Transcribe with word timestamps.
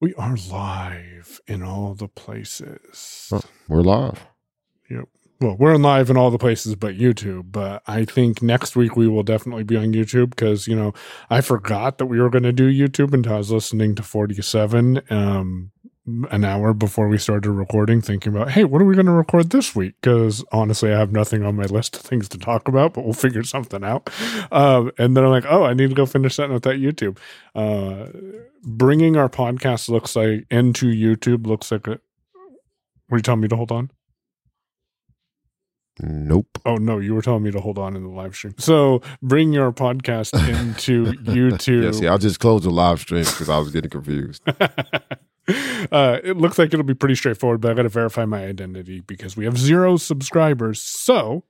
We 0.00 0.14
are 0.14 0.34
live 0.50 1.42
in 1.46 1.62
all 1.62 1.92
the 1.92 2.08
places. 2.08 3.28
Oh, 3.30 3.42
we're 3.68 3.82
live. 3.82 4.26
Yep. 4.88 5.08
Well, 5.42 5.56
we're 5.58 5.76
live 5.76 6.08
in 6.08 6.16
all 6.16 6.30
the 6.30 6.38
places 6.38 6.74
but 6.74 6.96
YouTube. 6.96 7.52
But 7.52 7.82
I 7.86 8.06
think 8.06 8.40
next 8.40 8.76
week 8.76 8.96
we 8.96 9.08
will 9.08 9.22
definitely 9.22 9.62
be 9.64 9.76
on 9.76 9.92
YouTube 9.92 10.30
because, 10.30 10.66
you 10.66 10.74
know, 10.74 10.94
I 11.28 11.42
forgot 11.42 11.98
that 11.98 12.06
we 12.06 12.18
were 12.18 12.30
going 12.30 12.44
to 12.44 12.52
do 12.52 12.72
YouTube 12.72 13.12
until 13.12 13.34
I 13.34 13.38
was 13.38 13.52
listening 13.52 13.94
to 13.96 14.02
47 14.02 15.02
um, 15.10 15.70
an 16.30 16.44
hour 16.44 16.72
before 16.74 17.08
we 17.08 17.18
started 17.18 17.50
recording, 17.50 18.00
thinking 18.00 18.34
about, 18.34 18.50
hey, 18.50 18.64
what 18.64 18.80
are 18.80 18.84
we 18.84 18.94
going 18.94 19.06
to 19.06 19.12
record 19.12 19.50
this 19.50 19.74
week? 19.74 19.94
Because 20.00 20.44
honestly, 20.52 20.92
I 20.92 20.98
have 20.98 21.12
nothing 21.12 21.44
on 21.44 21.56
my 21.56 21.64
list 21.64 21.96
of 21.96 22.02
things 22.02 22.28
to 22.30 22.38
talk 22.38 22.68
about, 22.68 22.94
but 22.94 23.04
we'll 23.04 23.12
figure 23.12 23.42
something 23.42 23.84
out. 23.84 24.10
Um, 24.52 24.92
and 24.98 25.16
then 25.16 25.24
I'm 25.24 25.30
like, 25.30 25.46
oh, 25.48 25.64
I 25.64 25.74
need 25.74 25.90
to 25.90 25.94
go 25.94 26.06
finish 26.06 26.34
setting 26.34 26.54
up 26.54 26.62
that 26.62 26.76
YouTube. 26.76 27.18
Uh, 27.54 28.08
bringing 28.62 29.16
our 29.16 29.28
podcast 29.28 29.88
looks 29.88 30.16
like 30.16 30.46
into 30.50 30.86
YouTube 30.86 31.46
looks 31.46 31.70
like 31.72 31.86
a. 31.86 32.00
Were 33.08 33.18
you 33.18 33.22
telling 33.22 33.40
me 33.40 33.48
to 33.48 33.56
hold 33.56 33.72
on? 33.72 33.90
Nope. 36.02 36.58
Oh 36.64 36.76
no, 36.76 36.98
you 36.98 37.14
were 37.14 37.22
telling 37.22 37.42
me 37.42 37.50
to 37.50 37.60
hold 37.60 37.78
on 37.78 37.96
in 37.96 38.02
the 38.02 38.08
live 38.08 38.34
stream. 38.34 38.54
So 38.58 39.02
bring 39.22 39.52
your 39.52 39.72
podcast 39.72 40.32
into 40.48 41.04
YouTube. 41.24 41.84
yeah, 41.84 41.90
see, 41.92 42.08
I 42.08 42.16
just 42.16 42.40
closed 42.40 42.64
the 42.64 42.70
live 42.70 43.00
stream 43.00 43.24
because 43.24 43.48
I 43.48 43.58
was 43.58 43.70
getting 43.70 43.90
confused. 43.90 44.42
uh, 45.92 46.18
it 46.22 46.36
looks 46.36 46.58
like 46.58 46.72
it'll 46.72 46.84
be 46.84 46.94
pretty 46.94 47.14
straightforward, 47.14 47.60
but 47.60 47.70
I 47.70 47.74
got 47.74 47.82
to 47.82 47.88
verify 47.88 48.24
my 48.24 48.44
identity 48.44 49.00
because 49.00 49.36
we 49.36 49.44
have 49.44 49.58
zero 49.58 49.96
subscribers. 49.96 50.80
So, 50.80 51.44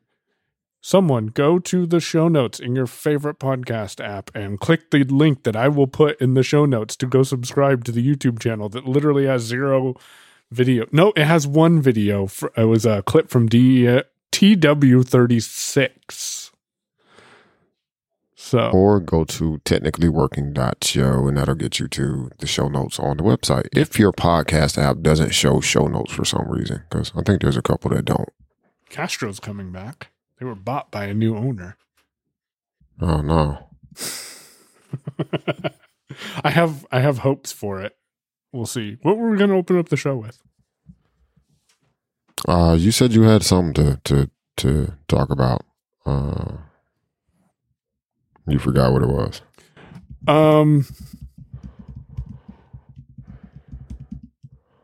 someone 0.81 1.27
go 1.27 1.59
to 1.59 1.87
the 1.87 2.01
show 2.01 2.29
notes 2.29 2.59
in 2.59 2.75
your 2.75 2.87
favorite 2.87 3.39
podcast 3.39 4.05
app 4.05 4.31
and 4.35 4.59
click 4.61 4.91
the 4.91 5.05
link 5.05 5.43
that 5.45 5.57
I 5.57 5.69
will 5.69 5.87
put 5.87 6.21
in 6.21 6.35
the 6.35 6.43
show 6.43 6.65
notes 6.65 6.97
to 6.97 7.07
go 7.07 7.23
subscribe 7.23 7.85
to 7.85 7.93
the 7.93 8.07
YouTube 8.07 8.41
channel 8.41 8.69
that 8.71 8.87
literally 8.87 9.27
has 9.27 9.43
zero 9.43 9.95
video. 10.51 10.87
No, 10.93 11.13
it 11.17 11.25
has 11.25 11.47
one 11.47 11.81
video. 11.81 12.27
For, 12.27 12.53
it 12.57 12.65
was 12.65 12.85
a 12.87 13.03
clip 13.03 13.31
from 13.31 13.49
D, 13.49 13.85
TW36. 14.33 16.30
So, 18.51 18.69
or 18.71 18.99
go 18.99 19.23
to 19.23 19.61
technicallyworking.show 19.65 21.29
and 21.29 21.37
that'll 21.37 21.55
get 21.55 21.79
you 21.79 21.87
to 21.87 22.33
the 22.41 22.49
show 22.49 22.67
notes 22.67 22.99
on 22.99 23.19
the 23.19 23.23
website. 23.23 23.69
If 23.73 23.97
your 23.97 24.11
podcast 24.11 24.77
app 24.77 25.03
doesn't 25.03 25.31
show 25.31 25.61
show 25.61 25.87
notes 25.87 26.13
for 26.13 26.25
some 26.25 26.49
reason, 26.49 26.83
because 26.91 27.13
I 27.15 27.23
think 27.23 27.43
there's 27.43 27.57
a 27.57 27.63
couple 27.63 27.93
that 27.93 28.07
don't. 28.07 28.29
Castro's 28.89 29.39
coming 29.39 29.71
back. 29.71 30.09
They 30.41 30.47
were 30.47 30.57
bought 30.57 30.91
by 30.91 31.05
a 31.05 31.15
new 31.15 31.37
owner. 31.37 31.77
Oh 33.01 33.21
no. 33.21 33.69
I 36.43 36.51
have 36.51 36.85
I 36.91 36.99
have 36.99 37.19
hopes 37.19 37.53
for 37.53 37.81
it. 37.81 37.97
We'll 38.51 38.67
see. 38.67 38.99
What 39.03 39.17
were 39.17 39.31
we 39.31 39.39
going 39.39 39.51
to 39.51 39.57
open 39.57 39.79
up 39.79 39.91
the 39.91 39.97
show 39.97 40.17
with? 40.17 40.43
Uh, 42.49 42.77
you 42.77 42.91
said 42.91 43.13
you 43.13 43.23
had 43.23 43.45
something 43.45 43.75
to 43.75 44.01
to 44.03 44.29
to 44.57 44.95
talk 45.07 45.31
about. 45.31 45.65
Uh, 46.05 46.57
you 48.47 48.59
forgot 48.59 48.93
what 48.93 49.03
it 49.03 49.09
was. 49.09 49.43
Um. 50.27 50.87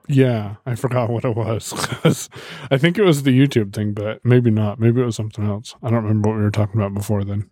Yeah, 0.09 0.57
I 0.65 0.77
forgot 0.77 1.11
what 1.11 1.25
it 1.25 1.35
was 1.35 1.73
I 2.71 2.79
think 2.79 2.97
it 2.97 3.03
was 3.03 3.25
the 3.25 3.37
YouTube 3.37 3.73
thing, 3.73 3.93
but 3.93 4.25
maybe 4.25 4.51
not. 4.51 4.79
Maybe 4.79 5.01
it 5.01 5.05
was 5.05 5.17
something 5.17 5.45
else. 5.45 5.75
I 5.83 5.91
don't 5.91 6.05
remember 6.05 6.29
what 6.29 6.37
we 6.39 6.45
were 6.45 6.51
talking 6.53 6.81
about 6.81 6.95
before 6.95 7.25
then. 7.25 7.51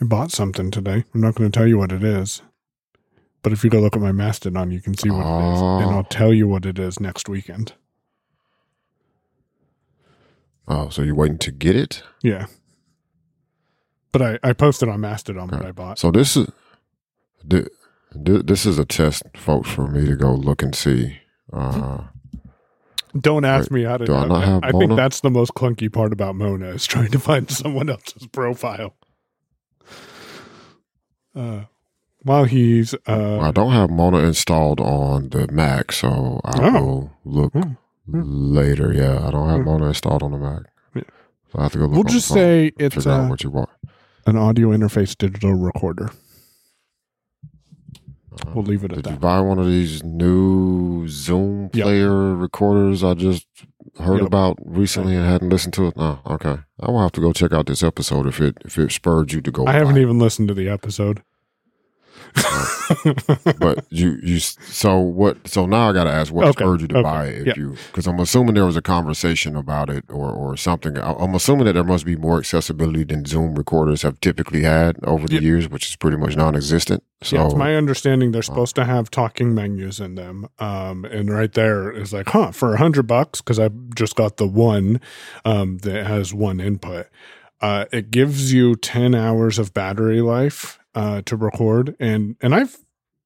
I 0.00 0.04
bought 0.04 0.30
something 0.30 0.70
today. 0.70 1.04
I'm 1.12 1.20
not 1.20 1.34
going 1.34 1.50
to 1.50 1.56
tell 1.58 1.66
you 1.66 1.78
what 1.78 1.92
it 1.92 2.04
is, 2.04 2.42
but 3.42 3.52
if 3.52 3.64
you 3.64 3.70
go 3.70 3.80
look 3.80 3.96
at 3.96 4.02
my 4.02 4.12
Mastodon, 4.12 4.70
you 4.70 4.80
can 4.80 4.96
see 4.96 5.10
what 5.10 5.26
it 5.26 5.54
is, 5.54 5.60
and 5.60 5.90
I'll 5.90 6.04
tell 6.04 6.32
you 6.32 6.46
what 6.46 6.66
it 6.66 6.78
is 6.78 7.00
next 7.00 7.28
weekend. 7.28 7.74
Oh, 10.66 10.88
so 10.88 11.02
you're 11.02 11.14
waiting 11.14 11.38
to 11.38 11.50
get 11.50 11.76
it? 11.76 12.02
Yeah. 12.22 12.46
But 14.14 14.22
I, 14.22 14.38
I 14.50 14.52
posted 14.52 14.88
on 14.88 15.00
Mastodon 15.00 15.48
what 15.48 15.66
I 15.66 15.72
bought. 15.72 15.98
So 15.98 16.12
this 16.12 16.36
is 16.36 16.48
this 17.42 18.64
is 18.64 18.78
a 18.78 18.84
test, 18.84 19.24
folks, 19.34 19.68
for 19.68 19.88
me 19.88 20.06
to 20.06 20.14
go 20.14 20.32
look 20.32 20.62
and 20.62 20.72
see. 20.72 21.18
Uh, 21.52 22.04
Don't 23.18 23.44
ask 23.44 23.72
wait, 23.72 23.78
me 23.80 23.82
how 23.82 23.96
to. 23.96 24.04
Do 24.04 24.14
I, 24.14 24.26
not 24.26 24.44
have 24.44 24.62
I 24.62 24.70
think 24.70 24.94
that's 24.94 25.18
the 25.18 25.30
most 25.30 25.54
clunky 25.54 25.92
part 25.92 26.12
about 26.12 26.36
Mona 26.36 26.68
is 26.68 26.86
trying 26.86 27.10
to 27.10 27.18
find 27.18 27.50
someone 27.50 27.90
else's 27.90 28.28
profile. 28.28 28.94
Uh, 31.34 31.64
while 32.22 32.44
he's, 32.44 32.94
uh, 33.08 33.40
I 33.40 33.50
don't 33.50 33.72
have 33.72 33.90
Mona 33.90 34.18
installed 34.18 34.78
on 34.78 35.30
the 35.30 35.48
Mac, 35.50 35.90
so 35.90 36.40
I 36.44 36.68
oh. 36.68 36.80
will 36.80 37.12
look. 37.24 37.52
Hmm. 37.52 37.72
Later, 38.06 38.92
yeah. 38.94 39.26
I 39.26 39.32
don't 39.32 39.48
have 39.48 39.64
Mona 39.64 39.86
installed 39.86 40.22
on 40.22 40.30
the 40.30 40.38
Mac. 40.38 40.62
So 40.94 41.58
I 41.58 41.62
have 41.64 41.72
to 41.72 41.78
go 41.78 41.86
look 41.86 41.94
We'll 41.94 42.04
just 42.04 42.28
say 42.28 42.70
it's 42.78 42.94
figure 42.94 43.10
out 43.10 43.28
what 43.28 43.42
you 43.42 43.50
want. 43.50 43.70
An 44.26 44.36
audio 44.36 44.68
interface 44.70 45.16
digital 45.16 45.54
recorder. 45.54 46.10
Uh, 48.32 48.50
we'll 48.54 48.64
leave 48.64 48.82
it 48.84 48.90
at 48.92 48.96
that. 48.96 49.02
Did 49.04 49.12
you 49.12 49.18
buy 49.18 49.40
one 49.40 49.58
of 49.58 49.66
these 49.66 50.02
new 50.02 51.06
Zoom 51.08 51.70
Yep. 51.72 51.84
player 51.84 52.34
recorders 52.34 53.04
I 53.04 53.14
just 53.14 53.46
heard 54.00 54.18
Yep. 54.18 54.26
about 54.26 54.58
recently 54.64 55.14
and 55.14 55.24
hadn't 55.24 55.50
listened 55.50 55.74
to 55.74 55.86
it? 55.86 55.96
No, 55.96 56.18
okay. 56.26 56.56
I 56.80 56.90
will 56.90 57.00
have 57.00 57.12
to 57.12 57.20
go 57.20 57.32
check 57.32 57.52
out 57.52 57.66
this 57.66 57.82
episode 57.82 58.26
if 58.26 58.40
it 58.40 58.58
if 58.64 58.76
it 58.78 58.90
spurred 58.90 59.32
you 59.32 59.40
to 59.40 59.50
go. 59.52 59.66
I 59.66 59.72
haven't 59.72 59.96
it. 59.98 60.02
even 60.02 60.18
listened 60.18 60.48
to 60.48 60.54
the 60.54 60.68
episode. 60.68 61.22
But 63.58 63.84
you 63.90 64.18
you 64.22 64.38
so 64.40 64.98
what 64.98 65.46
so 65.46 65.66
now 65.66 65.88
I 65.90 65.92
got 65.92 66.04
to 66.04 66.10
ask 66.10 66.32
what 66.32 66.46
Okay, 66.48 66.62
spurred 66.64 66.80
you 66.80 66.88
to 66.88 66.96
okay, 66.96 67.02
buy 67.02 67.26
it 67.26 67.40
if 67.42 67.46
yeah. 67.48 67.52
you 67.56 67.76
because 67.86 68.06
I'm 68.06 68.18
assuming 68.20 68.54
there 68.54 68.64
was 68.66 68.76
a 68.76 68.82
conversation 68.82 69.56
about 69.56 69.88
it 69.90 70.04
or 70.08 70.30
or 70.30 70.56
something 70.56 70.98
I- 70.98 71.12
I'm 71.14 71.34
assuming 71.34 71.66
that 71.66 71.74
there 71.74 71.84
must 71.84 72.04
be 72.04 72.16
more 72.16 72.38
accessibility 72.38 73.04
than 73.04 73.24
Zoom 73.24 73.54
recorders 73.54 74.02
have 74.02 74.20
typically 74.20 74.62
had 74.62 74.96
over 75.04 75.26
the 75.28 75.34
Yeah. 75.34 75.40
years 75.40 75.68
which 75.68 75.86
is 75.86 75.96
pretty 75.96 76.16
much 76.16 76.36
non-existent 76.36 77.02
so 77.22 77.36
yeah, 77.36 77.46
it's 77.46 77.54
my 77.54 77.74
understanding 77.74 78.32
they're 78.32 78.42
supposed 78.42 78.74
to 78.76 78.84
have 78.84 79.10
talking 79.10 79.54
menus 79.54 79.98
in 79.98 80.14
them. 80.14 80.46
Um, 80.58 81.06
and 81.06 81.30
right 81.30 81.50
there 81.50 81.90
is 81.90 82.12
like, 82.12 82.28
huh, 82.28 82.50
for 82.52 82.74
a 82.74 82.76
hundred 82.76 83.06
bucks, 83.06 83.40
because 83.40 83.58
I 83.58 83.70
just 83.96 84.14
got 84.14 84.36
the 84.36 84.46
one 84.46 85.00
um, 85.46 85.78
that 85.78 86.04
has 86.06 86.34
one 86.34 86.60
input. 86.60 87.06
Uh, 87.62 87.86
it 87.92 88.10
gives 88.10 88.52
you 88.52 88.76
10 88.76 89.14
hours 89.14 89.58
of 89.58 89.72
battery 89.72 90.20
life 90.20 90.78
uh, 90.94 91.22
to 91.22 91.36
record. 91.36 91.96
And, 92.00 92.36
and 92.40 92.54
I've 92.54 92.76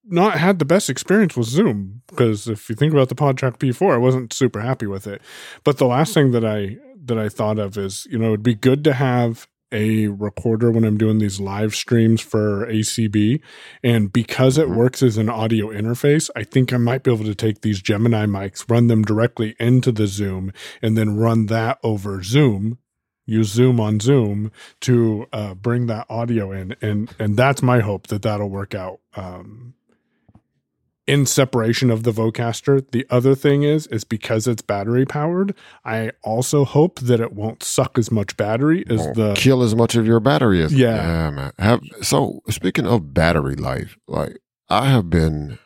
not 0.04 0.38
had 0.38 0.58
the 0.58 0.64
best 0.64 0.88
experience 0.88 1.36
with 1.36 1.46
Zoom 1.46 2.02
because 2.08 2.48
if 2.48 2.68
you 2.70 2.74
think 2.74 2.92
about 2.92 3.08
the 3.08 3.14
PodTrak 3.14 3.58
P4, 3.58 3.94
I 3.94 3.98
wasn't 3.98 4.32
super 4.32 4.60
happy 4.60 4.86
with 4.86 5.06
it. 5.06 5.20
But 5.64 5.78
the 5.78 5.86
last 5.86 6.14
thing 6.14 6.30
that 6.32 6.44
I, 6.44 6.78
that 7.04 7.18
I 7.18 7.28
thought 7.28 7.58
of 7.58 7.76
is, 7.76 8.06
you 8.10 8.18
know, 8.18 8.28
it'd 8.28 8.42
be 8.42 8.54
good 8.54 8.84
to 8.84 8.94
have 8.94 9.46
a 9.70 10.06
recorder 10.08 10.70
when 10.70 10.82
I'm 10.84 10.96
doing 10.96 11.18
these 11.18 11.40
live 11.40 11.74
streams 11.74 12.22
for 12.22 12.66
ACB. 12.70 13.42
And 13.82 14.10
because 14.10 14.56
it 14.56 14.66
Mhm. 14.66 14.76
works 14.76 15.02
as 15.02 15.18
an 15.18 15.28
audio 15.28 15.68
interface, 15.68 16.30
I 16.34 16.44
think 16.44 16.72
I 16.72 16.78
might 16.78 17.02
be 17.02 17.12
able 17.12 17.26
to 17.26 17.34
take 17.34 17.60
these 17.60 17.82
Gemini 17.82 18.24
mics, 18.24 18.64
run 18.70 18.86
them 18.86 19.02
directly 19.02 19.56
into 19.60 19.92
the 19.92 20.06
Zoom, 20.06 20.52
and 20.80 20.96
then 20.96 21.16
run 21.18 21.46
that 21.46 21.78
over 21.82 22.22
Zoom. 22.22 22.78
Use 23.28 23.48
Zoom 23.50 23.78
on 23.78 24.00
Zoom 24.00 24.50
to 24.80 25.26
uh, 25.34 25.52
bring 25.52 25.86
that 25.86 26.06
audio 26.08 26.50
in, 26.50 26.74
and 26.80 27.14
and 27.18 27.36
that's 27.36 27.62
my 27.62 27.80
hope 27.80 28.06
that 28.06 28.22
that'll 28.22 28.48
work 28.48 28.74
out. 28.74 29.00
Um, 29.14 29.74
in 31.06 31.24
separation 31.24 31.90
of 31.90 32.02
the 32.02 32.10
Vocaster. 32.12 32.84
The 32.90 33.06
other 33.08 33.34
thing 33.34 33.62
is, 33.62 33.86
is 33.86 34.04
because 34.04 34.46
it's 34.46 34.60
battery 34.60 35.06
powered, 35.06 35.54
I 35.82 36.12
also 36.22 36.66
hope 36.66 37.00
that 37.00 37.18
it 37.18 37.32
won't 37.32 37.62
suck 37.62 37.98
as 37.98 38.10
much 38.10 38.36
battery 38.36 38.84
as 38.90 39.00
won't 39.00 39.16
the 39.16 39.34
kill 39.34 39.62
as 39.62 39.74
much 39.74 39.94
of 39.94 40.06
your 40.06 40.20
battery 40.20 40.62
as 40.62 40.72
Yeah. 40.74 40.96
yeah 40.96 41.30
man 41.30 41.52
have 41.58 41.80
so 42.02 42.40
speaking 42.50 42.86
of 42.86 43.14
battery 43.14 43.56
life 43.56 43.96
like 44.06 44.38
I 44.68 44.90
have 44.90 45.08
been 45.08 45.58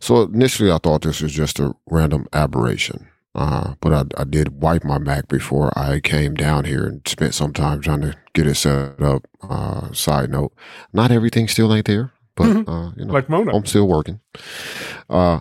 so 0.00 0.22
initially 0.22 0.72
I 0.72 0.78
thought 0.78 1.02
this 1.02 1.22
was 1.22 1.32
just 1.32 1.60
a 1.60 1.74
random 1.88 2.26
aberration 2.32 3.06
uh, 3.34 3.74
but 3.80 3.92
I, 3.92 4.22
I 4.22 4.24
did 4.24 4.62
wipe 4.62 4.84
my 4.84 4.98
Mac 4.98 5.28
before 5.28 5.76
I 5.78 6.00
came 6.00 6.34
down 6.34 6.64
here 6.64 6.86
and 6.86 7.06
spent 7.06 7.34
some 7.34 7.52
time 7.52 7.80
trying 7.80 8.02
to 8.02 8.16
get 8.34 8.46
it 8.46 8.54
set 8.56 9.00
up. 9.02 9.26
Uh, 9.48 9.92
side 9.92 10.30
note, 10.30 10.52
not 10.92 11.10
everything 11.10 11.48
still 11.48 11.74
ain't 11.74 11.86
there, 11.86 12.12
but 12.36 12.46
Mhm. 12.46 12.68
uh, 12.68 12.92
you 12.96 13.04
know, 13.04 13.12
like 13.12 13.28
Mona. 13.28 13.54
I'm 13.54 13.66
still 13.66 13.86
working. 13.88 14.20
Uh, 15.08 15.40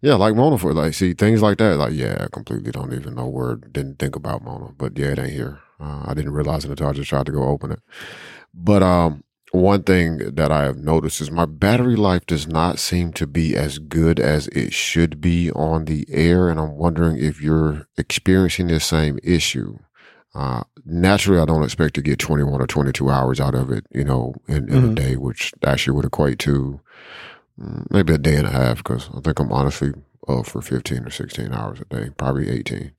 yeah, 0.00 0.14
like 0.14 0.34
Mona 0.34 0.58
for 0.58 0.72
like, 0.74 0.94
see 0.94 1.12
things 1.14 1.42
like 1.42 1.58
that. 1.58 1.76
Like, 1.76 1.92
yeah, 1.92 2.16
I 2.24 2.26
completely 2.32 2.72
don't 2.72 2.92
even 2.92 3.14
know 3.14 3.28
where. 3.28 3.56
Didn't 3.56 3.98
think 3.98 4.16
about 4.16 4.42
Mona, 4.42 4.72
but 4.76 4.96
yeah, 4.98 5.08
it 5.08 5.18
ain't 5.18 5.30
here. 5.32 5.60
Uh, 5.80 6.04
I 6.06 6.14
didn't 6.14 6.32
realize 6.32 6.64
it 6.64 6.70
until 6.70 6.88
I 6.88 6.92
just 6.92 7.08
tried 7.08 7.26
to 7.26 7.32
go 7.32 7.44
open 7.44 7.72
it. 7.72 7.80
But 8.54 8.82
um, 8.82 9.24
one 9.52 9.82
thing 9.84 10.18
that 10.18 10.50
I 10.50 10.64
have 10.64 10.76
noticed 10.78 11.20
is 11.20 11.30
my 11.30 11.46
battery 11.46 11.96
life 11.96 12.26
does 12.26 12.46
not 12.46 12.78
seem 12.78 13.12
to 13.14 13.26
be 13.26 13.54
as 13.56 13.78
good 13.78 14.18
as 14.18 14.48
it 14.48 14.72
should 14.72 15.20
be 15.20 15.50
on 15.52 15.84
the 15.84 16.06
air, 16.10 16.48
and 16.48 16.58
I'm 16.58 16.76
wondering 16.76 17.18
if 17.18 17.40
you're 17.40 17.86
experiencing 17.96 18.66
the 18.68 18.80
same 18.80 19.18
issue. 19.22 19.78
Uh, 20.34 20.62
naturally, 20.84 21.40
I 21.40 21.44
don't 21.44 21.62
expect 21.62 21.94
to 21.94 22.02
get 22.02 22.18
21 22.18 22.60
or 22.62 22.66
22 22.66 23.10
hours 23.10 23.40
out 23.40 23.54
of 23.54 23.70
it, 23.70 23.86
you 23.92 24.04
know, 24.04 24.34
in, 24.48 24.68
in 24.72 24.82
Mhm. 24.82 24.92
a 24.92 24.94
day, 24.94 25.16
which 25.16 25.52
actually 25.64 25.94
would 25.96 26.06
equate 26.06 26.38
to 26.40 26.80
Mm, 27.60 27.86
maybe 27.90 28.12
a 28.14 28.18
day 28.18 28.36
and 28.36 28.46
a 28.46 28.50
half 28.50 28.78
because 28.78 29.08
I 29.14 29.20
think 29.20 29.38
I'm 29.38 29.52
honestly 29.52 29.92
up 30.26 30.46
for 30.46 30.62
15 30.62 31.04
or 31.04 31.10
16 31.10 31.52
hours 31.52 31.80
a 31.80 31.84
day, 31.84 32.10
probably 32.16 32.48
18 32.48 32.92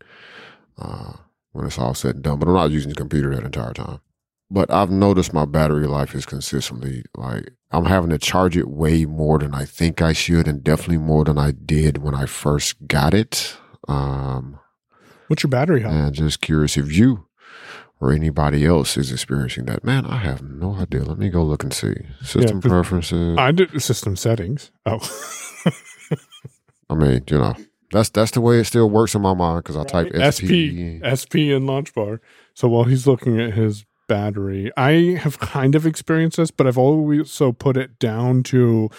uh, 0.77 1.13
when 1.53 1.65
it's 1.65 1.79
all 1.79 1.93
said 1.93 2.15
and 2.15 2.23
done. 2.23 2.39
But 2.39 2.47
I'm 2.49 2.53
not 2.53 2.71
using 2.71 2.89
the 2.89 2.95
computer 2.95 3.33
that 3.35 3.43
entire 3.43 3.73
time. 3.73 3.99
But 4.53 4.71
I've 4.71 4.91
noticed 4.91 5.33
my 5.33 5.45
battery 5.45 5.87
life 5.87 6.13
is 6.13 6.27
consistently 6.27 7.03
like 7.17 7.49
I'm 7.71 7.85
having 7.85 8.11
to 8.11 8.19
charge 8.19 8.55
it 8.55 8.69
way 8.69 9.05
more 9.05 9.39
than 9.39 9.55
I 9.55 9.65
think 9.65 9.99
I 9.99 10.13
should, 10.13 10.47
and 10.47 10.63
definitely 10.63 10.99
more 10.99 11.23
than 11.25 11.39
I 11.39 11.49
did 11.51 11.97
when 12.03 12.13
I 12.13 12.27
first 12.27 12.75
got 12.87 13.15
it. 13.15 13.57
Um, 13.87 14.59
What's 15.27 15.41
your 15.41 15.49
battery 15.49 15.81
health? 15.81 15.93
and 15.93 16.13
just 16.13 16.39
curious 16.41 16.77
if 16.77 16.91
you 16.95 17.25
or 17.99 18.11
anybody 18.11 18.63
else 18.63 18.95
is 18.95 19.11
experiencing 19.11 19.65
that. 19.65 19.83
Man, 19.83 20.05
I 20.05 20.17
have 20.17 20.43
no 20.43 20.75
idea. 20.75 21.01
Let 21.03 21.17
me 21.17 21.29
go 21.29 21.43
look 21.43 21.63
and 21.63 21.73
see. 21.73 21.95
System 22.21 22.61
'cause 22.61 22.69
preferences. 22.69 23.37
I 23.39 23.51
did 23.51 23.81
system 23.81 24.15
settings. 24.15 24.69
Oh, 24.85 24.99
I 26.91 26.95
mean, 26.95 27.23
you 27.27 27.39
know, 27.39 27.55
that's 27.91 28.09
that's 28.09 28.31
the 28.31 28.41
way 28.41 28.59
it 28.59 28.65
still 28.65 28.89
works 28.89 29.15
in 29.15 29.21
my 29.23 29.33
mind 29.33 29.63
because 29.63 29.77
I 29.77 29.83
type 29.85 30.11
SP 30.13 31.01
SP. 31.01 31.01
SP 31.01 31.35
in 31.49 31.65
launch 31.65 31.93
bar. 31.95 32.21
So 32.53 32.67
while 32.67 32.83
he's 32.83 33.07
looking 33.07 33.39
at 33.41 33.53
his 33.53 33.85
battery, 34.07 34.71
I 34.77 35.17
have 35.19 35.39
kind 35.39 35.75
of 35.75 35.85
experienced 35.85 36.37
this, 36.37 36.51
but 36.51 36.67
I've 36.67 36.77
also 36.77 37.51
put 37.51 37.77
it 37.77 37.99
down 37.99 38.43
to 38.43 38.89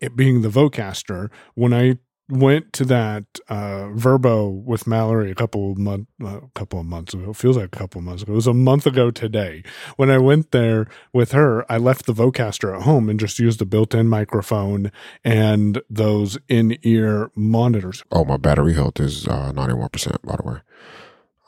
it 0.00 0.16
being 0.16 0.42
the 0.42 0.48
Vocaster. 0.48 1.30
When 1.54 1.72
I 1.72 1.98
went 2.28 2.72
to 2.72 2.84
that 2.86 3.24
uh, 3.48 3.88
Verbo 3.90 4.48
with 4.48 4.86
Mallory 4.86 5.30
a 5.30 5.34
couple 5.34 5.72
of 5.72 5.78
month, 5.78 6.08
uh, 6.22 6.38
a 6.38 6.48
couple 6.54 6.80
of 6.80 6.86
months 6.86 7.12
ago, 7.14 7.30
it 7.30 7.36
feels 7.36 7.56
like 7.56 7.66
a 7.66 7.78
couple 7.78 7.98
of 7.98 8.04
months 8.04 8.22
ago. 8.22 8.32
It 8.32 8.36
was 8.36 8.46
a 8.46 8.54
month 8.54 8.86
ago 8.86 9.10
today. 9.10 9.62
When 9.96 10.10
I 10.10 10.18
went 10.18 10.50
there 10.50 10.86
with 11.12 11.32
her, 11.32 11.70
I 11.70 11.76
left 11.76 12.06
the 12.06 12.14
Vocaster 12.14 12.74
at 12.74 12.82
home 12.82 13.08
and 13.08 13.20
just 13.20 13.38
used 13.38 13.58
the 13.58 13.66
built-in 13.66 14.08
microphone 14.08 14.90
and 15.24 15.82
those 15.90 16.38
in-ear 16.48 17.30
monitors. 17.34 18.02
Oh, 18.10 18.24
my 18.24 18.38
battery 18.38 18.74
health 18.74 18.98
is 18.98 19.28
uh, 19.28 19.52
91%, 19.54 20.22
by 20.22 20.36
the 20.36 20.42
way. 20.42 20.58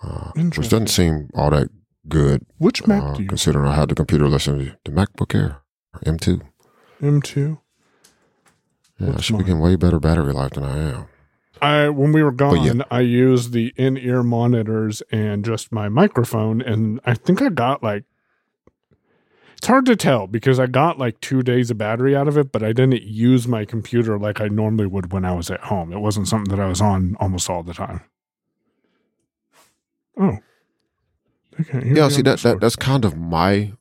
Uh, 0.03 0.33
which 0.35 0.69
doesn't 0.69 0.89
seem 0.89 1.31
all 1.35 1.49
that 1.49 1.71
good 2.09 2.45
Which 2.59 2.87
Mac 2.87 3.03
uh, 3.03 3.15
do 3.15 3.23
you 3.23 3.29
considering 3.29 3.67
I 3.67 3.75
had 3.75 3.89
the 3.89 3.95
computer 3.95 4.29
listening 4.29 4.67
to 4.67 4.77
the 4.85 4.91
MacBook 4.91 5.35
Air 5.35 5.63
M2. 6.05 6.43
M2? 7.01 7.59
Yeah, 8.99 9.07
I 9.07 9.11
What's 9.11 9.25
should 9.25 9.39
be 9.39 9.45
getting 9.45 9.61
way 9.61 9.77
better 9.77 9.99
battery 9.99 10.33
life 10.33 10.53
than 10.53 10.65
I 10.65 10.79
am. 10.79 11.07
I 11.63 11.89
when 11.89 12.13
we 12.13 12.23
were 12.23 12.33
gone, 12.33 12.65
yeah. 12.65 12.85
I 12.91 13.01
used 13.01 13.53
the 13.53 13.73
in-ear 13.77 14.23
monitors 14.23 15.03
and 15.11 15.45
just 15.45 15.73
my 15.73 15.89
microphone, 15.89 16.61
and 16.61 17.01
I 17.05 17.15
think 17.15 17.41
I 17.41 17.49
got 17.49 17.83
like 17.83 18.05
it's 19.57 19.69
hard 19.69 19.87
to 19.87 19.97
tell 19.97 20.27
because 20.27 20.61
I 20.61 20.67
got 20.67 20.99
like 20.99 21.21
two 21.21 21.43
days 21.43 21.71
of 21.71 21.79
battery 21.79 22.15
out 22.15 22.29
of 22.29 22.37
it, 22.37 22.53
but 22.53 22.63
I 22.63 22.73
didn't 22.73 23.03
use 23.03 23.49
my 23.49 23.65
computer 23.65 24.19
like 24.19 24.41
I 24.41 24.49
normally 24.49 24.87
would 24.87 25.13
when 25.13 25.25
I 25.25 25.33
was 25.33 25.51
at 25.51 25.61
home. 25.61 25.93
It 25.93 26.01
wasn't 26.01 26.29
something 26.29 26.55
that 26.55 26.63
I 26.63 26.69
was 26.69 26.81
on 26.81 27.17
almost 27.19 27.49
all 27.49 27.63
the 27.63 27.73
time. 27.73 28.03
Oh, 30.21 30.39
they 31.59 31.91
yeah 31.95 32.09
see 32.09 32.23
that, 32.23 32.39
that 32.41 32.61
that's 32.61 32.77
kind 32.77 33.05
of 33.05 33.17
my 33.17 33.73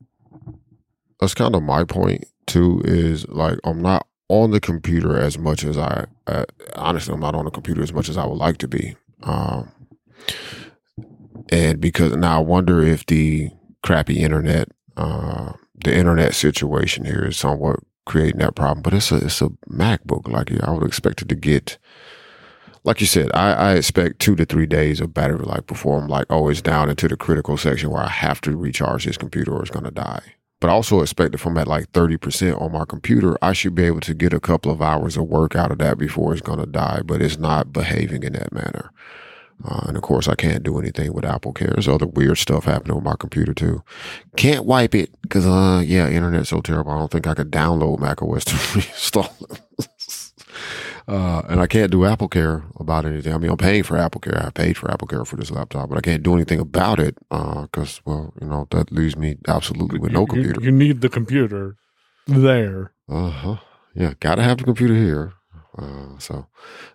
that's 1.20 1.34
kind 1.34 1.56
of 1.56 1.64
my 1.64 1.84
point 1.84 2.26
too 2.46 2.82
is 2.86 3.28
like 3.30 3.60
i'm 3.64 3.82
not 3.82 4.08
on 4.30 4.52
the 4.52 4.60
computer 4.60 5.20
as 5.20 5.38
much 5.38 5.64
as 5.64 5.78
i 5.78 6.06
uh, 6.28 6.46
honestly 6.76 7.14
i'm 7.14 7.20
not 7.20 7.36
on 7.36 7.46
the 7.46 7.52
computer 7.52 7.82
as 7.82 7.94
much 7.94 8.10
as 8.10 8.18
i 8.18 8.26
would 8.26 8.38
like 8.38 8.58
to 8.58 8.68
be 8.68 8.96
um 9.24 9.72
and 11.50 11.80
because 11.80 12.16
now 12.16 12.38
i 12.38 12.42
wonder 12.42 12.82
if 12.82 13.06
the 13.08 13.50
crappy 13.84 14.20
internet 14.20 14.70
uh 14.98 15.54
the 15.84 15.96
internet 15.96 16.34
situation 16.34 17.06
here 17.06 17.26
is 17.26 17.38
somewhat 17.38 17.80
creating 18.06 18.40
that 18.40 18.56
problem 18.56 18.82
but 18.82 18.94
it's 18.94 19.12
a 19.12 19.18
it's 19.18 19.42
a 19.42 19.50
macbook 19.70 20.28
like 20.28 20.52
i 20.64 20.72
would 20.72 20.84
expect 20.86 21.22
it 21.22 21.30
to 21.30 21.36
get 21.36 21.78
like 22.84 23.00
you 23.00 23.08
said, 23.08 23.32
I, 23.34 23.54
I 23.54 23.74
expect 23.76 24.20
two 24.20 24.36
to 24.36 24.46
three 24.46 24.66
days 24.66 25.00
of 25.00 25.14
battery 25.14 25.46
life 25.46 25.66
before 25.68 26.00
I'm 26.00 26.08
like, 26.08 26.26
oh, 26.30 26.50
it's 26.50 26.62
down 26.62 26.90
into 26.90 27.08
the 27.08 27.16
critical 27.16 27.58
section 27.58 27.90
where 27.90 28.04
I 28.04 28.10
have 28.10 28.42
to 28.42 28.58
recharge 28.58 29.06
this 29.06 29.18
computer 29.18 29.54
or 29.54 29.62
it's 29.62 29.72
going 29.72 29.86
to 29.86 29.92
die. 29.92 30.36
But 30.60 30.70
I 30.70 30.74
also 30.74 31.02
expect 31.02 31.36
if 31.36 31.46
I'm 31.46 31.58
at 31.58 31.68
like 31.68 31.92
30% 31.92 32.62
on 32.62 32.72
my 32.72 32.86
computer, 32.86 33.38
I 33.42 33.54
should 33.54 33.76
be 33.76 33.84
able 33.84 34.00
to 34.02 34.14
get 34.14 34.34
a 34.34 34.40
couple 34.40 34.72
of 34.72 34.82
hours 34.82 35.18
of 35.18 35.26
work 35.26 35.56
out 35.56 35.72
of 35.72 35.78
that 35.80 35.98
before 35.98 36.34
it's 36.34 36.42
going 36.42 36.60
to 36.60 36.66
die, 36.66 37.02
but 37.04 37.22
it's 37.22 37.38
not 37.38 37.74
behaving 37.74 38.24
in 38.24 38.34
that 38.34 38.54
manner. 38.54 38.92
Uh, 39.66 39.82
and 39.88 39.98
of 39.98 40.04
course, 40.04 40.28
I 40.28 40.36
can't 40.36 40.64
do 40.64 40.80
anything 40.80 41.14
with 41.14 41.26
Apple 41.26 41.54
Care. 41.54 41.70
There's 41.70 41.88
other 41.88 42.08
weird 42.08 42.38
stuff 42.38 42.66
happening 42.66 42.96
with 42.96 43.06
my 43.06 43.16
computer 43.18 43.54
too. 43.54 43.84
Can't 44.36 44.66
wipe 44.66 44.96
it 44.96 45.10
because, 45.22 45.46
uh, 45.46 45.82
yeah, 45.86 46.10
internet's 46.10 46.50
so 46.50 46.62
terrible. 46.62 46.92
I 46.92 46.98
don't 46.98 47.12
think 47.12 47.28
I 47.28 47.34
could 47.34 47.52
download 47.52 48.00
macOS 48.00 48.46
to 48.46 48.56
reinstall 48.56 49.52
it. 49.52 49.88
Uh, 51.08 51.42
and 51.50 51.60
I 51.60 51.68
can't 51.68 51.92
do 51.92 52.06
Apple 52.06 52.30
Care 52.30 52.64
about 52.80 53.06
anything. 53.06 53.34
I 53.34 53.38
mean, 53.38 53.52
I'm 53.52 53.58
paying 53.58 53.84
for 53.84 53.98
Apple 53.98 54.22
Care. 54.22 54.42
I 54.46 54.50
paid 54.52 54.78
for 54.78 54.90
Apple 54.90 55.08
Care 55.08 55.26
for 55.26 55.36
this 55.36 55.52
laptop, 55.52 55.90
but 55.90 55.98
I 55.98 56.02
can't 56.02 56.24
do 56.24 56.34
anything 56.34 56.60
about 56.60 57.00
it 57.00 57.18
because, 57.30 58.02
well, 58.06 58.34
you 58.40 58.48
know, 58.48 58.68
that 58.72 58.92
leaves 58.92 59.18
me 59.18 59.38
absolutely 59.48 60.00
with 60.00 60.12
You- 60.12 60.16
no 60.18 60.22
you- 60.22 60.28
computer. 60.28 60.62
You, 60.62 60.72
need 60.72 61.02
the 61.02 61.10
computer 61.10 61.76
there. 62.28 62.92
Uh 63.10 63.30
huh. 63.30 63.56
Yeah, 63.96 64.14
gotta 64.20 64.44
have 64.44 64.58
the 64.60 64.64
computer 64.64 64.96
here. 64.96 65.34
Uh, 65.78 66.18
so 66.20 66.46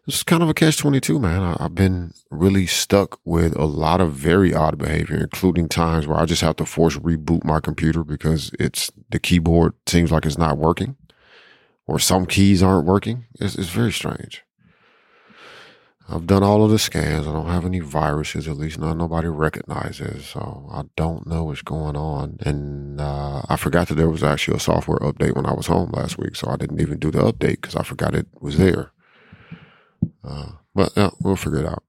it's 0.07 0.23
kind 0.23 0.41
of 0.43 0.49
a 0.49 0.55
catch 0.55 0.79
twenty 0.79 1.01
two, 1.01 1.19
man. 1.19 1.43
I, 1.43 1.57
I've 1.59 1.75
been 1.75 2.13
really 2.31 2.65
stuck 2.67 3.19
with 3.25 3.57
a 3.57 3.65
lot 3.65 4.01
of 4.01 4.13
very 4.13 4.55
odd 4.55 4.79
behavior, 4.79 5.17
including 5.17 5.69
times 5.69 6.07
where 6.07 6.17
I 6.19 6.25
just 6.27 6.43
have 6.43 6.57
to 6.57 6.65
force 6.65 6.97
reboot 6.97 7.45
my 7.45 7.59
computer 7.61 8.05
because 8.05 8.53
it's 8.59 8.91
the 9.11 9.19
keyboard 9.19 9.75
seems 9.87 10.13
like 10.13 10.25
it's 10.25 10.39
not 10.39 10.59
working, 10.59 10.95
or 11.89 11.99
some 11.99 12.27
keys 12.27 12.63
aren't 12.63 12.87
working. 12.87 13.25
It's, 13.41 13.57
it's 13.57 13.71
very 13.71 13.93
strange. 13.93 14.45
I've 16.11 16.27
done 16.27 16.43
all 16.43 16.65
of 16.65 16.71
the 16.71 16.79
scans. 16.79 17.27
I 17.27 17.33
don't 17.33 17.49
have 17.49 17.67
any 17.67 17.81
viruses, 17.81 18.47
at 18.47 18.57
least 18.57 18.79
not 18.79 18.97
nobody 18.97 19.29
recognizes. 19.29 20.27
So 20.27 20.69
I 20.71 20.83
don't 20.97 21.27
know 21.27 21.45
what's 21.45 21.63
going 21.63 21.97
on. 21.97 22.39
And 22.41 23.01
uh, 23.01 23.43
I 23.49 23.57
forgot 23.57 23.89
that 23.89 23.97
there 23.97 24.09
was 24.09 24.23
actually 24.23 24.57
a 24.57 24.61
software 24.61 24.99
update 24.99 25.35
when 25.35 25.45
I 25.45 25.53
was 25.53 25.67
home 25.67 25.91
last 25.93 26.17
week. 26.17 26.37
So 26.37 26.49
I 26.49 26.57
didn't 26.57 26.81
even 26.81 26.99
do 26.99 27.11
the 27.11 27.21
update 27.21 27.61
because 27.61 27.77
I 27.77 27.83
forgot 27.83 28.15
it 28.15 28.27
was 28.41 28.57
there. 28.57 28.93
Uh, 30.25 30.53
but 30.75 30.93
we'll 31.21 31.37
figure 31.37 31.61
it 31.61 31.67
out. 31.67 31.85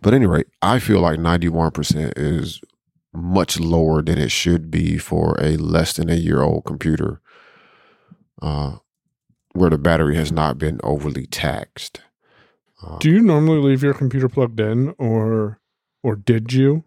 But 0.00 0.14
anyway, 0.14 0.44
I 0.62 0.78
feel 0.78 1.00
like 1.00 1.18
91% 1.18 2.14
is 2.16 2.60
much 3.12 3.60
lower 3.60 4.00
than 4.02 4.16
it 4.16 4.30
should 4.30 4.70
be 4.70 4.96
for 4.96 5.36
a 5.38 5.56
less 5.56 5.92
than 5.92 6.08
a 6.08 6.14
year 6.14 6.40
old 6.40 6.64
computer 6.64 7.20
uh, 8.42 8.76
where 9.52 9.70
the 9.70 9.78
battery 9.78 10.16
has 10.16 10.32
not 10.32 10.58
been 10.58 10.80
overly 10.82 11.26
taxed. 11.26 12.00
Uh, 12.82 12.98
Do 12.98 13.10
you 13.10 13.20
normally 13.20 13.58
leave 13.58 13.82
your 13.82 13.94
computer 13.94 14.28
plugged 14.28 14.60
in, 14.60 14.94
or 14.98 15.60
or 16.02 16.16
did 16.16 16.52
you? 16.52 16.84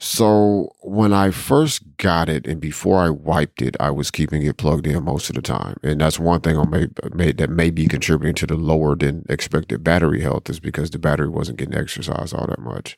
So 0.00 0.70
when 0.80 1.12
I 1.12 1.32
first 1.32 1.82
got 1.96 2.28
it 2.28 2.46
and 2.46 2.60
before 2.60 3.00
I 3.00 3.10
wiped 3.10 3.60
it, 3.60 3.76
I 3.80 3.90
was 3.90 4.12
keeping 4.12 4.44
it 4.44 4.56
plugged 4.56 4.86
in 4.86 5.02
most 5.02 5.28
of 5.28 5.34
the 5.34 5.42
time, 5.42 5.76
and 5.82 6.00
that's 6.00 6.20
one 6.20 6.40
thing 6.40 6.56
I 6.56 6.64
made, 6.64 7.14
made 7.14 7.38
that 7.38 7.50
may 7.50 7.70
be 7.70 7.88
contributing 7.88 8.36
to 8.36 8.46
the 8.46 8.54
lower 8.54 8.94
than 8.94 9.24
expected 9.28 9.82
battery 9.82 10.20
health 10.20 10.48
is 10.48 10.60
because 10.60 10.90
the 10.90 11.00
battery 11.00 11.28
wasn't 11.28 11.58
getting 11.58 11.74
exercised 11.74 12.32
all 12.32 12.46
that 12.46 12.60
much. 12.60 12.96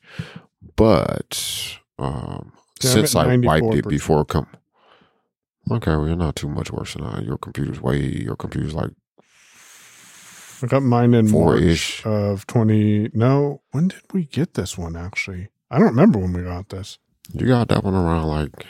But 0.75 1.79
um, 1.97 2.53
Yeah, 2.83 2.91
since 2.91 3.15
I 3.15 3.35
wiped 3.37 3.73
it 3.73 3.87
before 3.87 4.23
come, 4.23 4.45
okay, 5.69 5.91
well 5.95 6.07
you're 6.07 6.15
not 6.15 6.35
too 6.35 6.49
much 6.49 6.71
worse 6.71 6.93
than 6.93 7.03
I. 7.03 7.21
Your 7.21 7.37
computer's 7.37 7.81
way. 7.81 7.99
Your 7.99 8.35
computer's 8.37 8.73
like 8.73 8.91
I 10.63 10.67
got 10.67 10.83
mine 10.83 11.13
in 11.13 11.27
Four 11.27 11.55
March 11.55 11.63
ish. 11.63 12.05
of 12.05 12.47
twenty. 12.47 13.09
No, 13.13 13.61
when 13.71 13.89
did 13.89 14.01
we 14.13 14.25
get 14.25 14.53
this 14.53 14.77
one? 14.77 14.95
Actually, 14.95 15.49
I 15.69 15.77
don't 15.79 15.87
remember 15.89 16.19
when 16.19 16.33
we 16.33 16.43
got 16.43 16.69
this. 16.69 16.97
you 17.33 17.47
got 17.47 17.67
that 17.69 17.83
one 17.83 17.95
around 17.95 18.27
like 18.27 18.65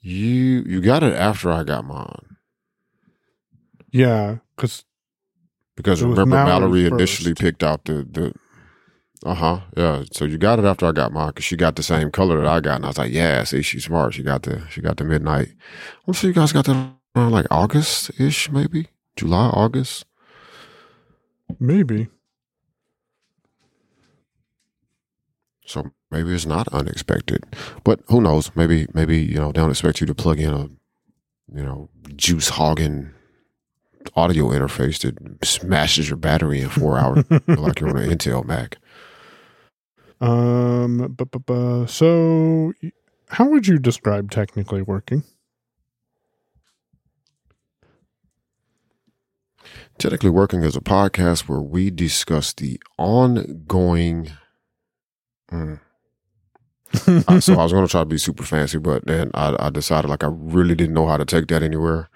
you 0.00 0.62
you 0.66 0.80
got 0.80 1.02
it 1.02 1.14
after 1.14 1.50
I 1.50 1.64
got 1.64 1.84
mine. 1.84 2.36
Yeah, 3.92 4.36
because 4.56 4.84
Because 5.76 6.00
remember, 6.02 6.26
Mallory 6.36 6.82
first. 6.88 6.92
initially 6.92 7.34
picked 7.34 7.62
out 7.64 7.84
the 7.84 8.06
the. 8.10 8.32
Uh 9.24 9.34
huh. 9.34 9.60
Yeah. 9.76 10.04
So 10.12 10.24
you 10.24 10.38
got 10.38 10.58
it 10.58 10.64
after 10.64 10.86
I 10.86 10.92
got 10.92 11.12
mine 11.12 11.28
because 11.28 11.44
she 11.44 11.56
got 11.56 11.76
the 11.76 11.82
same 11.82 12.10
color 12.10 12.40
that 12.40 12.46
I 12.46 12.60
got, 12.60 12.76
and 12.76 12.84
I 12.86 12.88
was 12.88 12.98
like, 12.98 13.12
"Yeah, 13.12 13.44
see, 13.44 13.62
she's 13.62 13.84
smart. 13.84 14.14
She 14.14 14.22
got 14.22 14.42
the 14.44 14.66
she 14.70 14.80
got 14.80 14.96
the 14.96 15.04
midnight." 15.04 15.48
I'm 16.06 16.14
sure 16.14 16.28
you 16.28 16.34
guys 16.34 16.52
got 16.52 16.64
that 16.66 16.94
around 17.14 17.32
like 17.32 17.46
August 17.50 18.10
ish, 18.18 18.50
maybe 18.50 18.88
July, 19.16 19.48
August. 19.48 20.06
maybe 21.58 22.08
So 25.66 25.90
maybe 26.10 26.34
it's 26.34 26.46
not 26.46 26.66
unexpected, 26.68 27.44
but 27.84 28.00
who 28.08 28.20
knows? 28.20 28.50
Maybe 28.56 28.86
maybe 28.92 29.18
you 29.18 29.36
know 29.36 29.52
they 29.52 29.60
don't 29.60 29.70
expect 29.70 30.00
you 30.00 30.06
to 30.06 30.14
plug 30.14 30.40
in 30.40 30.52
a 30.52 30.62
you 31.54 31.62
know 31.62 31.88
juice 32.16 32.48
hogging 32.48 33.10
audio 34.16 34.48
interface 34.48 34.98
that 35.02 35.46
smashes 35.46 36.08
your 36.08 36.16
battery 36.16 36.60
in 36.60 36.70
four 36.70 36.98
hours 36.98 37.24
like 37.46 37.80
you're 37.80 37.90
on 37.90 37.98
an 37.98 38.10
Intel 38.10 38.44
Mac. 38.44 38.78
Um, 40.20 41.14
bu- 41.16 41.24
bu- 41.24 41.38
bu- 41.38 41.86
so 41.86 42.72
how 43.28 43.48
would 43.48 43.66
you 43.66 43.78
describe 43.78 44.30
technically 44.30 44.82
working? 44.82 45.24
Technically 49.98 50.30
Working 50.30 50.62
is 50.62 50.76
a 50.76 50.80
podcast 50.80 51.48
where 51.48 51.60
we 51.60 51.90
discuss 51.90 52.54
the 52.54 52.80
ongoing. 52.98 54.30
Mm. 55.52 55.78
so 57.42 57.52
I 57.54 57.62
was 57.62 57.72
going 57.72 57.86
to 57.86 57.90
try 57.90 58.00
to 58.00 58.06
be 58.06 58.18
super 58.18 58.42
fancy, 58.42 58.78
but 58.78 59.06
then 59.06 59.30
I, 59.34 59.54
I, 59.60 59.70
decided 59.70 60.08
like 60.08 60.24
I 60.24 60.30
really 60.30 60.74
didn't 60.74 60.94
know 60.94 61.06
how 61.06 61.18
to 61.18 61.24
take 61.24 61.48
that 61.48 61.62
anywhere. 61.62 62.08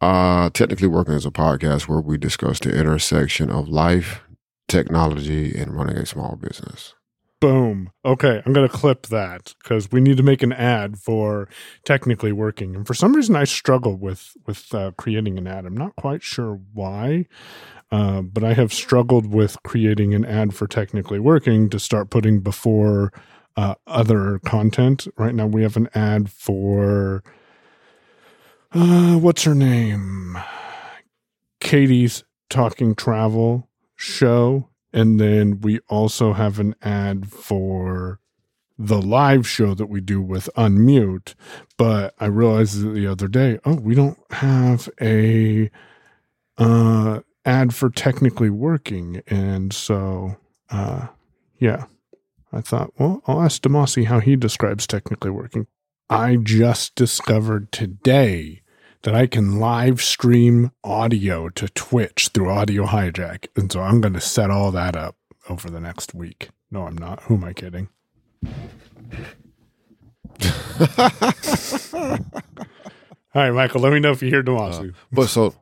Uh, 0.00 0.50
technically 0.50 0.88
Working 0.88 1.14
is 1.14 1.24
a 1.24 1.30
podcast 1.30 1.88
where 1.88 2.00
we 2.00 2.18
discuss 2.18 2.58
the 2.58 2.78
intersection 2.78 3.50
of 3.50 3.68
life, 3.68 4.20
technology, 4.68 5.56
and 5.56 5.74
running 5.74 5.96
a 5.96 6.06
small 6.06 6.36
business. 6.36 6.94
Boom. 7.42 7.90
Okay, 8.04 8.40
I'm 8.46 8.52
going 8.52 8.68
to 8.68 8.72
clip 8.72 9.08
that 9.08 9.56
because 9.60 9.90
we 9.90 10.00
need 10.00 10.16
to 10.16 10.22
make 10.22 10.44
an 10.44 10.52
ad 10.52 10.96
for 10.96 11.48
technically 11.84 12.30
working. 12.30 12.76
And 12.76 12.86
for 12.86 12.94
some 12.94 13.14
reason, 13.14 13.34
I 13.34 13.42
struggle 13.42 13.96
with 13.96 14.36
with 14.46 14.72
uh, 14.72 14.92
creating 14.96 15.38
an 15.38 15.48
ad. 15.48 15.66
I'm 15.66 15.76
not 15.76 15.96
quite 15.96 16.22
sure 16.22 16.60
why, 16.72 17.26
uh, 17.90 18.22
but 18.22 18.44
I 18.44 18.54
have 18.54 18.72
struggled 18.72 19.26
with 19.26 19.56
creating 19.64 20.14
an 20.14 20.24
ad 20.24 20.54
for 20.54 20.68
technically 20.68 21.18
working 21.18 21.68
to 21.70 21.80
start 21.80 22.10
putting 22.10 22.38
before 22.38 23.12
uh, 23.56 23.74
other 23.88 24.38
content. 24.44 25.08
Right 25.16 25.34
now, 25.34 25.48
we 25.48 25.62
have 25.62 25.76
an 25.76 25.88
ad 25.96 26.30
for 26.30 27.24
uh, 28.70 29.16
what's 29.16 29.42
her 29.42 29.56
name, 29.56 30.38
Katie's 31.58 32.22
talking 32.48 32.94
travel 32.94 33.68
show 33.96 34.68
and 34.92 35.18
then 35.18 35.60
we 35.60 35.80
also 35.88 36.32
have 36.32 36.58
an 36.58 36.74
ad 36.82 37.30
for 37.30 38.20
the 38.78 39.00
live 39.00 39.46
show 39.46 39.74
that 39.74 39.86
we 39.86 40.00
do 40.00 40.20
with 40.20 40.48
Unmute. 40.56 41.34
But 41.76 42.14
I 42.18 42.26
realized 42.26 42.82
the 42.82 43.06
other 43.06 43.28
day, 43.28 43.58
oh, 43.64 43.76
we 43.76 43.94
don't 43.94 44.18
have 44.30 44.88
a 45.00 45.70
uh, 46.58 47.20
ad 47.44 47.74
for 47.74 47.90
technically 47.90 48.50
working. 48.50 49.22
And 49.26 49.72
so, 49.72 50.36
uh, 50.70 51.08
yeah, 51.58 51.84
I 52.52 52.60
thought, 52.60 52.92
well, 52.98 53.22
I'll 53.26 53.42
ask 53.42 53.62
Demasi 53.62 54.06
how 54.06 54.20
he 54.20 54.36
describes 54.36 54.86
technically 54.86 55.30
working. 55.30 55.66
I 56.10 56.36
just 56.36 56.94
discovered 56.94 57.72
today 57.72 58.61
that 59.02 59.14
I 59.14 59.26
can 59.26 59.58
live 59.58 60.00
stream 60.00 60.70
audio 60.84 61.48
to 61.50 61.68
Twitch 61.68 62.30
through 62.32 62.50
Audio 62.50 62.86
Hijack. 62.86 63.48
And 63.56 63.70
so 63.70 63.80
I'm 63.80 64.00
going 64.00 64.14
to 64.14 64.20
set 64.20 64.50
all 64.50 64.70
that 64.72 64.96
up 64.96 65.16
over 65.48 65.70
the 65.70 65.80
next 65.80 66.14
week. 66.14 66.50
No, 66.70 66.86
I'm 66.86 66.96
not. 66.96 67.22
Who 67.24 67.34
am 67.34 67.44
I 67.44 67.52
kidding? 67.52 67.88
all 70.98 71.08
right, 73.34 73.50
Michael, 73.50 73.80
let 73.80 73.92
me 73.92 74.00
know 74.00 74.12
if 74.12 74.22
you 74.22 74.28
hear 74.28 74.42
Demasi. 74.42 74.90
Uh, 74.90 74.92
but 75.12 75.28
so 75.28 75.54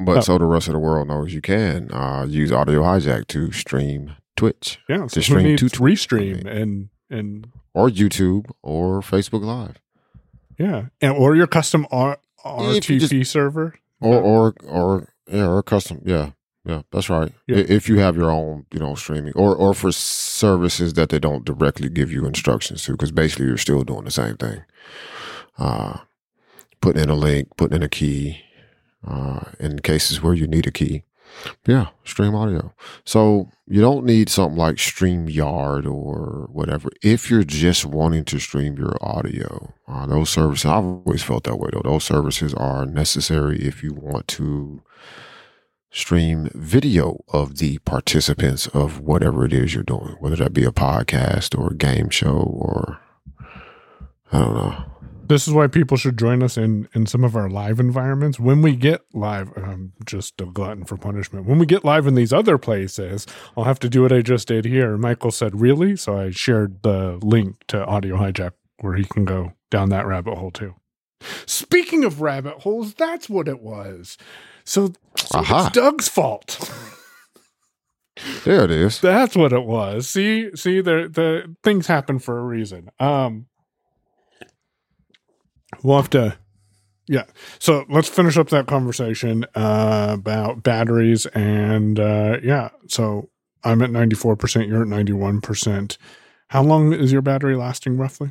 but 0.00 0.18
oh. 0.18 0.20
so 0.20 0.38
the 0.38 0.44
rest 0.44 0.68
of 0.68 0.74
the 0.74 0.78
world 0.78 1.08
knows 1.08 1.34
you 1.34 1.40
can 1.40 1.92
uh, 1.92 2.26
use 2.28 2.52
Audio 2.52 2.82
Hijack 2.82 3.26
to 3.28 3.52
stream 3.52 4.14
Twitch. 4.36 4.78
Yeah, 4.88 5.06
so 5.06 5.20
to 5.20 5.22
stream 5.22 5.56
to 5.56 5.66
restream 5.66 6.40
I 6.40 6.42
mean, 6.42 6.46
and 6.46 6.88
and 7.10 7.48
or 7.74 7.88
YouTube 7.88 8.50
or 8.62 9.00
Facebook 9.00 9.42
Live. 9.42 9.76
Yeah, 10.58 10.86
and 11.00 11.16
or 11.16 11.36
your 11.36 11.46
custom 11.46 11.86
R- 11.90 12.18
RTP 12.44 13.26
server, 13.26 13.74
or 14.00 14.20
or 14.20 14.54
or 14.66 15.08
yeah, 15.30 15.46
or 15.48 15.62
custom. 15.62 16.02
Yeah, 16.04 16.30
yeah, 16.64 16.82
that's 16.90 17.08
right. 17.08 17.32
Yeah. 17.46 17.58
If 17.58 17.88
you 17.88 17.98
have 18.00 18.16
your 18.16 18.30
own, 18.30 18.66
you 18.72 18.80
know, 18.80 18.94
streaming, 18.94 19.32
or 19.34 19.54
or 19.54 19.72
for 19.74 19.92
services 19.92 20.94
that 20.94 21.10
they 21.10 21.18
don't 21.18 21.44
directly 21.44 21.88
give 21.88 22.10
you 22.10 22.26
instructions 22.26 22.82
to, 22.84 22.92
because 22.92 23.12
basically 23.12 23.46
you're 23.46 23.56
still 23.56 23.82
doing 23.84 24.04
the 24.04 24.10
same 24.10 24.36
thing. 24.36 24.62
Uh, 25.58 25.98
putting 26.80 27.02
in 27.02 27.08
a 27.10 27.14
link, 27.14 27.48
putting 27.56 27.76
in 27.76 27.82
a 27.82 27.88
key. 27.88 28.40
Uh, 29.06 29.52
in 29.60 29.78
cases 29.78 30.20
where 30.20 30.34
you 30.34 30.48
need 30.48 30.66
a 30.66 30.72
key, 30.72 31.04
yeah, 31.66 31.88
stream 32.04 32.34
audio. 32.34 32.72
So 33.04 33.50
you 33.66 33.80
don't 33.80 34.04
need 34.04 34.28
something 34.28 34.58
like 34.58 34.76
StreamYard 34.76 35.86
or 35.86 36.48
whatever. 36.52 36.90
If 37.02 37.30
you're 37.30 37.44
just 37.44 37.84
wanting 37.84 38.24
to 38.26 38.38
stream 38.38 38.76
your 38.76 38.96
audio, 39.00 39.74
uh, 39.86 40.06
those 40.06 40.30
services, 40.30 40.66
I've 40.66 40.84
always 40.84 41.22
felt 41.22 41.44
that 41.44 41.56
way 41.56 41.70
though. 41.72 41.82
Those 41.84 42.04
services 42.04 42.54
are 42.54 42.86
necessary 42.86 43.58
if 43.60 43.82
you 43.82 43.92
want 43.92 44.28
to 44.28 44.82
stream 45.90 46.50
video 46.54 47.24
of 47.28 47.58
the 47.58 47.78
participants 47.78 48.66
of 48.68 49.00
whatever 49.00 49.44
it 49.44 49.52
is 49.52 49.74
you're 49.74 49.82
doing, 49.82 50.16
whether 50.20 50.36
that 50.36 50.52
be 50.52 50.64
a 50.64 50.70
podcast 50.70 51.58
or 51.58 51.72
a 51.72 51.76
game 51.76 52.10
show 52.10 52.36
or 52.36 53.00
I 54.30 54.38
don't 54.38 54.54
know 54.54 54.84
this 55.28 55.46
is 55.46 55.54
why 55.54 55.66
people 55.66 55.96
should 55.96 56.18
join 56.18 56.42
us 56.42 56.56
in 56.56 56.88
in 56.94 57.06
some 57.06 57.24
of 57.24 57.36
our 57.36 57.48
live 57.48 57.78
environments. 57.78 58.40
When 58.40 58.62
we 58.62 58.74
get 58.76 59.02
live 59.12 59.52
i'm 59.56 59.92
just 60.04 60.40
a 60.40 60.46
glutton 60.46 60.84
for 60.84 60.96
punishment. 60.96 61.46
When 61.46 61.58
we 61.58 61.66
get 61.66 61.84
live 61.84 62.06
in 62.06 62.14
these 62.14 62.32
other 62.32 62.58
places 62.58 63.26
i'll 63.56 63.64
have 63.64 63.78
to 63.80 63.88
do 63.88 64.02
what 64.02 64.12
i 64.12 64.22
just 64.22 64.48
did 64.48 64.64
here. 64.64 64.96
Michael 64.96 65.30
said 65.30 65.60
really? 65.60 65.96
So 65.96 66.18
i 66.18 66.30
shared 66.30 66.82
the 66.82 67.18
link 67.22 67.56
to 67.68 67.84
audio 67.84 68.16
hijack 68.16 68.52
where 68.80 68.94
he 68.94 69.04
can 69.04 69.24
go 69.24 69.52
down 69.70 69.90
that 69.90 70.06
rabbit 70.06 70.36
hole 70.36 70.50
too. 70.50 70.74
Speaking 71.46 72.04
of 72.04 72.20
rabbit 72.20 72.60
holes 72.60 72.94
that's 72.94 73.28
what 73.28 73.48
it 73.48 73.60
was. 73.60 74.16
So, 74.64 74.92
so 75.16 75.40
it's 75.44 75.70
doug's 75.70 76.08
fault. 76.08 76.70
There 78.44 78.64
it 78.64 78.70
is. 78.72 79.00
That's 79.00 79.36
what 79.36 79.52
it 79.52 79.64
was. 79.64 80.08
See 80.08 80.50
see 80.56 80.80
the 80.80 81.08
the 81.08 81.54
things 81.62 81.86
happen 81.86 82.18
for 82.18 82.38
a 82.38 82.42
reason. 82.42 82.90
Um 82.98 83.46
we'll 85.82 85.96
have 85.96 86.10
to 86.10 86.36
yeah. 87.10 87.24
So 87.58 87.86
let's 87.88 88.08
finish 88.08 88.36
up 88.36 88.50
that 88.50 88.66
conversation 88.66 89.46
uh, 89.54 90.08
about 90.10 90.62
batteries 90.62 91.24
and 91.26 91.98
uh, 91.98 92.38
yeah. 92.42 92.70
So 92.88 93.30
i'm 93.64 93.82
at 93.82 93.90
94% 93.90 94.68
you're 94.68 94.82
at 94.82 94.88
91% 94.88 95.96
how 96.48 96.62
long 96.62 96.92
is 96.92 97.12
your 97.12 97.22
battery 97.22 97.56
lasting 97.56 97.96
roughly? 97.96 98.30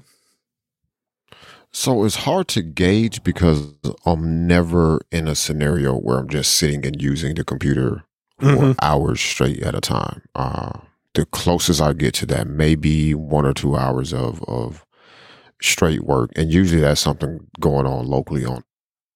So 1.72 2.06
it's 2.06 2.16
hard 2.16 2.48
to 2.50 2.62
gauge 2.62 3.24
because 3.24 3.74
i'm 4.06 4.48
never 4.48 5.02
in 5.12 5.28
a 5.28 5.36
scenario 5.36 5.96
where 5.96 6.18
i'm 6.18 6.30
just 6.30 6.56
sitting 6.56 6.86
and 6.86 7.02
using 7.02 7.36
the 7.36 7.44
computer 7.44 8.04
for 8.40 8.46
mm-hmm. 8.46 8.72
hours 8.82 9.20
straight 9.20 9.62
at 9.62 9.76
a 9.76 9.82
time. 9.82 10.24
Uh, 10.36 10.80
the 11.14 11.26
closest 11.26 11.82
i 11.82 11.94
get 11.94 12.14
to 12.14 12.26
that 12.28 12.48
maybe 12.48 13.14
one 13.14 13.46
or 13.46 13.54
two 13.54 13.76
hours 13.76 14.14
of 14.14 14.44
of 14.44 14.86
straight 15.62 16.04
work. 16.04 16.32
And 16.36 16.52
usually 16.52 16.82
that's 16.82 17.02
something 17.02 17.48
going 17.60 17.86
on 17.86 18.08
locally 18.08 18.46
on 18.46 18.64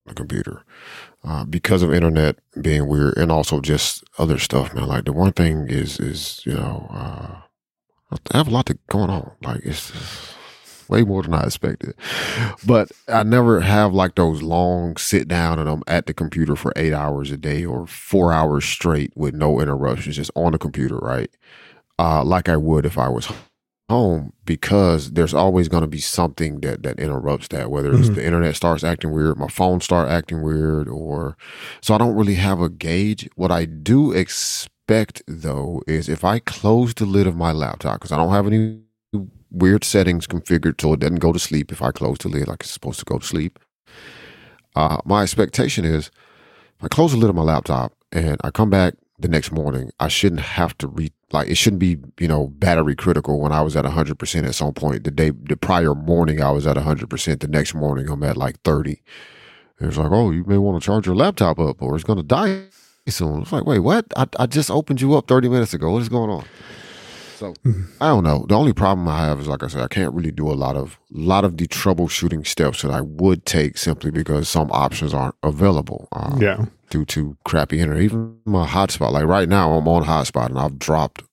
the 0.06 0.14
computer. 0.14 0.64
Uh, 1.24 1.46
because 1.46 1.84
of 1.84 1.94
internet 1.94 2.38
being 2.62 2.88
weird 2.88 3.16
and 3.16 3.32
also 3.32 3.62
just 3.62 4.04
other 4.18 4.40
stuff, 4.40 4.74
man. 4.74 4.88
Like 4.88 5.06
the 5.06 5.14
one 5.14 5.34
thing 5.34 5.68
is, 5.70 6.00
is, 6.00 6.42
you 6.46 6.54
know, 6.54 6.88
uh, 6.92 7.42
I 8.32 8.38
have 8.38 8.48
a 8.48 8.52
lot 8.52 8.66
to, 8.66 8.78
going 8.90 9.12
on. 9.12 9.32
Like 9.42 9.62
it's 9.64 9.92
way 10.92 11.04
more 11.04 11.24
than 11.24 11.34
I 11.34 11.44
expected. 11.44 11.96
But 12.66 12.92
I 13.08 13.24
never 13.24 13.62
have 13.62 13.94
like 13.94 14.16
those 14.16 14.42
long 14.42 14.98
sit 14.98 15.28
down 15.28 15.58
and 15.58 15.70
I'm 15.70 15.84
at 15.88 16.06
the 16.06 16.14
computer 16.14 16.56
for 16.56 16.74
eight 16.76 16.94
hours 16.94 17.32
a 17.32 17.38
day 17.38 17.66
or 17.66 17.88
four 17.88 18.34
hours 18.34 18.66
straight 18.66 19.14
with 19.16 19.34
no 19.34 19.62
interruptions, 19.62 20.18
just 20.18 20.32
on 20.36 20.52
the 20.52 20.60
computer, 20.60 20.98
right? 20.98 21.32
Uh, 21.98 22.24
like 22.24 22.50
I 22.50 22.58
would 22.58 22.86
if 22.86 22.98
I 22.98 23.10
was 23.10 23.32
home 23.92 24.32
because 24.46 25.12
there's 25.12 25.34
always 25.34 25.68
going 25.68 25.82
to 25.82 25.96
be 26.00 26.00
something 26.00 26.62
that 26.62 26.82
that 26.82 26.98
interrupts 26.98 27.50
that 27.50 27.70
whether 27.70 27.92
it's 27.92 28.06
mm-hmm. 28.06 28.16
the 28.16 28.26
internet 28.26 28.56
starts 28.56 28.86
acting 28.86 29.12
weird 29.12 29.38
my 29.38 29.50
phone 29.50 29.82
start 29.82 30.08
acting 30.10 30.42
weird 30.42 30.88
or 30.88 31.36
so 31.82 31.94
i 31.94 31.98
don't 31.98 32.16
really 32.16 32.36
have 32.36 32.62
a 32.62 32.70
gauge 32.70 33.30
what 33.36 33.52
i 33.52 33.66
do 33.66 34.14
expect 34.14 35.22
though 35.28 35.82
is 35.88 36.08
if 36.08 36.24
i 36.24 36.40
close 36.40 36.94
the 36.94 37.06
lid 37.06 37.28
of 37.28 37.36
my 37.36 37.52
laptop 37.52 37.96
because 37.96 38.14
i 38.14 38.18
don't 38.18 38.32
have 38.32 38.48
any 38.48 38.80
weird 39.52 39.84
settings 39.84 40.26
configured 40.26 40.80
so 40.80 40.94
it 40.94 41.02
doesn't 41.02 41.20
go 41.20 41.34
to 41.34 41.40
sleep 41.40 41.70
if 41.70 41.82
i 41.82 41.92
close 41.92 42.18
the 42.20 42.30
lid 42.30 42.48
like 42.48 42.62
it's 42.62 42.72
supposed 42.72 43.00
to 43.00 43.06
go 43.06 43.20
to 43.20 43.26
sleep 43.26 43.60
uh, 44.78 44.98
my 45.04 45.22
expectation 45.22 45.84
is 45.84 46.10
if 46.78 46.86
i 46.86 46.88
close 46.88 47.12
the 47.12 47.18
lid 47.18 47.30
of 47.30 47.36
my 47.36 47.44
laptop 47.44 47.92
and 48.14 48.38
i 48.46 48.50
come 48.50 48.70
back 48.70 48.94
the 49.22 49.28
next 49.28 49.52
morning 49.52 49.92
i 50.00 50.08
shouldn't 50.08 50.42
have 50.42 50.78
to 50.78 50.88
re 50.88 51.12
like 51.32 51.48
it 51.48 51.56
shouldn't 51.56 51.80
be 51.80 51.98
you 52.20 52.28
know 52.28 52.48
battery 52.48 52.96
critical 52.96 53.40
when 53.40 53.52
i 53.52 53.62
was 53.62 53.76
at 53.76 53.86
100% 53.86 54.46
at 54.46 54.56
some 54.56 54.74
point. 54.74 55.04
The 55.04 55.12
day 55.12 55.32
the 55.32 55.58
prior 55.58 55.96
morning 55.96 56.42
i 56.42 56.52
was 56.52 56.68
at 56.68 56.78
100% 56.78 57.40
the 57.40 57.48
next 57.48 57.74
morning 57.74 58.10
i'm 58.10 58.24
at 58.24 58.38
like 58.38 58.62
30 58.62 59.02
it's 59.80 59.98
like 59.98 60.12
oh 60.12 60.32
you 60.32 60.44
may 60.46 60.58
want 60.58 60.82
to 60.82 60.86
charge 60.86 61.08
your 61.08 61.16
laptop 61.16 61.60
up 61.60 61.82
or 61.82 61.96
it's 61.96 62.04
to 62.04 62.24
die 62.24 62.66
soon. 63.08 63.42
It's 63.42 63.52
like 63.52 63.66
wait 63.66 63.80
what? 63.80 64.06
I, 64.16 64.28
I 64.40 64.46
just 64.46 64.70
opened 64.70 65.02
you 65.02 65.16
up 65.16 65.28
30 65.28 65.50
minutes 65.50 65.74
ago. 65.74 65.92
What 65.92 66.02
is 66.02 66.10
going 66.10 66.30
on 66.30 66.46
so 67.42 67.56
I 68.00 68.08
don't 68.10 68.24
know. 68.24 68.46
The 68.48 68.56
only 68.56 68.72
problem 68.72 69.08
I 69.08 69.26
have 69.26 69.40
is 69.40 69.48
like 69.48 69.64
I 69.64 69.68
said, 69.68 69.82
I 69.82 69.88
can't 69.88 70.14
really 70.14 70.32
do 70.32 70.50
a 70.50 70.54
lot 70.54 70.76
of 70.76 71.00
lot 71.10 71.44
of 71.44 71.58
the 71.58 71.68
troubleshooting 71.68 72.46
steps 72.46 72.84
that 72.84 72.92
I 72.92 73.02
would 73.02 73.48
take 73.48 73.80
simply 73.80 74.12
because 74.12 74.48
some 74.48 74.72
options 74.72 75.12
aren't 75.12 75.34
available. 75.42 76.08
Um, 76.12 76.40
yeah. 76.40 76.66
Due 76.92 77.04
to 77.06 77.36
crappy 77.44 77.80
internet, 77.80 78.04
even 78.04 78.38
my 78.46 78.68
hotspot. 78.68 79.12
Like 79.12 79.26
right 79.26 79.50
now, 79.50 79.74
I'm 79.74 79.88
on 79.88 80.04
hotspot 80.04 80.48
and 80.48 80.60
I've 80.60 80.78
dropped 80.78 81.24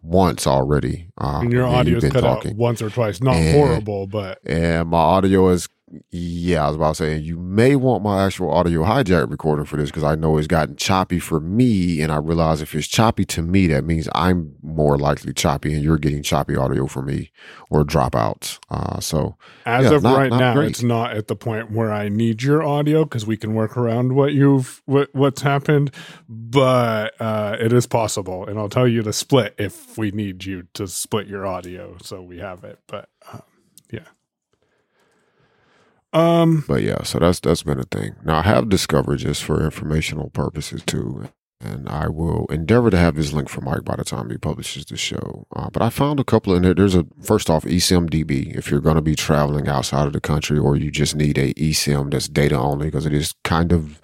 once 0.00 0.46
already. 0.46 1.08
Um, 1.18 1.42
and 1.42 1.52
your 1.52 1.66
audio's 1.66 2.02
cut 2.04 2.22
talking. 2.22 2.52
out 2.52 2.56
once 2.56 2.80
or 2.80 2.88
twice. 2.88 3.20
Not 3.20 3.36
and, 3.36 3.54
horrible, 3.54 4.06
but 4.06 4.38
and 4.46 4.88
my 4.88 4.98
audio 4.98 5.48
is 5.50 5.68
yeah, 6.10 6.64
I 6.64 6.66
was 6.68 6.76
about 6.76 6.88
to 6.88 6.94
say, 6.96 7.16
you 7.16 7.38
may 7.38 7.76
want 7.76 8.02
my 8.02 8.24
actual 8.24 8.50
audio 8.50 8.82
hijack 8.84 9.30
recording 9.30 9.64
for 9.64 9.76
this 9.76 9.90
because 9.90 10.04
I 10.04 10.14
know 10.14 10.36
it's 10.36 10.46
gotten 10.46 10.76
choppy 10.76 11.18
for 11.18 11.40
me. 11.40 12.00
And 12.00 12.12
I 12.12 12.16
realize 12.16 12.60
if 12.60 12.74
it's 12.74 12.86
choppy 12.86 13.24
to 13.26 13.42
me, 13.42 13.66
that 13.68 13.84
means 13.84 14.08
I'm 14.14 14.54
more 14.62 14.98
likely 14.98 15.32
choppy 15.32 15.72
and 15.72 15.82
you're 15.82 15.98
getting 15.98 16.22
choppy 16.22 16.56
audio 16.56 16.86
for 16.86 17.02
me 17.02 17.30
or 17.70 17.84
dropouts. 17.84 18.58
Uh, 18.70 19.00
so, 19.00 19.36
as 19.64 19.90
yeah, 19.90 19.96
of 19.96 20.02
not- 20.02 20.16
right 20.16 20.30
not 20.30 20.40
now, 20.40 20.54
great. 20.54 20.70
it's 20.70 20.82
not 20.82 21.16
at 21.16 21.26
the 21.28 21.36
point 21.36 21.70
where 21.70 21.92
I 21.92 22.08
need 22.08 22.42
your 22.42 22.62
audio 22.62 23.04
because 23.04 23.26
we 23.26 23.36
can 23.36 23.54
work 23.54 23.76
around 23.76 24.14
what 24.14 24.32
you've 24.32 24.82
what, 24.86 25.14
what's 25.14 25.42
happened, 25.42 25.90
but 26.28 27.14
uh, 27.20 27.56
it 27.58 27.72
is 27.72 27.86
possible, 27.86 28.46
and 28.46 28.58
I'll 28.58 28.68
tell 28.68 28.88
you 28.88 29.02
to 29.02 29.12
split 29.12 29.54
if 29.58 29.96
we 29.96 30.10
need 30.10 30.44
you 30.44 30.66
to 30.74 30.86
split 30.86 31.26
your 31.26 31.46
audio 31.46 31.96
so 32.02 32.22
we 32.22 32.38
have 32.38 32.64
it. 32.64 32.78
But 32.86 33.08
um, 33.32 33.42
um, 36.12 36.64
but 36.66 36.82
yeah, 36.82 37.02
so 37.02 37.18
that's 37.18 37.40
that's 37.40 37.62
been 37.62 37.80
a 37.80 37.84
thing. 37.84 38.16
Now 38.24 38.38
I 38.38 38.42
have 38.42 38.68
discovered 38.68 39.18
just 39.18 39.44
for 39.44 39.62
informational 39.62 40.30
purposes 40.30 40.82
too, 40.86 41.28
and 41.60 41.88
I 41.88 42.08
will 42.08 42.46
endeavor 42.46 42.90
to 42.90 42.96
have 42.96 43.14
this 43.14 43.32
link 43.32 43.48
for 43.48 43.60
Mike 43.60 43.84
by 43.84 43.96
the 43.96 44.04
time 44.04 44.30
he 44.30 44.38
publishes 44.38 44.86
the 44.86 44.96
show. 44.96 45.46
Uh, 45.54 45.68
but 45.70 45.82
I 45.82 45.90
found 45.90 46.18
a 46.18 46.24
couple 46.24 46.54
in 46.54 46.62
there. 46.62 46.74
There's 46.74 46.94
a 46.94 47.06
first 47.22 47.50
off 47.50 47.64
eSIM-DB 47.64 48.56
if 48.56 48.70
you're 48.70 48.80
going 48.80 48.96
to 48.96 49.02
be 49.02 49.14
traveling 49.14 49.68
outside 49.68 50.06
of 50.06 50.14
the 50.14 50.20
country, 50.20 50.58
or 50.58 50.76
you 50.76 50.90
just 50.90 51.14
need 51.14 51.36
a 51.36 51.52
eSIM 51.54 52.10
that's 52.10 52.28
data 52.28 52.58
only 52.58 52.86
because 52.86 53.04
it 53.04 53.12
is 53.12 53.34
kind 53.44 53.70
of 53.70 54.00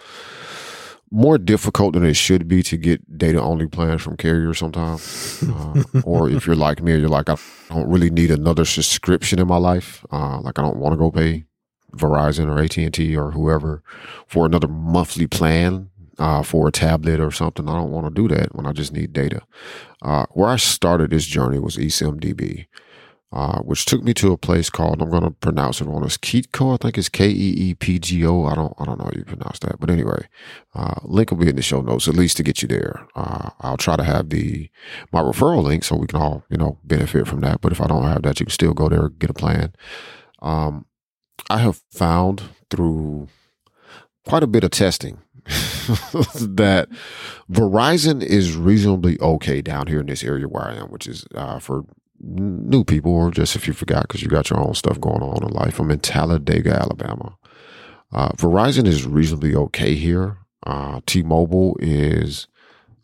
more 1.11 1.38
difficult 1.38 1.94
than 1.94 2.04
it 2.04 2.14
should 2.14 2.49
be 2.49 2.62
to 2.64 2.76
get 2.76 3.16
data 3.16 3.40
only 3.40 3.68
plans 3.68 4.02
from 4.02 4.16
carriers 4.16 4.58
sometimes. 4.58 5.42
Uh, 5.49 5.82
or 6.04 6.28
if 6.28 6.46
you're 6.46 6.56
like 6.56 6.82
me, 6.82 6.92
or 6.92 6.96
you're 6.96 7.08
like, 7.08 7.30
I 7.30 7.37
don't 7.70 7.88
really 7.88 8.11
need 8.11 8.30
another 8.30 8.66
subscription 8.66 9.38
in 9.38 9.46
my 9.46 9.56
life. 9.56 10.04
Uh, 10.12 10.40
like 10.40 10.58
I 10.58 10.62
don't 10.62 10.76
want 10.76 10.92
to 10.92 10.99
go 10.99 11.11
pay 11.11 11.44
Verizon 11.96 12.48
or 12.48 12.62
AT 12.62 12.76
and 12.76 12.94
T 12.94 13.16
or 13.16 13.32
whoever 13.32 13.82
for 14.26 14.46
another 14.46 14.68
monthly 14.68 15.26
plan 15.26 15.90
uh, 16.18 16.42
for 16.42 16.68
a 16.68 16.72
tablet 16.72 17.20
or 17.20 17.30
something. 17.30 17.68
I 17.68 17.74
don't 17.74 17.90
want 17.90 18.06
to 18.06 18.22
do 18.22 18.34
that 18.34 18.54
when 18.54 18.66
I 18.66 18.72
just 18.72 18.92
need 18.92 19.12
data. 19.12 19.42
Uh, 20.02 20.26
where 20.30 20.48
I 20.48 20.56
started 20.56 21.10
this 21.10 21.26
journey 21.26 21.58
was 21.58 21.76
eSIM-DB, 21.76 22.66
uh, 23.32 23.58
which 23.60 23.84
took 23.84 24.02
me 24.02 24.14
to 24.14 24.32
a 24.32 24.36
place 24.36 24.70
called 24.70 25.02
I'm 25.02 25.10
going 25.10 25.24
to 25.24 25.30
pronounce 25.30 25.80
it 25.80 25.86
wrong. 25.86 26.04
It's 26.04 26.18
Keetco. 26.18 26.74
I 26.74 26.76
think 26.76 26.98
it's 26.98 27.08
K 27.08 27.28
E 27.28 27.54
E 27.70 27.74
P 27.74 27.98
G 27.98 28.24
O. 28.24 28.44
I 28.44 28.54
don't 28.54 28.72
I 28.78 28.84
don't 28.84 28.98
know 28.98 29.06
how 29.06 29.10
you 29.16 29.24
pronounce 29.24 29.58
that, 29.60 29.80
but 29.80 29.90
anyway, 29.90 30.28
uh, 30.74 31.00
link 31.02 31.30
will 31.30 31.38
be 31.38 31.48
in 31.48 31.56
the 31.56 31.62
show 31.62 31.80
notes 31.80 32.06
at 32.06 32.14
least 32.14 32.36
to 32.36 32.42
get 32.44 32.62
you 32.62 32.68
there. 32.68 33.08
Uh, 33.16 33.50
I'll 33.60 33.76
try 33.76 33.96
to 33.96 34.04
have 34.04 34.28
the 34.28 34.70
my 35.10 35.20
referral 35.20 35.64
link 35.64 35.82
so 35.82 35.96
we 35.96 36.06
can 36.06 36.20
all 36.20 36.44
you 36.48 36.56
know 36.56 36.78
benefit 36.84 37.26
from 37.26 37.40
that. 37.40 37.60
But 37.60 37.72
if 37.72 37.80
I 37.80 37.88
don't 37.88 38.04
have 38.04 38.22
that, 38.22 38.38
you 38.38 38.46
can 38.46 38.52
still 38.52 38.72
go 38.74 38.88
there 38.88 39.08
get 39.08 39.30
a 39.30 39.34
plan. 39.34 39.72
Um, 40.40 40.86
I 41.50 41.58
have 41.58 41.82
found 41.90 42.42
through 42.70 43.28
quite 44.26 44.42
a 44.42 44.46
bit 44.48 44.64
of 44.64 44.70
testing 44.70 45.18
that 45.44 46.88
Verizon 47.50 48.22
is 48.22 48.56
reasonably 48.56 49.20
okay 49.20 49.60
down 49.60 49.86
here 49.86 50.00
in 50.00 50.06
this 50.06 50.24
area 50.24 50.46
where 50.48 50.64
I 50.64 50.74
am, 50.76 50.88
which 50.90 51.06
is 51.06 51.26
uh, 51.34 51.58
for 51.58 51.84
new 52.20 52.84
people 52.84 53.12
or 53.12 53.30
just 53.30 53.54
if 53.54 53.66
you 53.66 53.74
forgot 53.74 54.02
because 54.08 54.22
you 54.22 54.28
got 54.28 54.48
your 54.48 54.60
own 54.60 54.74
stuff 54.74 55.00
going 55.00 55.22
on 55.22 55.42
in 55.42 55.50
life. 55.50 55.78
I'm 55.78 55.90
in 55.90 56.00
Talladega, 56.00 56.74
Alabama. 56.80 57.36
Uh, 58.12 58.30
Verizon 58.30 58.86
is 58.86 59.06
reasonably 59.06 59.54
okay 59.54 59.94
here. 59.94 60.38
Uh, 60.66 61.00
T-Mobile 61.04 61.76
is 61.80 62.46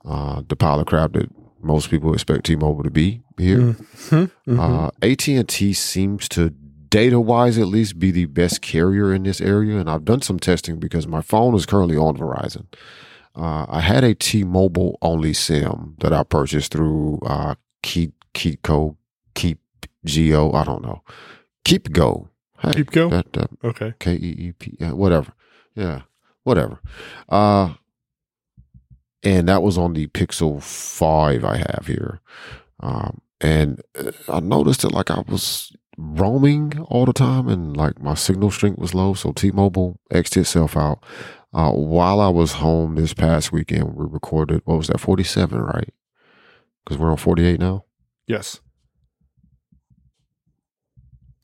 uh, 0.07 0.43
the 0.49 0.57
pile 0.57 0.81
of 0.81 0.87
crap 0.87 1.13
that 1.13 1.29
most 1.63 1.91
people 1.91 2.15
expect 2.15 2.47
T-Mobile 2.47 2.85
to 2.85 2.91
be 2.91 3.23
here. 3.37 3.59
mhm, 3.59 4.31
mhm. 4.49 4.59
Uh, 4.59 4.91
AT&T 5.03 5.73
seems 5.75 6.29
to 6.31 6.55
data 6.91 7.21
wise 7.21 7.57
at 7.57 7.69
least 7.69 7.99
be 7.99 8.11
the 8.11 8.27
best 8.27 8.63
carrier 8.63 9.13
in 9.15 9.23
this 9.23 9.41
area. 9.41 9.79
And 9.79 9.89
I've 9.89 10.05
done 10.05 10.23
some 10.23 10.39
testing 10.39 10.79
because 10.79 11.07
my 11.07 11.23
phone 11.23 11.55
is 11.55 11.67
currently 11.67 11.97
on 11.97 12.17
Verizon. 12.17 12.67
Uh, 13.35 13.65
I 13.69 13.81
had 13.81 14.03
a 14.05 14.15
T-Mobile 14.15 14.99
only 15.01 15.33
SIM 15.33 15.95
that 16.01 16.13
I 16.13 16.25
purchased 16.25 16.73
through 16.73 17.21
uh, 17.25 17.55
Keep 17.83 18.13
Keepco, 18.35 18.97
Keep 19.35 19.61
Geo. 20.05 20.53
I 20.53 20.65
don't 20.65 20.83
know. 20.83 21.03
Keep 21.65 21.93
Go. 21.93 22.29
Hey, 22.59 22.73
Keep 22.73 22.91
go. 22.91 23.09
That, 23.09 23.33
that 23.33 23.51
Okay. 23.65 23.95
K 23.99 24.13
E 24.13 24.35
E 24.39 24.53
P, 24.53 24.77
whatever. 24.91 25.33
Yeah, 25.75 26.03
whatever. 26.43 26.79
Uh, 27.29 27.75
and 29.23 29.49
that 29.49 29.63
was 29.63 29.79
on 29.79 29.95
the 29.95 30.09
Pixel 30.09 30.63
5 30.63 31.45
I 31.45 31.57
have 31.57 31.85
here. 31.87 32.21
Um, 32.81 33.21
and 33.41 33.81
uh, 33.99 34.13
I 34.29 34.41
noticed 34.41 34.83
that 34.83 34.93
like 34.93 35.11
I 35.11 35.21
was 35.21 35.73
roaming 36.01 36.81
all 36.89 37.05
the 37.05 37.13
time 37.13 37.49
and 37.49 37.77
like 37.77 38.01
my 38.03 38.15
signal 38.15 38.51
strength 38.51 38.79
was 38.79 38.95
low. 38.95 39.15
So 39.15 39.33
T 39.33 39.51
Mobile 39.51 40.01
X'd 40.11 40.37
itself 40.37 40.77
out. 40.77 41.03
Uh, 41.53 41.73
while 41.73 42.21
I 42.21 42.29
was 42.29 42.53
home 42.55 42.95
this 42.95 43.13
past 43.15 43.53
weekend, 43.53 43.95
we 43.95 44.07
recorded, 44.09 44.63
what 44.65 44.79
was 44.79 44.87
that, 44.89 45.01
47, 45.01 45.61
right? 45.61 45.93
Because 46.85 46.99
we're 46.99 47.11
on 47.11 47.17
48 47.17 47.59
now. 47.61 47.85
Yes. 48.27 48.61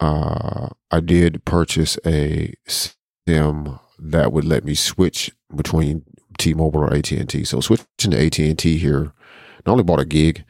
uh, 0.01 0.69
I 0.91 1.01
did 1.01 1.45
purchase 1.45 1.99
a 2.07 2.55
SIM 2.67 3.79
that 3.99 4.33
would 4.33 4.45
let 4.45 4.65
me 4.65 4.75
switch 4.75 5.33
between 5.55 6.05
T-Mobile 6.39 6.81
or 6.81 6.95
AT&T. 6.95 7.45
So 7.45 7.61
switching 7.61 8.11
to 8.11 8.27
AT&T 8.27 8.77
here, 8.79 9.13
I 9.67 9.71
only 9.71 9.85
bought 9.85 10.01
a 10.01 10.05
gig, 10.05 10.45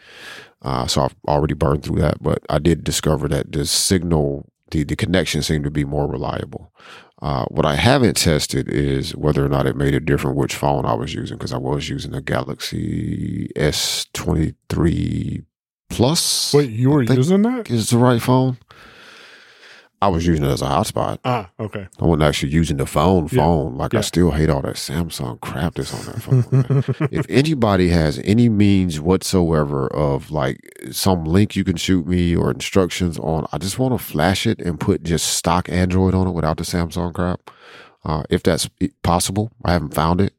uh, 0.67 0.87
so 0.89 1.03
I've 1.03 1.15
already 1.29 1.55
burned 1.55 1.85
through 1.85 2.01
that. 2.01 2.21
But 2.21 2.45
I 2.51 2.59
did 2.59 2.83
discover 2.83 3.29
that 3.29 3.53
the 3.53 3.65
signal, 3.65 4.51
the, 4.73 4.83
the 4.83 4.97
connection 4.97 5.43
seemed 5.43 5.63
to 5.63 5.71
be 5.71 5.85
more 5.85 6.09
reliable. 6.09 6.73
Uh, 7.23 7.45
what 7.47 7.65
I 7.65 7.77
haven't 7.77 8.17
tested 8.17 8.69
is 8.69 9.15
whether 9.15 9.45
or 9.45 9.49
not 9.49 9.67
it 9.67 9.77
made 9.77 9.95
a 9.95 10.01
difference 10.01 10.37
which 10.37 10.57
phone 10.57 10.85
I 10.85 10.95
was 10.95 11.15
using 11.15 11.39
because 11.39 11.53
I 11.53 11.59
was 11.59 11.89
using 11.89 12.15
a 12.15 12.21
Galaxy 12.21 13.49
S23 13.57 15.45
Plus. 15.89 16.53
Wait, 16.53 16.71
you 16.71 16.91
were 16.91 17.03
using 17.03 17.43
that? 17.43 17.71
is 17.71 17.91
the 17.91 17.99
right 17.99 18.21
phone. 18.21 18.59
I 20.03 20.09
was 20.09 20.27
using 20.27 20.45
it 20.45 20.49
as 20.49 20.61
a 20.61 20.67
hotspot. 20.67 21.19
Ah, 21.25 21.49
okay. 21.59 21.89
I 21.99 22.05
wasn't 22.05 22.25
actually 22.25 22.53
using 22.53 22.77
the 22.77 22.87
phone 22.87 23.29
Yeah. 23.33 23.43
phone. 23.43 23.77
Like 23.77 23.95
I 23.95 24.03
still 24.03 24.31
hate 24.31 24.51
all 24.51 24.61
that 24.63 24.75
Samsung 24.77 25.41
crap 25.41 25.75
that's 25.75 25.95
on 25.95 26.05
that 26.13 26.85
phone. 26.85 27.09
if 27.11 27.25
anybody 27.31 27.89
has 27.89 28.21
any 28.25 28.49
means 28.51 29.01
whatsoever 29.01 29.87
of 29.89 30.31
like 30.31 30.59
some 30.93 31.25
link 31.25 31.57
you 31.57 31.65
can 31.65 31.77
shoot 31.77 32.07
me 32.07 32.37
or 32.37 32.51
instructions 32.51 33.19
on, 33.19 33.47
I 33.53 33.59
just 33.59 33.79
want 33.79 33.99
to 33.99 34.05
flash 34.05 34.47
it 34.47 34.61
and 34.61 34.79
put 34.79 35.03
just 35.03 35.27
stock 35.29 35.69
Android 35.71 36.15
on 36.15 36.27
it 36.29 36.33
without 36.33 36.59
the 36.59 36.65
Samsung 36.65 37.15
crap. 37.15 37.51
Uh, 38.07 38.23
if 38.31 38.43
that's 38.45 38.69
possible, 39.03 39.51
I 39.65 39.73
haven't 39.73 39.93
found 39.95 40.21
it. 40.21 40.33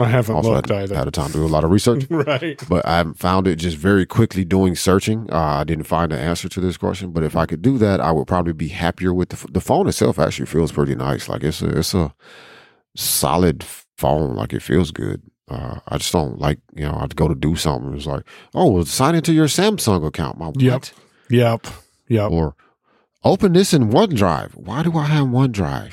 I 0.00 0.06
haven't 0.08 0.34
Also, 0.34 0.52
looked 0.54 0.70
had, 0.70 0.84
either. 0.84 0.96
had 0.96 1.06
a 1.06 1.10
time 1.10 1.26
to 1.28 1.34
do 1.34 1.44
a 1.44 1.46
lot 1.46 1.62
of 1.62 1.70
research 1.70 2.06
right. 2.10 2.58
but 2.70 2.84
I 2.86 2.96
haven't 2.96 3.18
found 3.18 3.46
it 3.46 3.56
just 3.56 3.76
very 3.76 4.06
quickly 4.06 4.44
doing 4.46 4.74
searching. 4.74 5.28
Uh, 5.30 5.36
I 5.60 5.64
didn't 5.64 5.84
find 5.84 6.10
the 6.10 6.18
answer 6.18 6.48
to 6.48 6.60
this 6.60 6.78
question, 6.78 7.10
but 7.12 7.22
if 7.22 7.36
I 7.36 7.44
could 7.44 7.60
do 7.60 7.76
that, 7.78 8.00
I 8.00 8.10
would 8.12 8.26
probably 8.26 8.54
be 8.54 8.68
happier 8.68 9.12
with 9.12 9.28
the, 9.28 9.36
f- 9.36 9.52
the 9.52 9.60
phone 9.60 9.86
itself. 9.88 10.18
Actually, 10.18 10.46
feels 10.46 10.72
pretty 10.72 10.94
nice. 10.94 11.28
Like 11.28 11.44
it's 11.44 11.60
a 11.60 11.78
it's 11.78 11.92
a 11.94 12.14
solid 12.96 13.62
phone. 13.98 14.34
Like 14.34 14.52
it 14.52 14.62
feels 14.62 14.90
good. 14.90 15.22
Uh, 15.48 15.80
I 15.88 15.98
just 15.98 16.12
don't 16.12 16.38
like 16.38 16.58
you 16.74 16.84
know 16.84 16.94
I 16.94 17.00
have 17.00 17.10
to 17.10 17.16
go 17.16 17.28
to 17.28 17.34
do 17.34 17.56
something. 17.56 17.94
It's 17.94 18.06
like 18.06 18.22
oh, 18.54 18.70
well, 18.70 18.84
sign 18.86 19.14
into 19.14 19.32
your 19.34 19.46
Samsung 19.46 20.06
account. 20.06 20.38
My 20.38 20.50
Yep. 20.56 20.72
what? 20.72 20.92
Yep. 21.28 21.66
Yep. 22.08 22.30
Or 22.30 22.54
open 23.22 23.52
this 23.52 23.74
in 23.74 23.90
OneDrive. 23.90 24.54
Why 24.56 24.82
do 24.82 24.96
I 24.96 25.04
have 25.04 25.26
OneDrive? 25.26 25.92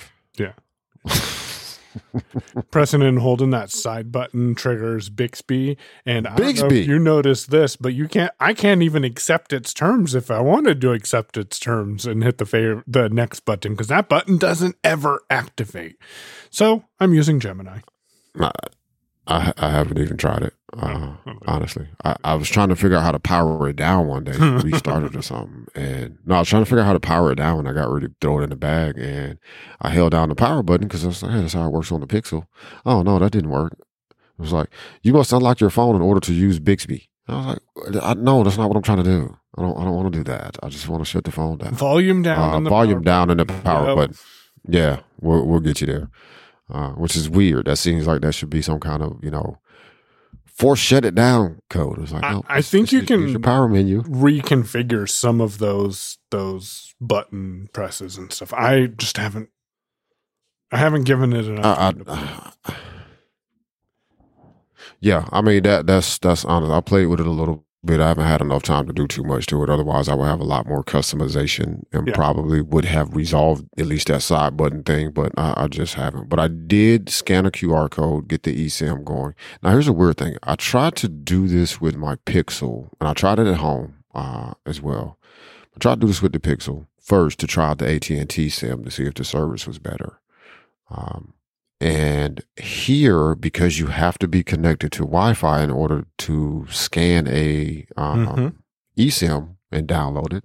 Pressing 2.72 3.02
and 3.02 3.19
holding 3.19 3.50
that 3.52 3.72
side 3.72 4.12
button 4.12 4.56
triggers 4.56 5.10
Bixby, 5.10 5.78
and 6.06 6.28
I 6.28 6.36
don't 6.36 6.39
know 6.39 6.45
Bixby. 6.45 6.82
if 6.82 6.88
you 6.88 7.00
noticed 7.00 7.52
this, 7.52 7.76
but 7.76 7.93
you 7.93 8.08
can't. 8.08 8.32
I 8.39 8.54
can't 8.54 8.82
even 8.82 9.04
accept 9.04 9.54
its 9.54 9.74
terms 9.74 10.15
if 10.15 10.30
I 10.32 10.39
wanted 10.39 10.82
to 10.82 10.91
accept 10.91 11.38
its 11.38 11.60
terms 11.60 12.06
and 12.06 12.24
hit 12.24 12.38
the 12.38 12.45
fav- 12.45 12.84
the 12.88 13.10
next 13.10 13.41
button 13.41 13.74
because 13.74 13.88
that 13.88 14.10
button 14.10 14.38
doesn't 14.38 14.76
ever 14.84 15.22
activate. 15.30 15.98
So 16.50 16.86
I'm 17.00 17.13
using 17.13 17.39
Gemini. 17.39 17.80
I, 18.39 18.52
I, 19.30 19.54
I 19.58 19.70
haven't 19.70 20.00
even 20.00 20.18
tried 20.18 20.42
it. 20.44 20.54
Uh, 20.76 21.13
honestly, 21.48 21.88
I, 22.04 22.15
I 22.24 22.36
was 22.36 22.50
trying 22.50 22.70
to 22.70 22.76
figure 22.76 22.98
out 22.98 23.04
how 23.04 23.12
to 23.12 23.20
power 23.20 23.70
it 23.70 23.76
down 23.76 24.08
one 24.08 24.24
day, 24.24 24.34
restart 24.38 25.04
it 25.04 25.15
or 25.15 25.22
something. 25.32 25.68
And 25.76 26.18
no, 26.26 26.36
I 26.36 26.39
was 26.39 26.50
trying 26.50 26.63
to 26.63 26.65
figure 26.65 26.82
out 26.82 26.86
how 26.88 26.94
to 26.94 27.00
power 27.00 27.32
it 27.32 27.36
down 27.36 27.58
when 27.58 27.68
I 27.68 27.74
got 27.74 27.89
ready 27.92 28.08
to 28.08 28.13
throw 28.22 28.39
it 28.39 28.44
in 28.44 28.50
the 28.50 28.56
bag. 28.56 28.98
And 28.98 29.38
I 29.82 29.89
held 29.89 30.12
down 30.12 30.30
the 30.30 30.36
power 30.36 30.63
button 30.63 30.88
because 30.88 31.04
I 31.04 31.08
was 31.08 31.22
like, 31.24 31.32
hey, 31.32 31.42
that's 31.42 31.54
how 31.54 31.65
it 31.68 31.72
works 31.72 31.92
on 31.92 32.02
the 32.02 32.08
Pixel. 32.08 32.48
Oh, 32.86 33.02
no, 33.04 33.20
that 33.20 33.32
didn't 33.32 33.52
work. 33.52 33.74
It 33.78 34.42
was 34.42 34.52
like, 34.52 34.70
you 35.04 35.13
must 35.13 35.32
unlock 35.34 35.60
your 35.60 35.70
phone 35.70 35.96
in 35.96 36.02
order 36.02 36.20
to 36.22 36.34
use 36.34 36.60
Bixby. 36.60 37.10
I 37.28 37.36
was 37.36 37.46
like, 37.94 38.04
I, 38.04 38.13
no, 38.15 38.44
that's 38.44 38.58
not 38.58 38.68
what 38.70 38.78
I'm 38.78 38.84
trying 38.84 39.04
to 39.04 39.04
do. 39.04 39.38
I 39.58 39.62
don't, 39.62 39.78
I 39.78 39.84
don't 39.84 39.96
want 39.96 40.12
to 40.13 40.18
do 40.20 40.24
that. 40.26 40.58
I 40.63 40.70
just 40.70 40.88
want 40.88 41.02
to 41.02 41.06
shut 41.10 41.24
the 41.26 41.32
phone 41.32 41.58
down. 41.58 41.74
Volume 41.74 42.22
down. 42.24 42.65
Uh, 42.65 42.70
volume 42.70 43.04
down 43.04 43.30
in 43.30 43.38
the 43.38 43.46
power 43.46 43.88
Yep. 43.88 43.96
button. 43.96 44.15
Yeah, 44.68 45.00
we'll, 45.20 45.46
we'll 45.46 45.60
get 45.60 45.82
you 45.82 45.88
there. 45.88 46.10
Uh, 46.71 46.91
which 46.91 47.15
is 47.15 47.27
weird. 47.29 47.65
That 47.65 47.77
seems 47.77 48.05
like 48.05 48.21
that 48.21 48.34
should 48.34 48.49
be 48.51 48.62
some 48.62 48.79
kind 48.79 49.01
of, 49.01 49.17
you 49.23 49.32
know, 49.32 49.58
force 50.45 50.79
shut 50.79 51.03
it 51.05 51.15
down 51.15 51.62
code. 51.69 51.97
It's 51.99 52.12
like, 52.12 52.23
I- 52.23 52.34
no, 52.34 52.43
I 52.47 52.62
think 52.62 52.91
you 52.91 53.01
can- 53.01 53.27
your 53.29 53.39
power 53.39 53.67
menu. 53.67 54.03
reconfigure 54.03 55.10
some 55.10 55.41
of 55.41 55.58
those 55.58 56.17
those 56.32 56.93
button 57.01 57.69
presses 57.73 58.17
and 58.17 58.32
stuff. 58.32 58.53
I 58.53 58.86
just 58.88 59.17
haven't 59.17 59.49
I 60.71 60.77
haven't 60.77 61.05
given 61.05 61.34
it 61.34 61.47
enough. 61.47 61.65
I, 61.65 61.91
time. 61.91 62.03
I, 62.65 62.69
yeah, 64.99 65.27
I 65.32 65.41
mean 65.41 65.63
that 65.63 65.88
that's 65.88 66.17
that's 66.19 66.45
honest. 66.45 66.71
I 66.71 66.82
played 66.82 67.08
with 67.08 67.19
it 67.19 67.27
a 67.27 67.32
little 67.32 67.65
bit. 67.86 68.00
I 68.00 68.10
haven't 68.10 68.26
had 68.26 68.42
enough 68.42 68.63
time 68.63 68.88
to 68.88 68.94
do 68.94 69.08
too 69.08 69.24
much 69.24 69.46
to 69.48 69.63
it. 69.63 69.70
Otherwise, 69.70 70.10
I 70.10 70.15
would 70.15 70.26
have 70.28 70.39
a 70.39 70.46
lot 70.46 70.68
more 70.68 70.84
customization 70.84 71.84
and 71.92 72.08
Yeah. 72.08 72.13
probably 72.13 72.62
would 72.62 72.86
have 72.86 73.15
resolved 73.15 73.65
at 73.78 73.86
least 73.86 74.08
that 74.08 74.22
side 74.22 74.58
button 74.58 74.84
thing. 74.84 75.12
But 75.12 75.32
I, 75.38 75.54
I 75.58 75.68
just 75.68 75.94
haven't. 75.96 76.30
But 76.30 76.39
I 76.39 76.48
did 76.48 77.10
scan 77.10 77.46
a 77.46 77.52
QR 77.52 77.89
code, 77.89 78.28
get 78.28 78.44
the 78.44 78.65
eSIM 78.65 79.04
going. 79.04 79.34
Now, 79.63 79.72
here's 79.72 79.88
a 79.88 79.94
weird 79.94 80.18
thing. 80.18 80.38
I 80.44 80.56
tried 80.56 80.96
to 80.98 81.08
do 81.08 81.48
this 81.48 81.80
with 81.80 81.96
my 81.96 82.15
Pixel, 82.26 82.89
and 83.00 83.08
I 83.10 83.13
tried 83.13 83.39
it 83.39 83.48
at 83.48 83.58
home 83.58 83.96
uh, 84.13 84.54
as 84.65 84.82
well. 84.82 85.18
I 85.76 85.80
tried 85.80 85.96
to 85.96 86.02
do 86.02 86.08
this 86.08 86.22
with 86.22 86.34
the 86.34 86.39
Pixel 86.39 86.88
first 87.00 87.39
to 87.39 87.48
try 87.48 87.70
out 87.70 87.78
the 87.80 87.89
AT 87.89 88.10
and 88.12 88.30
T 88.30 88.50
SIM 88.50 88.84
to 88.86 88.92
see 88.92 89.04
if 89.04 89.15
the 89.15 89.24
service 89.24 89.65
was 89.65 89.80
better. 89.80 90.20
Um, 90.92 91.34
and 91.82 92.42
here, 92.62 93.36
because 93.36 93.80
you 93.80 93.88
have 93.88 94.18
to 94.20 94.28
be 94.28 94.44
connected 94.44 94.92
to 94.94 95.00
Wi-Fi 95.04 95.62
in 95.63 95.70
order 95.72 96.06
to 96.20 96.65
scan 96.70 97.28
a 97.28 97.86
um, 97.96 98.28
Mhm. 98.28 98.54
eSIM 98.98 99.56
and 99.72 99.88
download 99.88 100.34
it, 100.34 100.44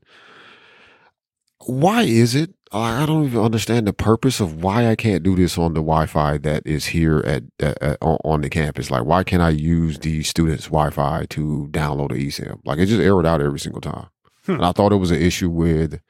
why 1.66 2.03
is 2.03 2.35
it? 2.35 2.55
I 2.73 3.07
don't 3.07 3.25
even 3.27 3.40
understand 3.40 3.87
the 3.87 3.92
purpose 3.92 4.40
of 4.40 4.62
why 4.62 4.88
I 4.90 4.97
can't 4.97 5.23
do 5.23 5.37
this 5.37 5.57
on 5.57 5.75
the 5.75 5.81
Wi-Fi 5.81 6.38
that 6.38 6.66
is 6.66 6.87
here 6.87 7.18
at, 7.25 7.44
at, 7.61 7.81
at 7.81 7.99
on 8.03 8.40
the 8.40 8.51
campus. 8.51 8.90
Like, 8.90 9.05
why 9.05 9.23
can't 9.23 9.42
I 9.42 9.51
use 9.51 10.01
the 10.01 10.23
students' 10.25 10.64
Wi-Fi 10.66 11.27
to 11.31 11.68
download 11.70 12.11
a 12.11 12.14
eSIM? 12.16 12.59
Like, 12.64 12.79
it 12.81 12.87
just 12.87 13.01
errored 13.01 13.27
out 13.27 13.40
every 13.40 13.61
single 13.61 13.81
time, 13.81 14.07
Hmm. 14.47 14.53
and 14.55 14.64
I 14.64 14.73
thought 14.73 14.92
it 14.92 14.97
was 14.97 15.12
an 15.12 15.23
issue 15.23 15.51
with 15.51 16.01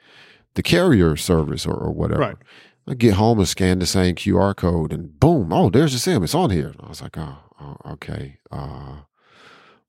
the 0.54 0.62
carrier 0.62 1.16
service 1.16 1.66
or, 1.66 1.74
or 1.74 1.92
whatever. 1.92 2.20
Right. 2.20 2.36
I 2.86 2.94
get 2.94 3.14
home 3.14 3.38
and 3.38 3.48
scan 3.48 3.78
the 3.78 3.86
same 3.86 4.14
QR 4.14 4.54
code, 4.54 4.92
and 4.92 5.18
boom! 5.18 5.52
Oh, 5.52 5.70
there's 5.70 5.92
the 5.92 5.98
sim. 5.98 6.22
It's 6.22 6.34
on 6.34 6.50
here. 6.50 6.74
I 6.80 6.88
was 6.88 7.00
like, 7.00 7.16
oh, 7.16 7.38
oh 7.60 7.76
okay. 7.92 8.38
Uh, 8.50 8.96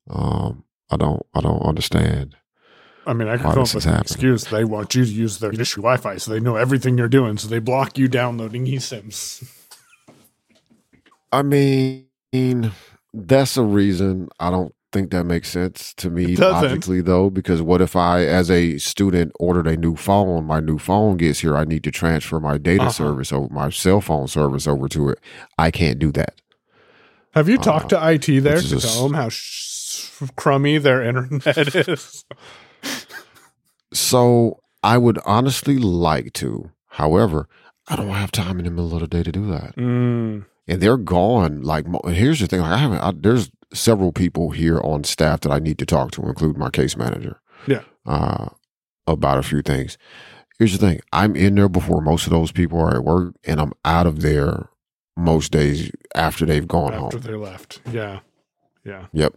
um, 0.08 0.64
I 0.90 0.96
don't, 0.96 1.24
I 1.34 1.40
don't 1.40 1.62
understand. 1.62 2.36
I 3.06 3.12
mean, 3.12 3.28
I 3.28 3.36
can 3.36 3.52
come 3.52 3.62
up 3.62 3.74
with 3.74 3.84
an 3.86 3.92
happening. 3.92 4.00
excuse. 4.00 4.44
They 4.44 4.64
want 4.64 4.94
you 4.94 5.04
to 5.04 5.10
use 5.10 5.38
their 5.38 5.52
issue 5.52 5.82
Wi-Fi, 5.82 6.16
so 6.16 6.32
they 6.32 6.40
know 6.40 6.56
everything 6.56 6.98
you're 6.98 7.08
doing, 7.08 7.38
so 7.38 7.48
they 7.48 7.60
block 7.60 7.98
you 7.98 8.08
downloading 8.08 8.66
eSIMs. 8.66 9.48
I 11.32 11.42
mean, 11.42 12.72
that's 13.12 13.56
a 13.56 13.62
reason 13.62 14.28
I 14.40 14.50
don't 14.50 14.74
think 14.96 15.10
that 15.10 15.24
makes 15.24 15.48
sense 15.50 15.92
to 15.94 16.10
me 16.10 16.34
logically, 16.36 17.00
though. 17.00 17.30
Because 17.30 17.60
what 17.62 17.80
if 17.80 17.94
I, 17.96 18.24
as 18.24 18.50
a 18.50 18.78
student, 18.78 19.32
ordered 19.38 19.66
a 19.66 19.76
new 19.76 19.94
phone? 19.96 20.44
My 20.46 20.60
new 20.60 20.78
phone 20.78 21.16
gets 21.16 21.40
here. 21.40 21.56
I 21.56 21.64
need 21.64 21.84
to 21.84 21.90
transfer 21.90 22.40
my 22.40 22.58
data 22.58 22.82
Uh-huh. 22.84 22.90
service 22.92 23.32
over 23.32 23.52
my 23.52 23.70
cell 23.70 24.00
phone 24.00 24.26
service 24.28 24.66
over 24.66 24.88
to 24.88 25.08
it. 25.10 25.18
I 25.58 25.70
can't 25.70 25.98
do 25.98 26.10
that. 26.12 26.40
Have 27.32 27.48
you 27.48 27.58
talked 27.58 27.90
to 27.90 28.10
IT 28.12 28.26
there 28.40 28.60
to 28.60 28.80
tell 28.80 29.02
them 29.04 29.14
how 29.14 29.28
sh- 29.28 30.22
crummy 30.36 30.78
their 30.78 31.02
internet 31.02 31.74
is? 31.88 32.24
So 33.92 34.60
I 34.82 34.98
would 34.98 35.18
honestly 35.24 35.78
like 35.78 36.32
to. 36.34 36.70
However, 36.88 37.48
I 37.88 37.96
don't 37.96 38.08
have 38.10 38.32
time 38.32 38.58
in 38.58 38.64
the 38.64 38.70
middle 38.70 38.94
of 38.94 39.00
the 39.00 39.06
day 39.06 39.22
to 39.22 39.32
do 39.32 39.46
that. 39.48 39.76
Mm, 39.76 40.46
and 40.66 40.80
they're 40.80 40.96
gone. 40.96 41.62
Like, 41.62 41.86
here's 42.06 42.40
the 42.40 42.46
thing: 42.46 42.60
like, 42.60 42.72
I 42.72 42.78
haven't. 42.78 42.98
I, 42.98 43.12
there's 43.14 43.50
several 43.72 44.12
people 44.12 44.50
here 44.50 44.80
on 44.80 45.04
staff 45.04 45.40
that 45.40 45.52
I 45.52 45.58
need 45.58 45.78
to 45.78 45.86
talk 45.86 46.10
to, 46.12 46.22
including 46.22 46.58
my 46.58 46.70
case 46.70 46.96
manager. 46.96 47.40
Yeah. 47.66 47.82
Uh, 48.04 48.48
about 49.06 49.38
a 49.38 49.42
few 49.42 49.62
things. 49.62 49.98
Here's 50.58 50.72
the 50.76 50.78
thing: 50.86 51.00
I'm 51.12 51.36
in 51.36 51.54
there 51.54 51.68
before 51.68 52.00
most 52.00 52.26
of 52.26 52.30
those 52.30 52.52
people 52.52 52.80
are 52.80 52.96
at 52.96 53.04
work, 53.04 53.34
and 53.44 53.60
I'm 53.60 53.72
out 53.84 54.06
of 54.06 54.22
there 54.22 54.68
most 55.16 55.52
days 55.52 55.90
after 56.14 56.44
they've 56.46 56.66
gone 56.66 56.92
after 56.92 56.98
home. 56.98 57.06
After 57.14 57.18
they 57.18 57.34
left, 57.34 57.80
yeah, 57.90 58.20
yeah. 58.84 59.06
Yep. 59.12 59.34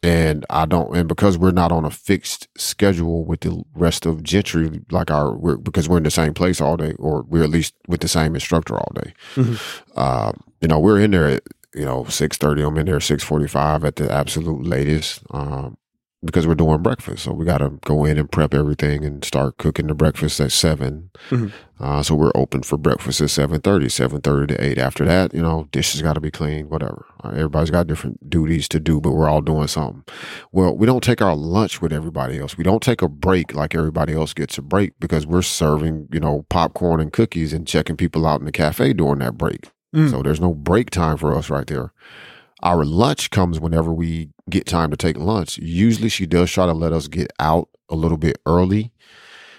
And 0.00 0.46
I 0.48 0.64
don't, 0.64 0.96
and 0.96 1.08
because 1.08 1.36
we're 1.36 1.50
not 1.50 1.72
on 1.72 1.84
a 1.84 1.90
fixed 1.90 2.46
schedule 2.56 3.24
with 3.24 3.40
the 3.40 3.64
rest 3.74 4.06
of 4.06 4.22
Gentry, 4.22 4.80
like 4.92 5.10
our, 5.10 5.36
we're, 5.36 5.56
because 5.56 5.88
we're 5.88 5.96
in 5.96 6.04
the 6.04 6.10
same 6.10 6.34
place 6.34 6.60
all 6.60 6.76
day, 6.76 6.92
or 7.00 7.22
we're 7.22 7.42
at 7.42 7.50
least 7.50 7.74
with 7.88 8.00
the 8.00 8.06
same 8.08 8.34
instructor 8.36 8.76
all 8.76 8.92
day. 8.94 9.12
Mhm. 9.34 9.82
Uh, 9.96 10.32
you 10.60 10.68
know, 10.68 10.78
we're 10.78 11.00
in 11.00 11.10
there 11.10 11.26
at 11.26 11.42
you 11.74 11.84
know 11.84 12.04
six 12.04 12.36
thirty. 12.36 12.62
I'm 12.62 12.76
in 12.78 12.86
there 12.86 13.00
six 13.00 13.22
forty 13.22 13.46
five 13.48 13.84
at 13.84 13.96
the 13.96 14.10
absolute 14.12 14.66
latest, 14.66 15.22
um, 15.30 15.76
because 16.24 16.46
we're 16.46 16.54
doing 16.56 16.82
breakfast. 16.82 17.22
So 17.24 17.32
we 17.32 17.44
got 17.44 17.58
to 17.58 17.70
go 17.84 18.04
in 18.04 18.18
and 18.18 18.30
prep 18.30 18.52
everything 18.52 19.04
and 19.04 19.24
start 19.24 19.56
cooking 19.58 19.86
the 19.86 19.94
breakfast 19.94 20.40
at 20.40 20.50
7 20.50 21.10
Mhm. 21.30 21.52
Uh, 21.78 22.02
so 22.02 22.16
we're 22.16 22.32
open 22.34 22.64
for 22.64 22.76
breakfast 22.76 23.20
at 23.20 23.28
7.30, 23.28 23.88
7.30 23.88 24.48
to 24.48 24.64
8. 24.64 24.78
After 24.78 25.04
that, 25.04 25.32
you 25.32 25.40
know, 25.40 25.68
dishes 25.70 26.02
got 26.02 26.14
to 26.14 26.20
be 26.20 26.32
cleaned, 26.32 26.70
whatever. 26.70 27.06
Uh, 27.22 27.28
everybody's 27.28 27.70
got 27.70 27.86
different 27.86 28.28
duties 28.28 28.66
to 28.70 28.80
do, 28.80 29.00
but 29.00 29.12
we're 29.12 29.28
all 29.28 29.40
doing 29.40 29.68
something. 29.68 30.02
Well, 30.50 30.76
we 30.76 30.86
don't 30.86 31.04
take 31.04 31.22
our 31.22 31.36
lunch 31.36 31.80
with 31.80 31.92
everybody 31.92 32.40
else. 32.40 32.58
We 32.58 32.64
don't 32.64 32.82
take 32.82 33.00
a 33.00 33.08
break 33.08 33.54
like 33.54 33.76
everybody 33.76 34.12
else 34.12 34.34
gets 34.34 34.58
a 34.58 34.62
break 34.62 34.94
because 34.98 35.24
we're 35.24 35.42
serving, 35.42 36.08
you 36.12 36.18
know, 36.18 36.44
popcorn 36.48 37.00
and 37.00 37.12
cookies 37.12 37.52
and 37.52 37.64
checking 37.64 37.96
people 37.96 38.26
out 38.26 38.40
in 38.40 38.46
the 38.46 38.50
cafe 38.50 38.92
during 38.92 39.20
that 39.20 39.38
break. 39.38 39.70
Mm. 39.94 40.10
So 40.10 40.22
there's 40.22 40.40
no 40.40 40.54
break 40.54 40.90
time 40.90 41.16
for 41.16 41.36
us 41.36 41.50
right 41.50 41.66
there. 41.66 41.92
Our 42.62 42.84
lunch 42.84 43.30
comes 43.30 43.60
whenever 43.60 43.92
we 43.92 44.30
get 44.50 44.66
time 44.66 44.90
to 44.90 44.96
take 44.96 45.16
lunch. 45.16 45.58
Usually 45.58 46.08
she 46.08 46.26
does 46.26 46.50
try 46.50 46.66
to 46.66 46.72
let 46.72 46.92
us 46.92 47.06
get 47.08 47.32
out 47.38 47.68
a 47.88 47.94
little 47.94 48.18
bit 48.18 48.38
early 48.46 48.92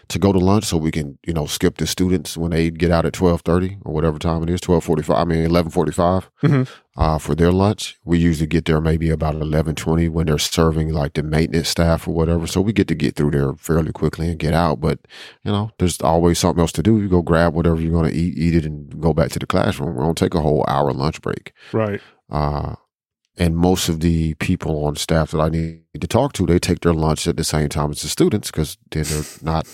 to 0.10 0.20
go 0.20 0.34
to 0.34 0.40
lunch 0.40 0.66
so 0.66 0.76
we 0.78 0.92
can, 0.92 1.18
you 1.26 1.34
know, 1.34 1.46
skip 1.46 1.78
the 1.78 1.88
students 1.88 2.36
when 2.36 2.52
they 2.52 2.70
get 2.72 2.92
out 2.92 3.06
at 3.06 3.16
1230 3.16 3.78
or 3.86 3.94
whatever 3.94 4.18
time 4.20 4.44
it 4.44 4.50
is, 4.50 4.60
1245, 4.62 5.16
I 5.16 5.24
mean 5.24 5.44
1145 5.44 6.30
Mhm. 6.44 6.68
Uh, 7.00 7.18
for 7.18 7.34
their 7.34 7.52
lunch. 7.52 7.98
We 8.04 8.20
usually 8.20 8.46
get 8.46 8.66
there 8.66 8.82
maybe 8.82 9.10
about 9.10 9.36
1120 9.36 10.10
when 10.10 10.28
they're 10.28 10.38
serving 10.38 10.92
like 10.92 11.14
the 11.14 11.24
maintenance 11.24 11.70
staff 11.70 12.06
or 12.06 12.14
whatever. 12.14 12.46
So 12.46 12.60
we 12.60 12.74
get 12.74 12.90
to 12.90 12.96
get 12.96 13.16
through 13.16 13.32
there 13.32 13.54
fairly 13.54 13.94
quickly 13.94 14.30
and 14.30 14.38
get 14.38 14.54
out. 14.54 14.82
But, 14.82 15.00
you 15.46 15.52
know, 15.52 15.72
there's 15.80 16.02
always 16.02 16.40
something 16.40 16.60
else 16.60 16.74
to 16.74 16.84
do. 16.84 17.02
You 17.02 17.08
go 17.08 17.22
grab 17.22 17.54
whatever 17.54 17.80
you're 17.80 17.94
going 17.94 18.12
to 18.12 18.16
eat, 18.16 18.38
eat 18.38 18.54
it 18.54 18.66
and 18.66 19.02
go 19.02 19.14
back 19.14 19.32
to 19.32 19.40
the 19.40 19.48
classroom. 19.48 19.96
We 19.96 20.02
don't 20.02 20.18
take 20.18 20.36
a 20.36 20.42
whole 20.42 20.66
hour 20.68 20.92
lunch 20.92 21.22
break. 21.22 21.54
Right. 21.72 22.02
Uh, 22.30 22.76
and 23.38 23.56
most 23.56 23.88
of 23.88 24.02
the 24.02 24.34
people 24.34 24.84
on 24.84 24.98
staff 24.98 25.32
that 25.32 25.40
I 25.40 25.48
need 25.48 25.84
to 26.02 26.08
talk 26.08 26.34
to, 26.34 26.46
they 26.46 26.60
take 26.60 26.82
their 26.82 26.94
lunch 26.94 27.26
at 27.30 27.38
the 27.38 27.46
same 27.46 27.70
time 27.70 27.92
as 27.92 28.02
the 28.02 28.10
students 28.10 28.52
because 28.52 28.78
then 28.92 29.06
they're 29.06 29.24
not 29.42 29.66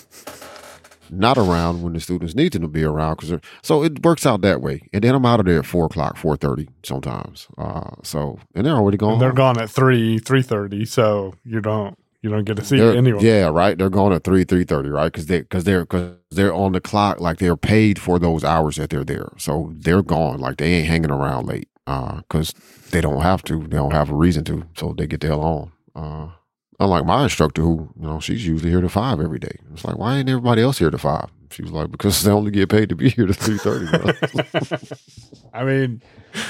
not 1.09 1.37
around 1.37 1.83
when 1.83 1.93
the 1.93 1.99
students 1.99 2.35
need 2.35 2.53
them 2.53 2.61
to 2.61 2.67
be 2.67 2.83
around. 2.83 3.17
Because 3.17 3.39
so 3.61 3.83
it 3.83 4.03
works 4.03 4.25
out 4.25 4.41
that 4.41 4.61
way. 4.61 4.87
And 4.93 5.03
then 5.03 5.15
I'm 5.15 5.25
out 5.25 5.39
of 5.39 5.45
there 5.45 5.59
at 5.59 5.65
four 5.65 5.85
o'clock, 5.85 6.17
four 6.17 6.37
thirty 6.37 6.69
sometimes. 6.83 7.47
Uh, 7.57 7.91
so 8.03 8.39
and 8.53 8.65
they're 8.65 8.75
already 8.75 8.97
gone. 8.97 9.13
And 9.13 9.21
they're 9.21 9.33
gone 9.33 9.59
at 9.59 9.69
three 9.69 10.19
three 10.19 10.41
thirty, 10.41 10.85
so 10.85 11.33
you 11.43 11.61
don't 11.61 11.97
you 12.21 12.29
don't 12.31 12.43
get 12.43 12.57
to 12.57 12.65
see 12.65 12.81
anyone. 12.81 13.23
Yeah, 13.23 13.49
right. 13.49 13.77
They're 13.77 13.89
going 13.89 14.11
at 14.11 14.23
three, 14.23 14.43
three 14.43 14.63
thirty, 14.63 14.89
right? 14.89 15.11
Because 15.11 15.27
they, 15.27 15.41
because 15.41 15.63
they're, 15.63 15.81
because 15.81 16.15
they're 16.31 16.53
on 16.53 16.71
the 16.71 16.81
clock. 16.81 17.19
Like 17.19 17.37
they're 17.37 17.55
paid 17.55 17.99
for 17.99 18.17
those 18.17 18.43
hours 18.43 18.77
that 18.77 18.89
they're 18.89 19.03
there, 19.03 19.29
so 19.37 19.71
they're 19.75 20.01
gone. 20.01 20.39
Like 20.39 20.57
they 20.57 20.73
ain't 20.73 20.87
hanging 20.87 21.11
around 21.11 21.45
late, 21.45 21.69
uh, 21.85 22.17
because 22.17 22.53
they 22.89 22.99
don't 22.99 23.21
have 23.21 23.43
to. 23.43 23.59
They 23.59 23.77
don't 23.77 23.91
have 23.91 24.09
a 24.09 24.15
reason 24.15 24.43
to, 24.45 24.63
so 24.75 24.95
they 24.97 25.05
get 25.05 25.21
the 25.21 25.27
hell 25.27 25.41
on. 25.41 25.71
Uh, 25.95 26.31
unlike 26.79 27.05
my 27.05 27.23
instructor, 27.23 27.61
who 27.61 27.89
you 27.99 28.07
know, 28.07 28.19
she's 28.19 28.45
usually 28.45 28.69
here 28.71 28.81
to 28.81 28.89
five 28.89 29.19
every 29.19 29.39
day. 29.39 29.57
It's 29.73 29.85
like, 29.85 29.97
why 29.97 30.17
ain't 30.17 30.29
everybody 30.29 30.61
else 30.61 30.79
here 30.79 30.89
to 30.91 30.97
five? 30.97 31.29
She 31.51 31.61
was 31.61 31.71
like, 31.71 31.89
because 31.91 32.21
they 32.23 32.31
only 32.31 32.51
get 32.51 32.69
paid 32.69 32.89
to 32.89 32.95
be 32.95 33.09
here 33.15 33.25
to 33.27 33.33
three 33.33 33.57
thirty. 33.57 33.85
I 35.53 35.63
mean, 35.63 36.01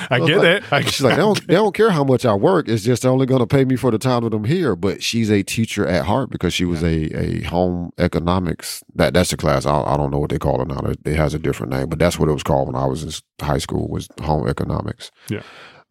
I 0.09 0.19
was 0.19 0.29
get 0.29 0.37
like- 0.37 0.47
it. 0.47 0.73
I, 0.73 0.81
She's 0.81 1.01
like, 1.01 1.15
they 1.15 1.21
don't, 1.21 1.47
they 1.47 1.53
don't 1.53 1.75
care 1.75 1.91
how 1.91 2.03
much 2.03 2.25
I 2.25 2.33
work. 2.33 2.67
It's 2.67 2.83
just 2.83 3.03
they're 3.03 3.11
only 3.11 3.25
going 3.27 3.41
to 3.41 3.47
pay 3.47 3.65
me 3.65 3.75
for 3.75 3.91
the 3.91 3.97
time 3.99 4.23
that 4.23 4.33
I'm 4.33 4.45
here. 4.45 4.75
But 4.75 5.03
she's 5.03 5.29
a 5.29 5.43
teacher 5.43 5.85
at 5.85 6.05
heart 6.05 6.29
because 6.31 6.53
she 6.53 6.65
was 6.65 6.81
a, 6.83 7.15
a 7.15 7.41
home 7.43 7.91
economics. 7.99 8.83
That 8.95 9.13
that's 9.13 9.29
the 9.29 9.37
class. 9.37 9.65
I, 9.65 9.81
I 9.83 9.97
don't 9.97 10.11
know 10.11 10.17
what 10.19 10.29
they 10.31 10.39
call 10.39 10.61
it 10.61 10.67
now. 10.67 10.79
It, 10.89 10.99
it 11.05 11.15
has 11.17 11.33
a 11.33 11.39
different 11.39 11.71
name, 11.71 11.87
but 11.89 11.99
that's 11.99 12.17
what 12.17 12.29
it 12.29 12.33
was 12.33 12.43
called 12.43 12.67
when 12.67 12.75
I 12.81 12.85
was 12.85 13.03
in 13.03 13.45
high 13.45 13.59
school. 13.59 13.87
Was 13.89 14.07
home 14.21 14.47
economics. 14.47 15.11
Yeah. 15.29 15.43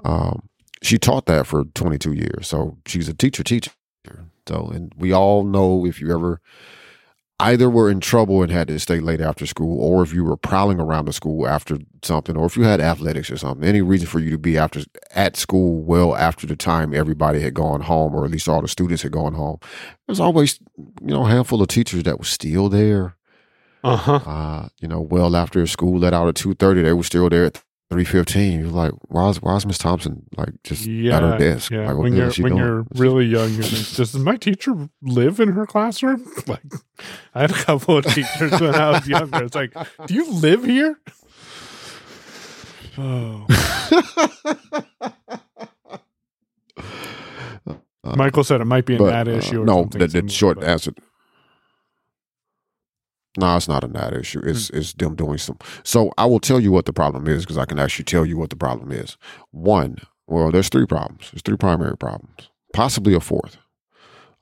Um, 0.04 0.48
she 0.82 0.98
taught 0.98 1.26
that 1.26 1.46
for 1.46 1.64
22 1.64 2.12
years, 2.12 2.46
so 2.48 2.76
she's 2.86 3.08
a 3.08 3.14
teacher 3.14 3.42
teacher. 3.44 3.70
So, 4.46 4.68
and 4.68 4.92
we 4.96 5.12
all 5.12 5.44
know 5.44 5.86
if 5.86 6.00
you 6.00 6.12
ever 6.12 6.40
either 7.40 7.68
were 7.68 7.90
in 7.90 7.98
trouble 7.98 8.42
and 8.42 8.52
had 8.52 8.68
to 8.68 8.78
stay 8.78 9.00
late 9.00 9.20
after 9.20 9.46
school, 9.46 9.80
or 9.80 10.02
if 10.02 10.12
you 10.12 10.22
were 10.22 10.36
prowling 10.36 10.78
around 10.78 11.06
the 11.06 11.12
school 11.12 11.48
after 11.48 11.78
something, 12.02 12.36
or 12.36 12.46
if 12.46 12.56
you 12.56 12.62
had 12.62 12.80
athletics 12.80 13.30
or 13.30 13.36
something, 13.36 13.66
any 13.66 13.82
reason 13.82 14.06
for 14.06 14.20
you 14.20 14.30
to 14.30 14.38
be 14.38 14.56
after 14.56 14.82
at 15.12 15.36
school 15.36 15.82
well 15.82 16.14
after 16.14 16.46
the 16.46 16.56
time 16.56 16.94
everybody 16.94 17.40
had 17.40 17.54
gone 17.54 17.80
home, 17.80 18.14
or 18.14 18.24
at 18.24 18.30
least 18.30 18.48
all 18.48 18.62
the 18.62 18.68
students 18.68 19.02
had 19.02 19.12
gone 19.12 19.34
home, 19.34 19.58
there's 20.06 20.20
always 20.20 20.60
you 20.78 21.08
know 21.08 21.24
a 21.24 21.28
handful 21.28 21.60
of 21.60 21.68
teachers 21.68 22.02
that 22.04 22.18
were 22.18 22.24
still 22.24 22.68
there. 22.68 23.16
uh 23.82 23.96
huh. 23.96 24.20
Uh, 24.24 24.68
you 24.80 24.88
know, 24.88 25.00
well 25.00 25.34
after 25.36 25.66
school 25.66 25.98
let 25.98 26.14
out 26.14 26.28
at 26.28 26.34
two 26.34 26.54
thirty, 26.54 26.82
they 26.82 26.92
were 26.92 27.02
still 27.02 27.28
there 27.28 27.46
at 27.46 27.62
three 27.90 28.04
fifteen. 28.04 28.60
You're 28.60 28.68
like, 28.70 28.92
why's 29.08 29.40
why's 29.42 29.64
Miss 29.66 29.78
Thompson 29.78 30.24
like 30.36 30.50
just 30.64 30.86
Yeah, 30.86 31.16
at 31.16 31.22
her 31.22 31.38
desk? 31.38 31.70
yeah. 31.70 31.88
Like, 31.92 31.98
when 32.02 32.14
you're 32.14 32.26
when 32.32 32.52
doing? 32.52 32.56
you're 32.56 32.86
really 32.94 33.26
young, 33.26 33.50
you 33.54 33.62
think, 33.62 33.96
does 33.96 34.14
my 34.16 34.36
teacher 34.36 34.88
live 35.02 35.40
in 35.40 35.50
her 35.52 35.66
classroom? 35.66 36.24
Like, 36.46 36.62
I 37.34 37.40
had 37.42 37.50
a 37.50 37.54
couple 37.54 37.96
of 37.98 38.04
teachers 38.06 38.52
when 38.60 38.74
I 38.74 38.90
was 38.90 39.06
younger. 39.08 39.44
It's 39.44 39.54
like, 39.54 39.72
do 40.06 40.14
you 40.14 40.30
live 40.32 40.64
here? 40.64 40.98
Oh. 42.96 43.44
Michael 48.04 48.44
said 48.44 48.60
it 48.60 48.66
might 48.66 48.84
be 48.86 48.94
a 48.94 48.98
But, 48.98 49.10
NAT 49.10 49.28
uh, 49.28 49.30
issue. 49.38 49.62
Or 49.62 49.64
no, 49.64 49.84
the, 49.84 50.06
the 50.06 50.28
short 50.28 50.60
but- 50.60 50.68
answer. 50.68 50.92
No, 53.36 53.56
it's 53.56 53.68
not 53.68 53.82
a 53.84 53.88
NAT 53.88 54.14
issue. 54.14 54.40
It's 54.44 54.68
Hmm. 54.68 54.76
it's 54.78 54.92
them 54.92 55.14
doing 55.16 55.38
some. 55.38 55.58
So 55.82 56.12
I 56.16 56.26
will 56.26 56.40
tell 56.40 56.60
you 56.60 56.70
what 56.72 56.84
the 56.86 56.92
problem 56.92 57.26
is 57.26 57.42
because 57.42 57.58
I 57.58 57.64
can 57.64 57.78
actually 57.78 58.04
tell 58.04 58.24
you 58.24 58.36
what 58.38 58.50
the 58.50 58.56
problem 58.56 58.92
is. 58.92 59.16
One, 59.50 59.98
well, 60.26 60.50
there's 60.52 60.68
three 60.68 60.86
problems. 60.86 61.30
There's 61.32 61.42
three 61.42 61.56
primary 61.56 61.96
problems, 61.96 62.48
possibly 62.72 63.14
a 63.14 63.20
fourth. 63.20 63.56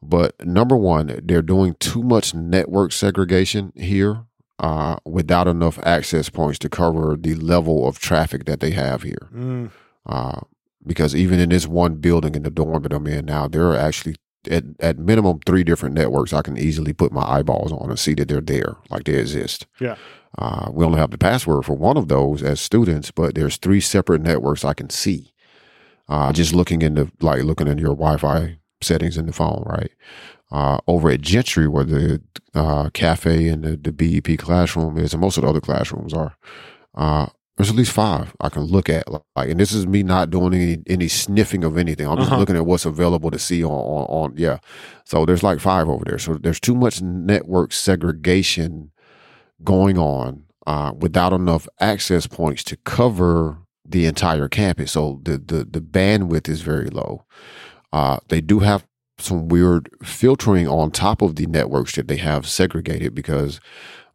But 0.02 0.35
number 0.44 0.76
one, 0.76 1.20
they're 1.24 1.42
doing 1.42 1.76
too 1.78 2.02
much 2.02 2.35
network 2.35 2.92
segregation 2.92 3.72
here 3.76 4.24
uh, 4.59 4.96
without 5.05 5.46
enough 5.48 5.78
access 5.85 6.28
points 6.28 6.59
to 6.61 6.68
cover 6.68 7.16
the 7.18 7.35
level 7.37 7.87
of 7.87 7.98
traffic 7.98 8.44
that 8.46 8.61
they 8.61 8.70
have 8.72 9.02
here. 9.02 9.28
Mm, 9.35 9.70
Uh, 10.05 10.40
because 10.85 11.14
even 11.14 11.38
in 11.38 11.48
this 11.50 11.68
one 11.68 11.94
building 11.96 12.35
in 12.35 12.42
the 12.42 12.50
dorm 12.50 12.83
that 12.83 12.92
I'm 12.92 13.07
in 13.07 13.26
now, 13.26 13.46
there 13.46 13.68
are 13.70 13.76
actually 13.76 14.16
at, 14.50 14.64
at 14.81 14.98
minimum 14.98 15.40
three 15.46 15.64
different 15.64 15.94
networks 15.94 16.33
I 16.33 16.42
can 16.42 16.59
easily 16.59 16.92
put 16.92 17.12
my 17.12 17.22
eyeballs 17.22 17.72
on 17.72 17.90
and 17.90 17.98
see 17.98 18.14
that 18.14 18.28
they're 18.28 18.40
there, 18.40 18.76
like 18.90 19.05
they 19.05 19.14
exist. 19.14 19.66
Yeah. 19.81 19.96
Uh, 20.38 20.70
we 20.72 20.85
only 20.85 20.98
have 20.98 21.11
the 21.11 21.18
password 21.18 21.64
for 21.64 21.74
one 21.74 21.96
of 21.96 22.09
those 22.09 22.42
as 22.42 22.61
students, 22.61 23.11
but 23.11 23.35
there's 23.35 23.57
three 23.57 23.81
separate 23.81 24.22
networks 24.22 24.64
I 24.64 24.74
can 24.74 24.90
see. 24.90 25.33
Uh, 26.09 26.33
just 26.33 26.52
looking 26.55 26.83
into 26.83 27.11
like 27.20 27.42
looking 27.42 27.68
in 27.68 27.78
your 27.78 27.94
Wi-Fi 27.94 28.59
settings 28.81 29.16
in 29.16 29.26
the 29.26 29.33
phone, 29.33 29.62
right? 29.66 29.92
Uh, 30.50 30.78
over 30.87 31.11
at 31.11 31.20
Gentry, 31.20 31.68
where 31.68 31.85
the 31.85 32.20
uh, 32.55 32.90
cafe 32.90 33.48
and 33.48 33.64
the, 33.64 33.76
the 33.76 33.92
BEP 33.92 34.38
classroom 34.38 34.98
is, 34.98 35.14
and 35.14 35.20
most 35.20 35.38
of 35.38 35.42
the 35.42 35.48
other 35.48 35.61
classrooms 35.61 36.12
are, 36.12 36.37
uh, 36.94 37.26
there's 37.62 37.70
at 37.70 37.77
least 37.77 37.92
five 37.92 38.35
I 38.40 38.48
can 38.48 38.62
look 38.62 38.88
at. 38.88 39.05
Like, 39.11 39.48
and 39.51 39.59
this 39.61 39.72
is 39.72 39.87
me 39.87 40.03
not 40.03 40.31
doing 40.31 40.53
any 40.55 40.79
any 40.88 41.09
sniffing 41.09 41.64
of 41.64 41.79
anything. 41.79 42.07
I'm 42.09 42.16
just 42.18 42.31
Uh-huh. 42.31 42.40
looking 42.40 42.57
at 42.57 42.66
what's 42.66 42.85
available 42.85 43.31
to 43.31 43.38
see 43.38 43.64
on, 43.64 43.70
on 43.70 44.05
on 44.31 44.35
yeah. 44.37 44.59
So 45.05 45.25
there's 45.25 45.42
like 45.42 45.61
five 45.61 45.88
over 45.88 46.05
there. 46.05 46.18
So 46.18 46.35
there's 46.35 46.61
too 46.61 46.75
much 46.75 47.01
network 47.01 47.72
segregation 47.72 48.90
going 49.62 49.96
on 49.98 50.44
uh, 50.66 50.92
without 50.98 51.33
enough 51.33 51.68
access 51.81 52.27
points 52.27 52.64
to 52.64 52.77
cover 52.79 53.59
the 53.85 54.07
entire 54.07 54.48
campus. 54.48 54.92
So 54.92 55.20
the 55.22 55.38
the 55.38 55.64
the 55.64 55.81
bandwidth 55.81 56.48
is 56.48 56.62
very 56.62 56.88
low. 56.90 57.25
Uh, 57.92 58.18
they 58.29 58.40
do 58.40 58.61
have 58.61 58.85
some 59.18 59.46
weird 59.48 59.88
filtering 60.03 60.66
on 60.66 60.90
top 60.90 61.22
of 61.22 61.37
the 61.37 61.46
networks 61.46 61.94
that 61.94 62.09
they 62.09 62.16
have 62.16 62.48
segregated 62.48 63.14
because 63.14 63.61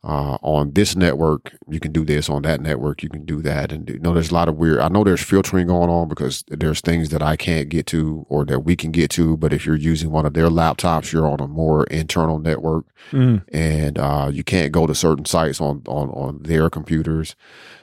uh, 0.04 0.38
on 0.42 0.72
this 0.74 0.96
network 0.96 1.54
you 1.68 1.80
can 1.80 1.92
do 1.92 2.06
this 2.06 2.30
on 2.30 2.42
that 2.44 2.62
network 2.62 3.04
you 3.04 3.10
can 3.10 3.26
do 3.26 3.42
that 3.42 3.72
and 3.72 3.90
you 3.90 4.00
know 4.00 4.14
there's 4.14 4.32
a 4.32 4.34
lot 4.34 4.48
of 4.48 4.56
weird 4.56 4.80
i 4.80 4.88
know 4.88 5.04
there's 5.04 5.24
filtering 5.24 5.68
going 5.68 5.90
on 5.90 6.08
because 6.08 6.44
there's 6.48 6.82
things 6.82 7.10
that 7.10 7.22
i 7.22 7.36
can't 7.36 7.70
get 7.70 7.86
to 7.86 8.26
or 8.30 8.46
that 8.46 8.62
we 8.62 8.76
can 8.76 8.92
get 8.92 9.10
to 9.10 9.36
but 9.38 9.52
if 9.52 9.66
you're 9.66 9.76
using 9.76 10.12
one 10.12 10.26
of 10.26 10.34
their 10.34 10.48
laptops 10.48 11.12
you're 11.12 11.28
on 11.28 11.40
a 11.40 11.48
more 11.48 11.84
internal 11.86 12.40
network 12.40 12.86
mm, 13.12 13.42
and 13.54 13.98
uh, 13.98 14.30
you 14.32 14.44
can't 14.44 14.72
go 14.72 14.88
to 14.88 14.96
certain 14.96 15.26
sites 15.26 15.60
on, 15.60 15.82
on 15.88 16.10
on 16.10 16.40
their 16.44 16.70
computers 16.70 17.36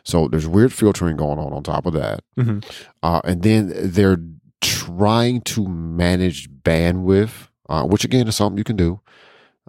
so 0.05 0.29
there's 0.29 0.47
weird 0.47 0.73
filtering 0.73 1.17
going 1.17 1.39
on 1.39 1.53
on 1.53 1.63
top 1.63 1.85
of 1.85 1.93
that 1.93 2.21
mhm. 2.39 2.65
uh, 3.03 3.21
and 3.25 3.43
then 3.43 3.73
they're 3.75 4.19
trying 4.65 5.43
to 5.43 5.69
manage 5.69 6.51
bandwidth, 6.51 7.49
uh, 7.69 7.85
which 7.85 8.05
again 8.05 8.27
is 8.27 8.37
something 8.37 8.59
you 8.59 8.65
can 8.65 8.77
do. 8.77 9.01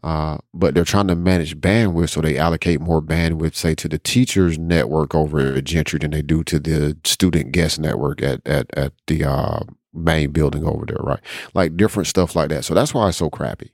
Uh, 0.03 0.37
but 0.53 0.75
they're 0.75 0.83
trying 0.83 1.07
to 1.07 1.15
manage 1.15 1.57
bandwidth, 1.57 2.09
so 2.09 2.21
they 2.21 2.37
allocate 2.37 2.79
more 2.79 3.01
bandwidth, 3.01 3.55
say, 3.55 3.73
to 3.75 3.87
the 3.87 3.97
teachers' 3.97 4.59
network 4.59 5.15
over 5.15 5.39
at 5.55 5.63
Gentry 5.63 5.97
than 5.99 6.11
they 6.11 6.21
do 6.21 6.43
to 6.43 6.59
the 6.59 6.95
student 7.03 7.51
guest 7.51 7.79
network 7.79 8.21
at 8.21 8.45
at 8.45 8.67
at 8.77 8.93
the 9.07 9.23
uh, 9.23 9.59
main 9.93 10.31
building 10.31 10.65
over 10.65 10.85
there, 10.85 10.97
right? 11.01 11.21
Like 11.53 11.75
different 11.77 12.07
stuff 12.07 12.35
like 12.35 12.49
that. 12.49 12.65
So 12.65 12.73
that's 12.73 12.93
why 12.93 13.07
it's 13.07 13.17
so 13.17 13.29
crappy. 13.29 13.71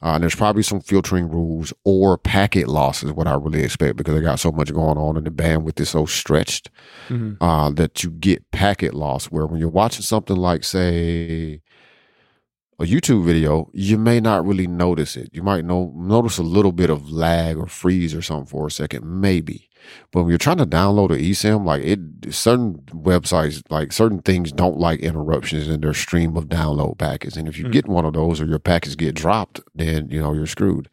Uh, 0.00 0.10
and 0.14 0.22
there's 0.22 0.34
probably 0.34 0.62
some 0.62 0.80
filtering 0.80 1.28
rules 1.28 1.72
or 1.84 2.16
packet 2.16 2.68
loss 2.68 3.02
is 3.02 3.12
what 3.12 3.26
I 3.26 3.34
really 3.34 3.64
expect 3.64 3.96
because 3.96 4.14
they 4.14 4.20
got 4.20 4.38
so 4.38 4.52
much 4.52 4.72
going 4.72 4.96
on 4.96 5.16
and 5.16 5.26
the 5.26 5.30
bandwidth 5.30 5.80
is 5.80 5.90
so 5.90 6.06
stretched 6.06 6.70
Mhm. 7.08 7.36
uh, 7.40 7.70
that 7.70 8.04
you 8.04 8.10
get 8.10 8.48
packet 8.52 8.94
loss 8.94 9.26
where 9.26 9.44
when 9.44 9.58
you're 9.58 9.68
watching 9.68 10.02
something 10.02 10.36
like, 10.36 10.62
say, 10.62 11.60
a 12.80 12.84
YouTube 12.84 13.24
video, 13.24 13.70
you 13.72 13.98
may 13.98 14.20
not 14.20 14.46
really 14.46 14.66
notice 14.68 15.16
it. 15.16 15.30
You 15.32 15.42
might 15.42 15.64
know, 15.64 15.92
notice 15.96 16.38
a 16.38 16.42
little 16.44 16.72
bit 16.72 16.90
of 16.90 17.10
lag 17.10 17.56
or 17.56 17.66
freeze 17.66 18.14
or 18.14 18.22
something 18.22 18.46
for 18.46 18.66
a 18.66 18.70
second, 18.70 19.04
maybe. 19.04 19.68
But 20.12 20.22
when 20.22 20.28
you're 20.30 20.38
trying 20.38 20.58
to 20.58 20.66
download 20.66 21.10
an 21.10 21.18
eSIM, 21.18 21.64
like 21.64 21.82
it, 21.82 21.98
certain 22.32 22.82
websites, 22.92 23.62
like 23.70 23.92
certain 23.92 24.20
things 24.20 24.52
don't 24.52 24.78
like 24.78 25.00
interruptions 25.00 25.66
in 25.68 25.80
their 25.80 25.94
stream 25.94 26.36
of 26.36 26.44
download 26.46 26.98
packets. 26.98 27.36
And 27.36 27.48
if 27.48 27.58
you 27.58 27.64
Mm. 27.66 27.72
get 27.72 27.88
one 27.88 28.04
of 28.04 28.12
those 28.12 28.40
or 28.40 28.46
your 28.46 28.58
packets 28.58 28.96
get 28.96 29.14
dropped, 29.14 29.60
then, 29.74 30.08
you 30.10 30.20
know, 30.20 30.32
you're 30.34 30.46
screwed. 30.46 30.88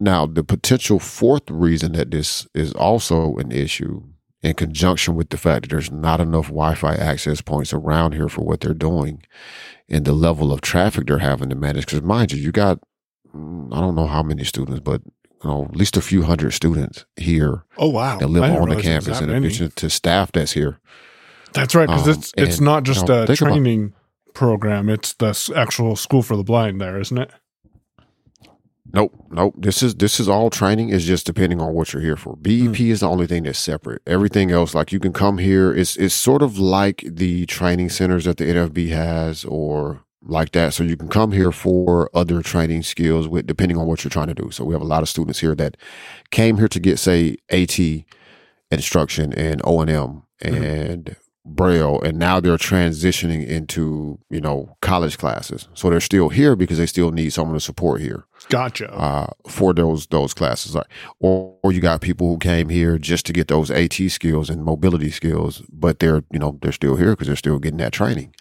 Now, 0.00 0.26
the 0.26 0.42
potential 0.44 0.98
fourth 0.98 1.48
reason 1.50 1.92
that 1.92 2.10
this 2.10 2.46
is 2.54 2.72
also 2.72 3.36
an 3.36 3.52
issue 3.52 4.02
in 4.42 4.54
conjunction 4.54 5.16
with 5.16 5.28
the 5.28 5.36
fact 5.36 5.62
that 5.62 5.70
there's 5.70 5.92
not 5.92 6.18
enough 6.20 6.46
Wi-Fi 6.46 6.94
access 6.94 7.42
points 7.42 7.72
around 7.74 8.14
here 8.14 8.28
for 8.28 8.42
what 8.42 8.60
they're 8.60 8.72
doing 8.74 9.22
and 9.90 10.04
the 10.04 10.12
level 10.12 10.52
of 10.52 10.60
traffic 10.60 11.06
they're 11.06 11.18
having 11.18 11.48
to 11.50 11.56
manage. 11.56 11.86
Because 11.86 12.02
mind 12.02 12.32
you, 12.32 12.40
you 12.40 12.52
got 12.52 12.78
mm, 13.34 13.72
I 13.74 13.80
don't 13.80 13.94
know 13.94 14.06
how 14.06 14.22
many 14.22 14.44
students, 14.44 14.80
but 14.80 15.02
you 15.42 15.48
know 15.50 15.64
at 15.64 15.76
least 15.76 15.96
a 15.96 16.00
few 16.02 16.22
hundred 16.22 16.52
students 16.52 17.04
here 17.16 17.64
Oh 17.78 17.88
wow! 17.88 18.18
that 18.18 18.28
live 18.28 18.42
on 18.44 18.50
the 18.68 18.76
realize 18.76 18.84
there 18.84 18.96
was 18.96 19.06
campus, 19.06 19.20
in 19.20 19.30
addition 19.30 19.70
to 19.76 19.90
staff 19.90 20.32
that's 20.32 20.52
here. 20.52 20.78
That's 21.52 21.74
right, 21.74 21.88
because 21.88 22.06
Um, 22.08 22.14
it's 22.14 22.32
it's 22.36 22.56
and, 22.58 22.64
not 22.64 22.82
just 22.84 23.08
you 23.08 23.14
know, 23.14 23.22
a 23.22 23.26
think 23.26 23.40
about- 23.40 23.50
training 23.54 23.92
program; 24.34 24.88
it's 24.88 25.14
the 25.14 25.52
actual 25.56 25.96
school 25.96 26.22
for 26.22 26.36
the 26.36 26.44
blind. 26.44 26.80
There, 26.80 27.00
isn't 27.00 27.18
it? 27.18 27.30
Nope, 28.92 29.12
nope. 29.30 29.54
This 29.58 29.82
is 29.82 29.94
this 29.96 30.18
is 30.18 30.28
all 30.28 30.50
training. 30.50 30.88
Is 30.88 31.06
just 31.06 31.26
depending 31.26 31.60
on 31.60 31.72
what 31.74 31.92
you're 31.92 32.02
here 32.02 32.16
for. 32.16 32.36
BEP 32.36 32.76
Hmm. 32.76 32.90
is 32.90 33.00
the 33.00 33.08
only 33.08 33.26
thing 33.26 33.44
that's 33.44 33.58
separate. 33.58 34.02
Everything 34.06 34.50
else, 34.50 34.74
like 34.74 34.90
you 34.92 34.98
can 35.00 35.12
come 35.12 35.38
here. 35.38 35.72
It's 35.72 35.96
it's 35.96 36.14
sort 36.14 36.42
of 36.42 36.58
like 36.58 37.04
the 37.06 37.46
training 37.46 37.90
centers 37.90 38.24
that 38.24 38.38
the 38.38 38.44
NFB 38.46 38.88
has, 38.90 39.44
or 39.44 40.00
like 40.22 40.52
that. 40.52 40.74
So 40.74 40.82
you 40.84 40.96
can 40.96 41.08
come 41.08 41.32
here 41.32 41.52
for 41.52 42.10
other 42.14 42.42
training 42.42 42.82
skills, 42.82 43.28
with 43.28 43.46
depending 43.46 43.76
on 43.78 43.86
what 43.86 44.02
you're 44.04 44.10
trying 44.10 44.28
to 44.28 44.34
do. 44.34 44.50
So 44.50 44.64
we 44.64 44.74
have 44.74 44.82
a 44.82 44.86
lot 44.86 45.02
of 45.02 45.08
students 45.08 45.38
here 45.40 45.54
that 45.54 45.76
came 46.30 46.58
here 46.58 46.68
to 46.68 46.80
get, 46.80 46.98
say, 46.98 47.36
AT 47.50 48.04
instruction 48.70 49.32
and 49.32 49.60
O 49.64 49.80
and 49.80 49.90
M 49.90 50.22
Mhm. 50.44 50.62
and 50.62 51.16
Braille, 51.44 52.00
and 52.02 52.18
now 52.18 52.38
they're 52.38 52.56
transitioning 52.56 53.46
into 53.46 54.18
you 54.28 54.40
know 54.40 54.76
college 54.82 55.18
classes. 55.18 55.68
So 55.74 55.88
they're 55.88 56.00
still 56.00 56.28
here 56.28 56.54
because 56.54 56.78
they 56.78 56.86
still 56.86 57.12
need 57.12 57.30
someone 57.30 57.54
to 57.54 57.60
support 57.60 58.00
here 58.00 58.24
Gotcha. 58.48 58.92
uh, 58.92 59.28
for 59.48 59.72
those 59.72 60.06
those 60.08 60.34
classes. 60.34 60.74
Like, 60.74 60.86
or, 61.18 61.56
or 61.62 61.72
you 61.72 61.80
got 61.80 62.02
people 62.02 62.28
who 62.28 62.38
came 62.38 62.68
here 62.68 62.98
just 62.98 63.24
to 63.26 63.32
get 63.32 63.48
those 63.48 63.70
AT 63.70 63.94
skills 63.94 64.50
and 64.50 64.64
mobility 64.64 65.10
skills, 65.10 65.62
but 65.72 65.98
they're 65.98 66.22
you 66.30 66.38
know 66.38 66.58
they're 66.60 66.72
still 66.72 66.96
here 66.96 67.12
because 67.12 67.26
they're 67.26 67.36
still 67.36 67.58
getting 67.58 67.78
that 67.78 67.92
training. 67.92 68.34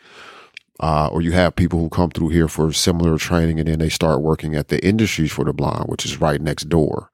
Uh, 0.82 1.10
or 1.12 1.22
you 1.22 1.34
have 1.34 1.56
people 1.58 1.80
who 1.80 1.90
come 1.90 2.10
through 2.10 2.30
here 2.30 2.48
for 2.48 2.72
similar 2.72 3.18
training 3.18 3.60
and 3.60 3.68
then 3.68 3.80
they 3.80 3.90
start 3.90 4.22
working 4.22 4.56
at 4.56 4.70
the 4.70 4.84
industries 4.86 5.32
for 5.32 5.44
the 5.44 5.52
blind, 5.52 5.86
which 5.88 6.06
is 6.06 6.22
right 6.22 6.40
next 6.42 6.70
door. 6.70 7.12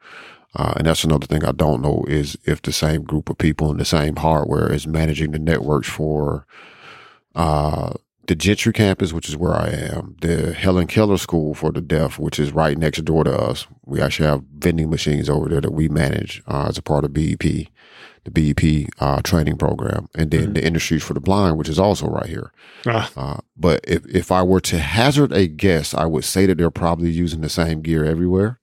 Uh, 0.56 0.74
and 0.78 0.88
that's 0.88 1.04
another 1.04 1.26
thing 1.28 1.44
I 1.44 1.52
don't 1.52 1.82
know 1.82 2.06
is 2.08 2.38
if 2.46 2.62
the 2.62 2.72
same 2.72 3.04
group 3.04 3.30
of 3.30 3.38
people 3.38 3.72
in 3.72 3.78
the 3.78 3.86
same 3.86 4.16
hardware 4.16 4.72
is 4.72 4.88
managing 4.88 5.32
the 5.32 5.40
networks 5.40 5.88
for 5.90 6.46
uh, 7.36 7.94
the 8.28 8.36
Gentry 8.36 8.74
campus, 8.74 9.14
which 9.14 9.28
is 9.30 9.38
where 9.38 9.54
I 9.54 9.68
am, 9.70 10.16
the 10.22 10.54
Helen 10.54 10.88
Keller 10.88 11.18
School 11.18 11.54
for 11.54 11.72
the 11.72 11.82
Deaf, 11.82 12.18
which 12.18 12.40
is 12.40 12.52
right 12.54 12.78
next 12.78 13.04
door 13.06 13.24
to 13.24 13.32
us. 13.38 13.68
We 13.86 14.02
actually 14.02 14.28
have 14.30 14.44
vending 14.58 14.90
machines 14.90 15.30
over 15.30 15.50
there 15.50 15.62
that 15.62 15.74
we 15.74 15.90
manage 15.90 16.42
uh, 16.48 16.68
as 16.70 16.78
a 16.78 16.82
part 16.82 17.04
of 17.06 17.14
BEP, 17.14 17.68
the 18.24 18.32
BEP 18.32 18.90
uh, 19.00 19.22
training 19.22 19.58
program, 19.58 20.08
and 20.16 20.32
then 20.32 20.54
the 20.54 20.66
Industries 20.66 21.04
for 21.04 21.14
the 21.14 21.20
Blind, 21.20 21.58
which 21.58 21.70
is 21.70 21.78
also 21.78 22.08
right 22.08 22.26
here. 22.28 22.52
Ah, 22.88 23.12
Uh, 23.16 23.40
but 23.58 23.82
if, 23.88 24.04
if 24.08 24.32
I 24.32 24.42
were 24.42 24.62
to 24.62 24.80
hazard 24.80 25.32
a 25.34 25.48
guess, 25.48 25.94
I 25.94 26.06
would 26.06 26.24
say 26.24 26.46
that 26.48 26.58
they're 26.58 26.72
probably 26.72 27.12
using 27.12 27.42
the 27.42 27.50
same 27.50 27.82
gear 27.82 28.06
everywhere. 28.06 28.60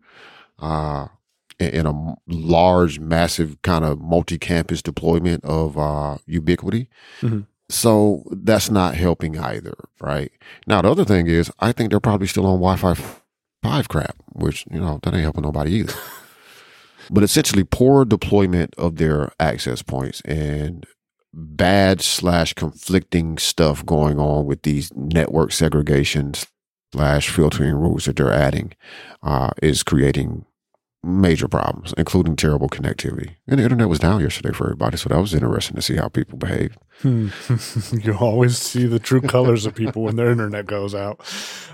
In, 1.59 1.87
a 1.87 2.15
large, 2.27 2.99
massive 2.99 3.61
kind 3.63 3.85
of 3.85 4.01
multi-campus 4.01 4.83
deployment 4.83 5.45
of 5.45 5.77
uh, 5.79 6.19
Ubiquiti. 6.29 6.89
Mhm. 7.21 7.47
So 7.69 8.25
that's 8.31 8.71
not 8.71 8.95
helping 8.97 9.39
either, 9.39 9.75
right? 10.01 10.31
Now 10.67 10.83
the 10.83 10.91
other 10.91 11.05
thing 11.05 11.27
is, 11.27 11.51
I 11.59 11.73
think 11.73 11.91
they're 11.91 12.01
probably 12.01 12.27
still 12.27 12.47
on 12.47 12.61
Wi-Fi 12.61 12.95
five 13.63 13.89
crap, 13.89 14.17
which 14.33 14.67
you 14.71 14.81
know 14.81 14.99
that 15.03 15.15
ain't 15.15 15.23
helping 15.23 15.45
nobody 15.45 15.73
either. 15.73 15.95
but 17.11 17.23
essentially, 17.23 17.65
poor 17.65 18.05
deployment 18.05 18.75
of 18.77 18.97
their 18.97 19.33
access 19.41 19.83
points 19.83 20.21
and 20.23 20.87
bad 21.33 22.03
slash 22.03 22.53
conflicting 22.53 23.39
stuff 23.39 23.87
going 23.87 24.19
on 24.19 24.45
with 24.45 24.63
these 24.63 24.93
network 24.95 25.51
segregations 25.51 26.47
slash 26.93 27.31
filtering 27.31 27.75
rules 27.75 28.05
that 28.05 28.17
they're 28.17 28.33
adding 28.33 28.73
uh, 29.23 29.51
is 29.63 29.83
creating 29.83 30.45
major 31.05 31.49
problems, 31.49 31.93
including 31.99 32.37
terrible 32.37 32.69
connectivity. 32.69 33.35
And 33.49 33.59
the 33.59 33.65
internet 33.65 33.89
was 33.89 33.99
down 33.99 34.21
yesterday 34.21 34.53
for 34.53 34.67
everybody, 34.67 34.97
so 34.97 35.09
that 35.09 35.21
was 35.21 35.35
interesting 35.35 35.75
to 35.75 35.83
see 35.83 35.97
how 35.97 36.09
people 36.09 36.39
behaved. 36.39 36.79
Hmm. 37.01 37.29
you 37.93 38.15
always 38.15 38.59
see 38.59 38.87
the 38.87 39.01
true 39.01 39.21
colors 39.21 39.67
of 39.67 39.75
people 39.75 40.03
when 40.03 40.15
their 40.15 40.31
internet 40.31 40.67
goes 40.67 40.95
out. 40.95 41.21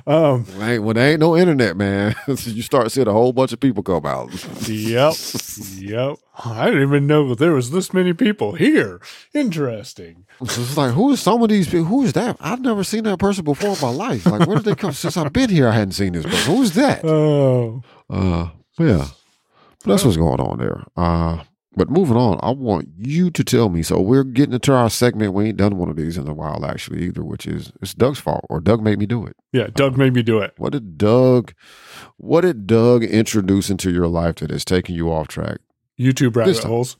Um, 0.06 0.46
well, 0.58 0.80
when 0.80 0.96
there 0.96 1.10
ain't 1.10 1.20
no 1.20 1.36
internet, 1.36 1.76
man, 1.76 2.14
you 2.26 2.62
start 2.62 2.90
seeing 2.90 3.08
a 3.08 3.12
whole 3.12 3.34
bunch 3.34 3.52
of 3.52 3.60
people 3.60 3.82
come 3.82 4.06
out. 4.06 4.30
yep, 4.66 5.14
yep. 5.76 6.16
I 6.42 6.66
didn't 6.66 6.82
even 6.82 7.06
know 7.06 7.28
that 7.28 7.38
there 7.38 7.52
was 7.52 7.70
this 7.70 7.92
many 7.92 8.14
people 8.14 8.52
here. 8.52 9.00
Interesting. 9.34 10.24
it's 10.40 10.76
like, 10.76 10.94
who 10.94 11.10
is 11.12 11.20
some 11.20 11.42
of 11.42 11.50
these 11.50 11.66
people? 11.66 11.84
Who 11.84 12.04
is 12.04 12.14
that? 12.14 12.36
I've 12.40 12.62
never 12.62 12.82
seen 12.84 13.04
that 13.04 13.18
person 13.18 13.44
before 13.44 13.74
in 13.74 13.80
my 13.82 13.90
life. 13.90 14.24
Like, 14.24 14.46
where 14.46 14.56
did 14.56 14.64
they 14.64 14.74
come? 14.74 14.92
Since 14.92 15.18
I've 15.18 15.32
been 15.32 15.50
here, 15.50 15.68
I 15.68 15.72
hadn't 15.72 15.92
seen 15.92 16.14
this 16.14 16.24
person. 16.24 16.54
Who 16.54 16.62
is 16.62 16.74
that? 16.74 17.04
Oh, 17.04 17.82
uh, 18.08 18.48
yeah. 18.78 19.08
But 19.84 19.92
that's 19.92 20.04
what's 20.04 20.16
going 20.16 20.40
on 20.40 20.58
there. 20.58 20.84
Uh, 20.96 21.44
but 21.76 21.90
moving 21.90 22.16
on, 22.16 22.40
I 22.42 22.50
want 22.50 22.88
you 22.98 23.30
to 23.30 23.44
tell 23.44 23.68
me. 23.68 23.82
So 23.82 24.00
we're 24.00 24.24
getting 24.24 24.54
into 24.54 24.74
our 24.74 24.90
segment. 24.90 25.32
We 25.32 25.46
ain't 25.46 25.58
done 25.58 25.78
one 25.78 25.88
of 25.88 25.96
these 25.96 26.18
in 26.18 26.26
a 26.26 26.34
while, 26.34 26.64
actually, 26.66 27.04
either. 27.04 27.22
Which 27.22 27.46
is 27.46 27.72
it's 27.80 27.94
Doug's 27.94 28.18
fault, 28.18 28.44
or 28.48 28.60
Doug 28.60 28.82
made 28.82 28.98
me 28.98 29.06
do 29.06 29.24
it. 29.26 29.36
Yeah, 29.52 29.68
Doug 29.72 29.96
made 29.96 30.14
me 30.14 30.22
do 30.22 30.40
it. 30.40 30.54
What 30.56 30.72
did 30.72 30.98
Doug? 30.98 31.54
What 32.16 32.40
did 32.40 32.66
Doug 32.66 33.04
introduce 33.04 33.70
into 33.70 33.92
your 33.92 34.08
life 34.08 34.36
that 34.36 34.50
is 34.50 34.64
taking 34.64 34.96
you 34.96 35.12
off 35.12 35.28
track? 35.28 35.58
YouTube 35.98 36.34
rabbit 36.34 36.58
holes. 36.58 36.96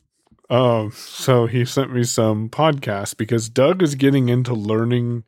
Um, 0.51 0.93
so 0.93 1.47
he 1.47 1.64
sent 1.64 1.93
me 1.93 2.05
some 2.05 2.49
podcasts 2.49 3.17
because 3.17 3.49
Doug 3.49 3.83
is 3.83 3.95
getting 3.97 4.29
into 4.29 4.55
learning, 4.55 5.25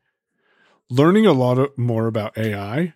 learning 0.89 1.27
a 1.27 1.33
lot 1.33 1.59
of, 1.59 1.77
more 1.77 2.07
about 2.07 2.39
AI 2.39 2.95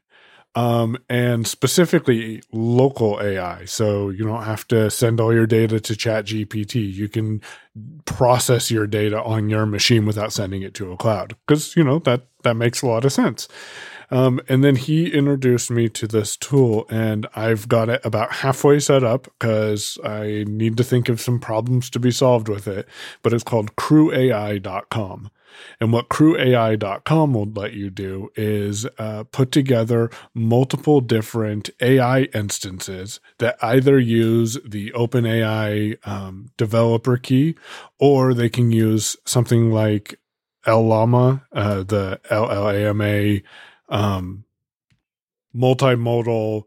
um, 0.55 0.97
and 1.09 1.47
specifically 1.47 2.43
local 2.53 3.21
AI. 3.21 3.65
So 3.65 4.11
you 4.11 4.25
don't 4.25 4.45
have 4.45 4.67
to 4.69 4.91
send 4.91 5.21
all 5.21 5.33
your 5.33 5.47
data 5.47 5.81
to 5.81 5.93
ChatGPT. 5.95 6.93
You 6.93 7.09
can 7.09 7.41
process 8.05 8.71
your 8.71 8.87
data 8.87 9.23
on 9.23 9.49
your 9.49 9.67
machine 9.67 10.07
without 10.07 10.33
sending 10.33 10.63
it 10.63 10.75
to 10.75 10.93
a 10.93 10.97
cloud 10.97 11.37
because 11.47 11.75
you 11.75 11.83
know 11.83 11.99
that 12.01 12.27
that 12.43 12.55
makes 12.55 12.83
a 12.83 12.87
lot 12.87 13.05
of 13.05 13.13
sense. 13.13 13.49
Um, 14.11 14.41
and 14.49 14.63
then 14.63 14.77
he 14.77 15.13
introduced 15.13 15.71
me 15.71 15.89
to 15.89 16.07
this 16.07 16.37
tool, 16.37 16.87
and 16.91 17.27
I've 17.35 17.69
got 17.69 17.89
it 17.89 18.01
about 18.05 18.33
halfway 18.33 18.79
set 18.79 19.03
up 19.03 19.25
because 19.25 19.99
I 20.05 20.45
need 20.47 20.77
to 20.77 20.85
think 20.85 21.09
of 21.09 21.21
some 21.21 21.41
problems 21.41 21.91
to 21.91 21.99
be 21.99 22.11
solved 22.11 22.49
with 22.49 22.69
it. 22.69 22.87
But 23.23 23.33
it's 23.33 23.43
called 23.43 23.75
crewai.com. 23.77 25.31
And 25.81 25.93
what 25.93 26.09
crewai.com 26.09 27.35
will 27.35 27.51
let 27.51 27.73
you 27.73 27.91
do 27.91 28.31
is 28.37 28.87
uh, 28.99 29.25
put 29.25 29.53
together 29.53 30.11
multiple 30.35 31.01
different 31.01 31.71
AI 31.81 32.23
instances 32.35 33.21
that 33.39 33.57
either 33.63 33.99
use 33.99 34.59
the 34.67 34.91
OpenAI 34.93 35.97
um, 36.07 36.51
developer 36.57 37.17
key 37.17 37.57
or 37.99 38.35
they 38.35 38.49
can 38.49 38.71
use 38.71 39.17
something 39.25 39.71
like 39.71 40.19
LLAMA, 40.67 41.43
uh, 41.53 41.83
the 41.83 42.21
LLAMA 42.31 43.43
um, 43.89 44.45
multimodal 45.55 46.65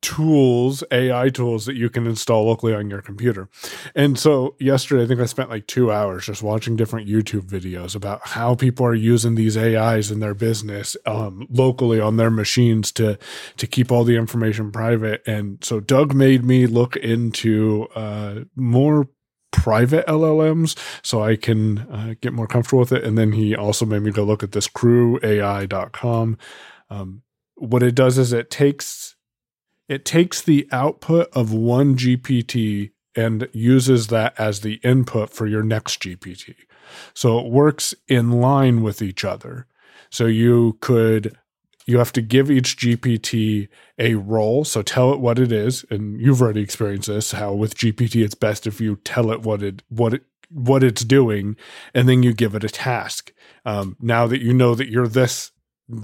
tools, 0.00 0.84
AI 0.90 1.28
tools 1.28 1.66
that 1.66 1.74
you 1.74 1.90
can 1.90 2.06
install 2.06 2.46
locally 2.46 2.74
on 2.74 2.88
your 2.88 3.02
computer. 3.02 3.48
And 3.94 4.18
so 4.18 4.54
yesterday, 4.60 5.02
I 5.02 5.06
think 5.06 5.20
I 5.20 5.26
spent 5.26 5.50
like 5.50 5.66
two 5.66 5.90
hours 5.90 6.26
just 6.26 6.42
watching 6.42 6.76
different 6.76 7.08
YouTube 7.08 7.46
videos 7.46 7.96
about 7.96 8.20
how 8.22 8.54
people 8.54 8.86
are 8.86 8.94
using 8.94 9.34
these 9.34 9.56
AIs 9.56 10.10
in 10.10 10.20
their 10.20 10.34
business 10.34 10.96
um, 11.06 11.46
locally 11.50 12.00
on 12.00 12.16
their 12.16 12.30
machines 12.30 12.92
to 12.92 13.18
to 13.56 13.66
keep 13.66 13.90
all 13.90 14.04
the 14.04 14.16
information 14.16 14.70
private. 14.70 15.22
And 15.26 15.62
so 15.64 15.80
Doug 15.80 16.14
made 16.14 16.44
me 16.44 16.66
look 16.66 16.96
into 16.96 17.88
uh, 17.94 18.40
more 18.54 19.08
private 19.50 20.06
LLMs 20.06 20.78
so 21.02 21.22
I 21.22 21.36
can 21.36 21.78
uh, 21.90 22.14
get 22.20 22.32
more 22.32 22.46
comfortable 22.46 22.80
with 22.80 22.92
it. 22.92 23.04
And 23.04 23.18
then 23.18 23.32
he 23.32 23.56
also 23.56 23.84
made 23.86 24.02
me 24.02 24.10
go 24.10 24.24
look 24.24 24.42
at 24.42 24.52
this 24.52 24.68
crewai.com. 24.68 26.38
Um, 26.90 27.22
what 27.56 27.82
it 27.82 27.94
does 27.94 28.18
is 28.18 28.32
it 28.32 28.50
takes 28.50 29.16
it 29.88 30.04
takes 30.04 30.42
the 30.42 30.68
output 30.70 31.28
of 31.32 31.52
one 31.52 31.96
GPT 31.96 32.92
and 33.16 33.48
uses 33.52 34.08
that 34.08 34.38
as 34.38 34.60
the 34.60 34.74
input 34.84 35.30
for 35.30 35.46
your 35.46 35.62
next 35.62 36.02
GPT. 36.02 36.54
So 37.14 37.38
it 37.38 37.50
works 37.50 37.94
in 38.06 38.32
line 38.32 38.82
with 38.82 39.02
each 39.02 39.24
other. 39.24 39.66
So 40.10 40.26
you 40.26 40.78
could 40.80 41.36
you 41.86 41.96
have 41.96 42.12
to 42.12 42.20
give 42.20 42.50
each 42.50 42.76
GPT 42.76 43.68
a 43.98 44.14
role. 44.14 44.62
So 44.64 44.82
tell 44.82 45.14
it 45.14 45.20
what 45.20 45.38
it 45.38 45.50
is, 45.50 45.86
and 45.90 46.20
you've 46.20 46.42
already 46.42 46.60
experienced 46.60 47.08
this. 47.08 47.32
How 47.32 47.54
with 47.54 47.76
GPT, 47.78 48.22
it's 48.22 48.34
best 48.34 48.66
if 48.66 48.78
you 48.78 48.96
tell 49.04 49.30
it 49.30 49.42
what 49.42 49.62
it 49.62 49.82
what 49.88 50.12
it 50.12 50.24
what 50.50 50.84
it's 50.84 51.02
doing, 51.02 51.56
and 51.94 52.06
then 52.06 52.22
you 52.22 52.34
give 52.34 52.54
it 52.54 52.62
a 52.62 52.68
task. 52.68 53.32
Um, 53.64 53.96
now 54.00 54.26
that 54.26 54.42
you 54.42 54.52
know 54.52 54.74
that 54.74 54.90
you're 54.90 55.08
this 55.08 55.50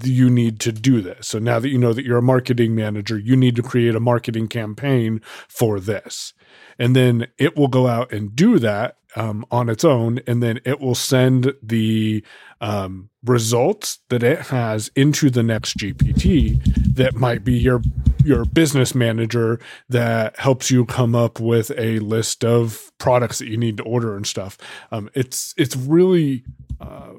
you 0.03 0.31
need 0.31 0.61
to 0.61 0.73
do 0.73 1.01
this. 1.03 1.29
So 1.29 1.39
now 1.39 1.59
that 1.59 1.69
you 1.69 1.79
know 1.79 1.93
that 1.93 2.05
you're 2.05 2.19
a 2.19 2.23
marketing 2.23 2.75
manager, 2.75 3.19
you 3.19 3.37
need 3.37 3.57
to 3.57 3.63
create 3.63 3.95
a 3.95 4.01
marketing 4.01 4.49
campaign 4.49 5.21
for 5.49 5.79
this. 5.79 6.33
And 6.79 6.97
then 6.97 7.27
it 7.39 7.57
will 7.57 7.69
go 7.69 7.87
out 7.87 8.13
and 8.13 8.35
do 8.35 8.59
that 8.59 8.97
um, 9.17 9.45
on 9.51 9.69
its 9.69 9.85
own. 9.85 10.21
And 10.27 10.43
then 10.43 10.61
it 10.65 10.81
will 10.81 10.95
send 10.95 11.55
the 11.63 12.25
um, 12.61 13.11
results 13.25 13.99
that 14.09 14.23
it 14.23 14.47
has 14.47 14.91
into 14.97 15.31
the 15.31 15.43
next 15.43 15.77
GPT 15.77 16.63
that 16.95 17.15
might 17.15 17.45
be 17.45 17.55
your 17.55 17.83
your 18.25 18.47
business 18.47 18.95
manager 18.95 19.61
that 19.91 20.39
helps 20.39 20.71
you 20.71 20.87
come 20.87 21.15
up 21.15 21.39
with 21.39 21.71
a 21.77 21.99
list 21.99 22.43
of 22.43 22.91
products 22.97 23.39
that 23.39 23.49
you 23.49 23.59
need 23.59 23.77
to 23.77 23.83
order 23.83 24.17
and 24.17 24.27
stuff. 24.27 24.57
Um, 24.91 25.11
it's 25.15 25.53
it's 25.59 25.77
really 25.77 26.45
uh, 26.81 27.13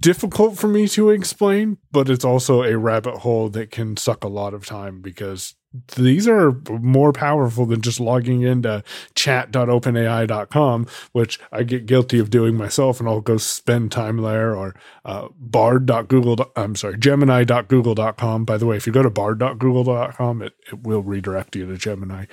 difficult 0.00 0.58
for 0.58 0.68
me 0.68 0.88
to 0.88 1.10
explain, 1.10 1.78
but 1.92 2.08
it's 2.08 2.24
also 2.24 2.62
a 2.62 2.78
rabbit 2.78 3.18
hole 3.18 3.48
that 3.50 3.70
can 3.70 3.96
suck 3.96 4.24
a 4.24 4.28
lot 4.28 4.54
of 4.54 4.66
time 4.66 5.00
because 5.00 5.54
these 5.94 6.26
are 6.26 6.52
more 6.68 7.12
powerful 7.12 7.64
than 7.64 7.80
just 7.80 8.00
logging 8.00 8.42
into 8.42 8.82
chat.openai.com, 9.14 10.86
which 11.12 11.38
I 11.52 11.62
get 11.62 11.86
guilty 11.86 12.18
of 12.18 12.30
doing 12.30 12.56
myself 12.56 12.98
and 12.98 13.08
I'll 13.08 13.20
go 13.20 13.36
spend 13.36 13.92
time 13.92 14.16
there 14.16 14.56
or 14.56 14.74
uh, 15.04 15.28
bard.google. 15.38 16.50
I'm 16.56 16.74
sorry, 16.74 16.98
gemini.google.com. 16.98 18.44
By 18.44 18.56
the 18.56 18.66
way, 18.66 18.76
if 18.76 18.86
you 18.86 18.92
go 18.92 19.02
to 19.02 19.10
bard.google.com, 19.10 20.42
it, 20.42 20.54
it 20.72 20.82
will 20.82 21.02
redirect 21.02 21.54
you 21.54 21.66
to 21.66 21.76
Gemini. 21.76 22.24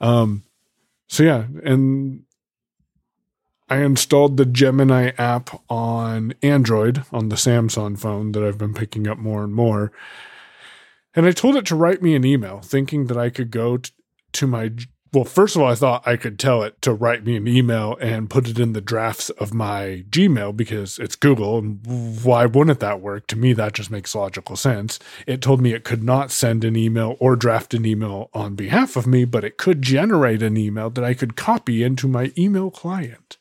Um, 0.00 0.44
so 1.08 1.24
yeah, 1.24 1.46
and 1.64 2.22
I 3.68 3.78
installed 3.78 4.36
the 4.36 4.44
Gemini 4.44 5.12
app 5.16 5.62
on 5.70 6.34
Android 6.42 7.04
on 7.12 7.30
the 7.30 7.36
Samsung 7.36 7.98
phone 7.98 8.32
that 8.32 8.44
I've 8.44 8.58
been 8.58 8.74
picking 8.74 9.08
up 9.08 9.18
more 9.18 9.42
and 9.42 9.54
more. 9.54 9.90
And 11.14 11.26
I 11.26 11.32
told 11.32 11.56
it 11.56 11.64
to 11.66 11.76
write 11.76 12.02
me 12.02 12.14
an 12.14 12.24
email, 12.24 12.60
thinking 12.60 13.06
that 13.06 13.16
I 13.16 13.30
could 13.30 13.50
go 13.50 13.78
t- 13.78 13.92
to 14.32 14.46
my 14.46 14.72
well, 15.14 15.24
first 15.24 15.54
of 15.54 15.62
all, 15.62 15.70
I 15.70 15.74
thought 15.74 16.06
I 16.06 16.16
could 16.16 16.38
tell 16.38 16.62
it 16.62 16.82
to 16.82 16.92
write 16.92 17.24
me 17.24 17.36
an 17.36 17.46
email 17.46 17.96
and 18.00 18.28
put 18.28 18.48
it 18.48 18.58
in 18.58 18.72
the 18.72 18.80
drafts 18.80 19.30
of 19.30 19.54
my 19.54 20.04
Gmail 20.10 20.56
because 20.56 20.98
it's 20.98 21.16
Google. 21.16 21.58
And 21.58 21.80
why 22.22 22.46
wouldn't 22.46 22.80
that 22.80 23.00
work? 23.00 23.26
To 23.28 23.36
me, 23.36 23.52
that 23.52 23.74
just 23.74 23.90
makes 23.90 24.14
logical 24.14 24.56
sense. 24.56 24.98
It 25.26 25.40
told 25.40 25.60
me 25.60 25.72
it 25.72 25.84
could 25.84 26.02
not 26.02 26.30
send 26.30 26.64
an 26.64 26.76
email 26.76 27.16
or 27.20 27.36
draft 27.36 27.74
an 27.74 27.86
email 27.86 28.30
on 28.34 28.56
behalf 28.56 28.96
of 28.96 29.06
me, 29.06 29.24
but 29.24 29.44
it 29.44 29.56
could 29.56 29.82
generate 29.82 30.42
an 30.42 30.56
email 30.56 30.90
that 30.90 31.04
I 31.04 31.14
could 31.14 31.36
copy 31.36 31.82
into 31.82 32.08
my 32.08 32.32
email 32.36 32.70
client. 32.70 33.36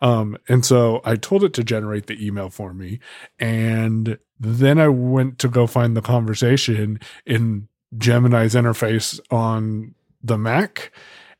Um, 0.00 0.36
and 0.48 0.66
so 0.66 1.00
I 1.04 1.16
told 1.16 1.44
it 1.44 1.54
to 1.54 1.64
generate 1.64 2.06
the 2.06 2.24
email 2.24 2.50
for 2.50 2.74
me. 2.74 2.98
And 3.38 4.18
then 4.40 4.78
I 4.80 4.88
went 4.88 5.38
to 5.38 5.48
go 5.48 5.66
find 5.66 5.96
the 5.96 6.02
conversation 6.02 6.98
in 7.24 7.68
Gemini's 7.96 8.54
interface 8.54 9.20
on 9.30 9.94
the 10.22 10.38
Mac, 10.38 10.92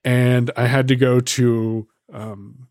and 0.05 0.51
I 0.57 0.67
had 0.67 0.89
to 0.89 0.97
go 0.97 1.21
to 1.21 1.87
um, 2.13 2.69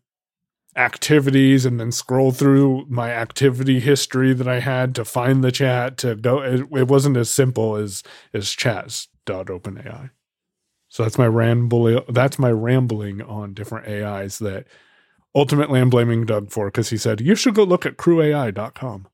activities 0.76 1.64
and 1.66 1.78
then 1.78 1.92
scroll 1.92 2.32
through 2.32 2.86
my 2.88 3.10
activity 3.10 3.80
history 3.80 4.32
that 4.32 4.48
I 4.48 4.60
had 4.60 4.94
to 4.94 5.04
find 5.04 5.42
the 5.42 5.52
chat 5.52 5.98
to 5.98 6.14
go. 6.14 6.40
It, 6.40 6.66
it 6.72 6.88
wasn't 6.88 7.16
as 7.16 7.30
simple 7.30 7.76
as 7.76 8.02
as 8.32 8.50
chats.openai. 8.50 10.10
So 10.88 11.02
that's 11.02 11.18
my 11.18 11.26
ramble. 11.26 12.04
That's 12.08 12.38
my 12.38 12.50
rambling 12.50 13.22
on 13.22 13.54
different 13.54 13.88
AIs 13.88 14.38
that 14.40 14.66
ultimately 15.34 15.80
I'm 15.80 15.90
blaming 15.90 16.26
Doug 16.26 16.50
for 16.50 16.66
because 16.66 16.90
he 16.90 16.96
said 16.96 17.20
you 17.20 17.34
should 17.34 17.54
go 17.54 17.64
look 17.64 17.86
at 17.86 17.96
crewai.com. 17.96 19.08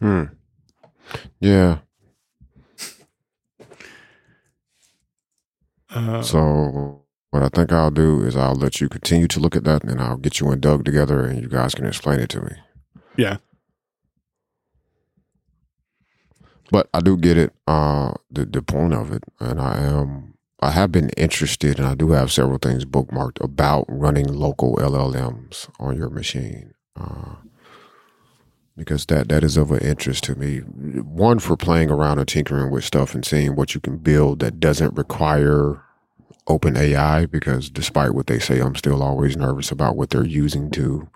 Hmm. 0.00 0.24
Yeah. 1.40 1.78
Uh, 5.90 6.22
so 6.22 7.04
what 7.30 7.42
I 7.42 7.48
think 7.48 7.72
I'll 7.72 7.90
do 7.90 8.22
is 8.22 8.36
I'll 8.36 8.54
let 8.54 8.80
you 8.80 8.88
continue 8.88 9.28
to 9.28 9.40
look 9.40 9.56
at 9.56 9.64
that, 9.64 9.84
and 9.84 10.00
I'll 10.00 10.16
get 10.16 10.40
you 10.40 10.50
and 10.50 10.60
Doug 10.60 10.84
together, 10.84 11.24
and 11.24 11.40
you 11.40 11.48
guys 11.48 11.74
can 11.74 11.86
explain 11.86 12.20
it 12.20 12.28
to 12.30 12.40
me. 12.40 12.52
Yeah. 13.16 13.38
but 16.70 16.88
I 16.92 17.00
do 17.00 17.16
get 17.16 17.36
it, 17.36 17.52
uh, 17.66 18.12
the 18.30 18.44
the 18.44 18.62
point 18.62 18.94
of 18.94 19.12
it, 19.12 19.24
and 19.40 19.60
I 19.60 19.78
am 19.78 20.34
I 20.60 20.70
have 20.70 20.92
been 20.92 21.10
interested, 21.10 21.78
and 21.78 21.86
I 21.86 21.94
do 21.94 22.10
have 22.10 22.32
several 22.32 22.58
things 22.58 22.84
bookmarked 22.84 23.42
about 23.42 23.84
running 23.88 24.26
local 24.26 24.76
LLMs 24.76 25.68
on 25.78 25.96
your 25.96 26.10
machine. 26.10 26.74
Uh, 26.96 27.36
because 28.78 29.04
that 29.06 29.28
that 29.28 29.44
is 29.44 29.56
of 29.56 29.72
an 29.72 29.80
interest 29.80 30.24
to 30.24 30.36
me. 30.36 30.58
One 30.60 31.40
for 31.40 31.56
playing 31.56 31.90
around 31.90 32.18
and 32.18 32.28
tinkering 32.28 32.70
with 32.70 32.84
stuff 32.84 33.14
and 33.14 33.24
seeing 33.24 33.56
what 33.56 33.74
you 33.74 33.80
can 33.80 33.98
build 33.98 34.38
that 34.38 34.60
doesn't 34.60 34.96
require 34.96 35.82
open 36.46 36.76
AI. 36.76 37.26
Because 37.26 37.68
despite 37.68 38.14
what 38.14 38.28
they 38.28 38.38
say, 38.38 38.60
I'm 38.60 38.76
still 38.76 39.02
always 39.02 39.36
nervous 39.36 39.70
about 39.70 39.96
what 39.96 40.10
they're 40.10 40.24
using 40.24 40.70
to, 40.70 41.08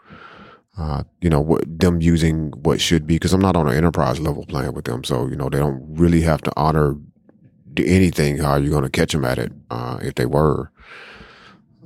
uh, 0.77 1.05
you 1.21 1.31
know, 1.31 1.41
what 1.41 1.63
them 1.67 2.03
using 2.03 2.51
what 2.51 2.81
should 2.81 3.07
be. 3.07 3.15
Because 3.15 3.33
I'm 3.33 3.41
not 3.41 3.57
on 3.57 3.69
an 3.69 3.75
enterprise 3.77 4.21
level 4.21 4.45
playing 4.45 4.75
with 4.75 4.85
them, 4.85 5.05
so 5.05 5.29
you 5.29 5.37
know 5.37 5.49
they 5.49 5.59
don't 5.59 5.83
really 5.97 6.23
have 6.23 6.43
to 6.43 6.53
honor 6.57 6.97
anything. 7.79 8.39
How 8.39 8.53
are 8.53 8.61
you 8.61 8.71
going 8.71 8.85
to 8.85 8.91
catch 8.91 9.13
them 9.13 9.25
at 9.25 9.39
it 9.39 9.53
uh, 9.71 10.01
if 10.03 10.17
they 10.17 10.27
were? 10.27 10.71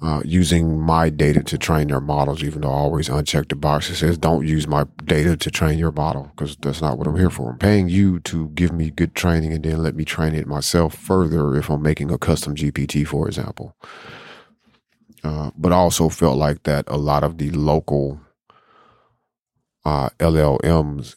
Uh, 0.02 0.20
using 0.24 0.78
my 0.80 1.08
data 1.08 1.42
to 1.42 1.56
train 1.56 1.88
their 1.88 2.00
models, 2.00 2.42
even 2.42 2.60
though 2.60 2.70
I 2.70 2.74
always 2.74 3.08
uncheck 3.08 3.48
the 3.48 3.56
box 3.56 3.88
that 3.88 3.96
says 3.96 4.18
don't 4.18 4.46
use 4.46 4.66
my 4.66 4.84
data 5.04 5.36
to 5.36 5.50
train 5.50 5.78
your 5.78 5.92
model 5.92 6.30
because 6.34 6.56
that's 6.56 6.82
not 6.82 6.98
what 6.98 7.06
I'm 7.06 7.16
here 7.16 7.30
for. 7.30 7.50
I'm 7.50 7.58
paying 7.58 7.88
you 7.88 8.20
to 8.20 8.48
give 8.50 8.72
me 8.72 8.90
good 8.90 9.14
training 9.14 9.52
and 9.52 9.64
then 9.64 9.82
let 9.82 9.94
me 9.94 10.04
train 10.04 10.34
it 10.34 10.46
myself 10.46 10.94
further 10.94 11.56
if 11.56 11.70
I'm 11.70 11.82
making 11.82 12.10
a 12.10 12.18
custom 12.18 12.54
GPT, 12.54 13.06
for 13.06 13.26
example. 13.26 13.74
Uh, 15.24 15.50
but 15.56 15.72
I 15.72 15.76
also 15.76 16.08
felt 16.08 16.36
like 16.36 16.64
that 16.64 16.84
a 16.88 16.98
lot 16.98 17.24
of 17.24 17.38
the 17.38 17.50
local 17.50 18.20
uh, 19.84 20.10
LLMs 20.18 21.16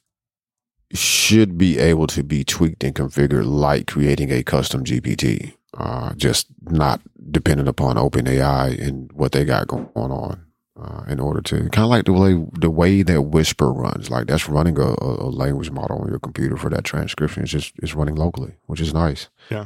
should 0.94 1.58
be 1.58 1.78
able 1.78 2.08
to 2.08 2.24
be 2.24 2.44
tweaked 2.44 2.84
and 2.84 2.96
configured 2.96 3.46
like 3.46 3.88
creating 3.88 4.32
a 4.32 4.42
custom 4.42 4.84
GPT 4.84 5.54
uh, 5.78 6.14
just 6.16 6.48
not 6.62 7.02
dependent 7.32 7.70
upon 7.70 7.96
OpenAI 7.96 8.80
and 8.80 9.12
what 9.14 9.32
they 9.32 9.46
got 9.46 9.68
going 9.68 9.90
on. 9.96 10.46
Uh, 10.82 11.04
in 11.10 11.20
order 11.20 11.42
to 11.42 11.68
kind 11.72 11.84
of 11.84 11.90
like 11.90 12.06
the 12.06 12.14
way 12.14 12.42
the 12.54 12.70
way 12.70 13.02
that 13.02 13.24
Whisper 13.24 13.70
runs, 13.70 14.10
like 14.10 14.28
that's 14.28 14.48
running 14.48 14.80
a, 14.80 14.96
a, 15.02 15.28
language 15.30 15.70
model 15.72 15.98
on 15.98 16.08
your 16.08 16.20
computer 16.20 16.56
for 16.56 16.70
that 16.70 16.86
transcription. 16.86 17.44
It's 17.44 17.52
just 17.52 17.74
it's 17.84 17.96
running 17.96 18.16
locally, 18.16 18.54
which 18.66 18.80
is 18.80 18.94
nice. 18.94 19.28
Yeah. 19.50 19.66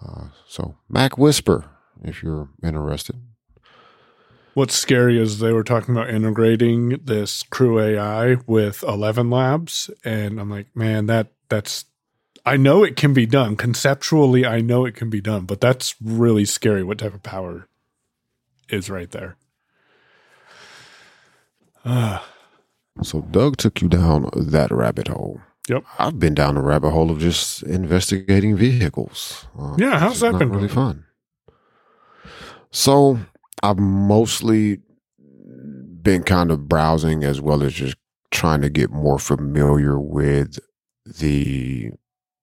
Uh, 0.00 0.26
so 0.46 0.76
Mac 0.88 1.18
Whisper, 1.18 1.68
if 2.04 2.22
you're 2.22 2.48
interested. 2.62 3.16
What's 4.54 4.76
scary 4.76 5.20
is 5.20 5.40
they 5.40 5.52
were 5.52 5.64
talking 5.64 5.96
about 5.96 6.10
integrating 6.10 7.00
this 7.02 7.42
Crew 7.42 7.80
AI 7.80 8.36
with 8.46 8.84
Eleven 8.84 9.30
Labs, 9.30 9.90
and 10.04 10.40
I'm 10.40 10.48
like, 10.48 10.68
man, 10.76 11.06
that 11.06 11.32
that's 11.48 11.86
I 12.46 12.56
know 12.56 12.84
it 12.84 12.94
can 12.94 13.12
be 13.12 13.26
done. 13.26 13.56
Conceptually, 13.56 14.46
I 14.46 14.60
know 14.60 14.84
it 14.86 14.94
can 14.94 15.10
be 15.10 15.20
done, 15.20 15.46
but 15.46 15.60
that's 15.60 15.96
really 16.00 16.44
scary 16.44 16.84
what 16.84 16.98
type 16.98 17.12
of 17.12 17.24
power 17.24 17.68
is 18.68 18.88
right 18.88 19.10
there. 19.10 19.36
Uh, 21.84 22.20
so 23.02 23.22
Doug 23.22 23.56
took 23.56 23.82
you 23.82 23.88
down 23.88 24.30
that 24.36 24.70
rabbit 24.70 25.08
hole. 25.08 25.40
Yep. 25.68 25.84
I've 25.98 26.20
been 26.20 26.34
down 26.34 26.54
the 26.54 26.60
rabbit 26.60 26.90
hole 26.90 27.10
of 27.10 27.18
just 27.18 27.64
investigating 27.64 28.56
vehicles. 28.56 29.46
Uh, 29.58 29.74
yeah, 29.76 29.98
how's 29.98 30.20
that 30.20 30.38
been? 30.38 30.50
Really 30.50 30.68
fun. 30.68 31.04
So 32.70 33.18
I've 33.64 33.78
mostly 33.78 34.78
been 36.02 36.22
kind 36.22 36.52
of 36.52 36.68
browsing 36.68 37.24
as 37.24 37.40
well 37.40 37.64
as 37.64 37.72
just 37.72 37.96
trying 38.30 38.60
to 38.60 38.70
get 38.70 38.90
more 38.90 39.18
familiar 39.18 39.98
with 39.98 40.60
the 41.04 41.90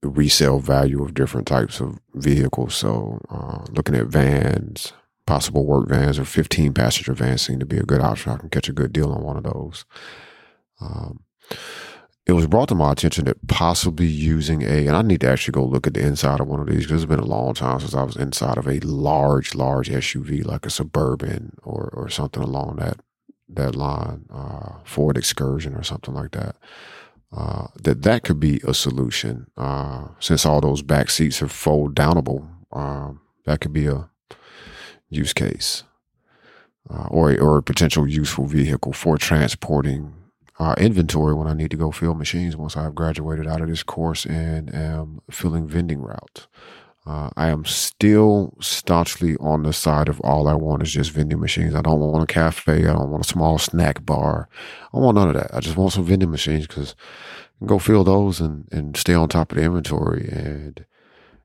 the 0.03 0.09
resale 0.09 0.59
value 0.59 1.01
of 1.01 1.13
different 1.13 1.47
types 1.47 1.79
of 1.79 1.97
vehicles. 2.13 2.75
So, 2.75 3.21
uh, 3.29 3.65
looking 3.71 3.95
at 3.95 4.07
vans, 4.07 4.91
possible 5.25 5.65
work 5.65 5.87
vans 5.87 6.19
or 6.19 6.25
15 6.25 6.73
passenger 6.73 7.13
vans 7.13 7.41
seem 7.41 7.57
to 7.59 7.65
be 7.65 7.77
a 7.77 7.83
good 7.83 8.01
option. 8.01 8.33
I 8.33 8.37
can 8.37 8.49
catch 8.49 8.67
a 8.67 8.73
good 8.73 8.91
deal 8.91 9.13
on 9.13 9.23
one 9.23 9.37
of 9.37 9.43
those. 9.43 9.85
Um, 10.81 11.23
it 12.25 12.33
was 12.33 12.47
brought 12.47 12.67
to 12.69 12.75
my 12.75 12.91
attention 12.91 13.23
that 13.25 13.47
possibly 13.47 14.05
using 14.05 14.63
a, 14.63 14.87
and 14.87 14.95
I 14.95 15.03
need 15.03 15.21
to 15.21 15.29
actually 15.29 15.53
go 15.53 15.63
look 15.63 15.87
at 15.87 15.93
the 15.93 16.05
inside 16.05 16.41
of 16.41 16.47
one 16.47 16.59
of 16.59 16.67
these 16.67 16.83
because 16.83 17.01
it's 17.03 17.09
been 17.09 17.19
a 17.19 17.25
long 17.25 17.53
time 17.53 17.79
since 17.79 17.93
I 17.93 18.03
was 18.03 18.17
inside 18.17 18.57
of 18.57 18.67
a 18.67 18.81
large, 18.81 19.55
large 19.55 19.89
SUV 19.89 20.43
like 20.43 20.65
a 20.65 20.69
Suburban 20.69 21.55
or 21.63 21.89
or 21.93 22.09
something 22.09 22.43
along 22.43 22.75
that 22.77 22.99
that 23.47 23.75
line, 23.75 24.25
uh, 24.33 24.79
Ford 24.83 25.17
Excursion 25.17 25.75
or 25.75 25.83
something 25.83 26.13
like 26.13 26.31
that. 26.31 26.57
Uh, 27.35 27.67
that 27.81 28.03
that 28.03 28.23
could 28.23 28.39
be 28.39 28.61
a 28.67 28.73
solution. 28.73 29.47
Uh, 29.57 30.07
since 30.19 30.45
all 30.45 30.61
those 30.61 30.83
back 30.83 31.09
seats 31.09 31.41
are 31.41 31.47
fold 31.47 31.95
downable, 31.95 32.47
um, 32.71 33.21
that 33.45 33.59
could 33.59 33.73
be 33.73 33.87
a 33.87 34.09
use 35.09 35.33
case 35.33 35.83
uh, 36.89 37.07
or 37.09 37.39
or 37.39 37.57
a 37.57 37.63
potential 37.63 38.07
useful 38.07 38.45
vehicle 38.45 38.93
for 38.93 39.17
transporting 39.17 40.13
uh, 40.59 40.75
inventory 40.77 41.33
when 41.33 41.47
I 41.47 41.53
need 41.53 41.71
to 41.71 41.77
go 41.77 41.91
fill 41.91 42.13
machines 42.13 42.55
once 42.55 42.77
I've 42.77 42.95
graduated 42.95 43.47
out 43.47 43.61
of 43.61 43.69
this 43.69 43.83
course 43.83 44.25
and 44.25 44.73
am 44.73 45.21
filling 45.31 45.67
vending 45.67 46.01
routes. 46.01 46.47
Uh, 47.05 47.29
I 47.35 47.49
am 47.49 47.65
still 47.65 48.53
staunchly 48.61 49.35
on 49.37 49.63
the 49.63 49.73
side 49.73 50.07
of 50.07 50.21
all 50.21 50.47
I 50.47 50.53
want 50.53 50.83
is 50.83 50.91
just 50.91 51.11
vending 51.11 51.39
machines. 51.39 51.75
I 51.75 51.81
don't 51.81 51.99
want 51.99 52.23
a 52.23 52.33
cafe. 52.33 52.87
I 52.87 52.93
don't 52.93 53.09
want 53.09 53.25
a 53.25 53.27
small 53.27 53.57
snack 53.57 54.05
bar. 54.05 54.47
I 54.93 54.99
want 54.99 55.15
none 55.15 55.27
of 55.27 55.33
that. 55.33 55.53
I 55.53 55.59
just 55.59 55.75
want 55.75 55.91
some 55.91 56.05
vending 56.05 56.31
machines 56.31 56.65
because 56.65 56.95
go 57.65 57.77
fill 57.77 58.05
those 58.05 58.39
and, 58.39 58.69
and 58.71 58.95
stay 58.95 59.13
on 59.13 59.27
top 59.27 59.51
of 59.51 59.57
the 59.57 59.63
inventory 59.63 60.29
and 60.31 60.85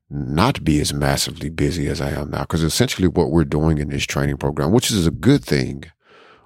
not 0.09 0.63
be 0.63 0.81
as 0.81 0.95
massively 0.95 1.49
busy 1.49 1.89
as 1.89 2.01
I 2.01 2.11
am 2.11 2.31
now. 2.31 2.43
Because 2.43 2.63
essentially 2.63 3.09
what 3.09 3.31
we're 3.31 3.45
doing 3.45 3.79
in 3.79 3.89
this 3.89 4.05
training 4.05 4.37
program, 4.37 4.71
which 4.71 4.93
is 4.93 5.09
a 5.09 5.13
good 5.13 5.45
thing 5.45 5.85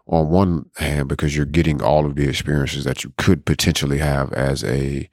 on 0.06 0.30
one 0.30 0.70
hand, 0.76 1.08
because 1.08 1.36
you're 1.36 1.44
getting 1.44 1.82
all 1.82 2.06
of 2.06 2.16
the 2.16 2.28
experiences 2.28 2.84
that 2.84 3.04
you 3.04 3.12
could 3.18 3.44
potentially 3.44 3.98
have 3.98 4.32
as 4.32 4.64
a 4.64 5.10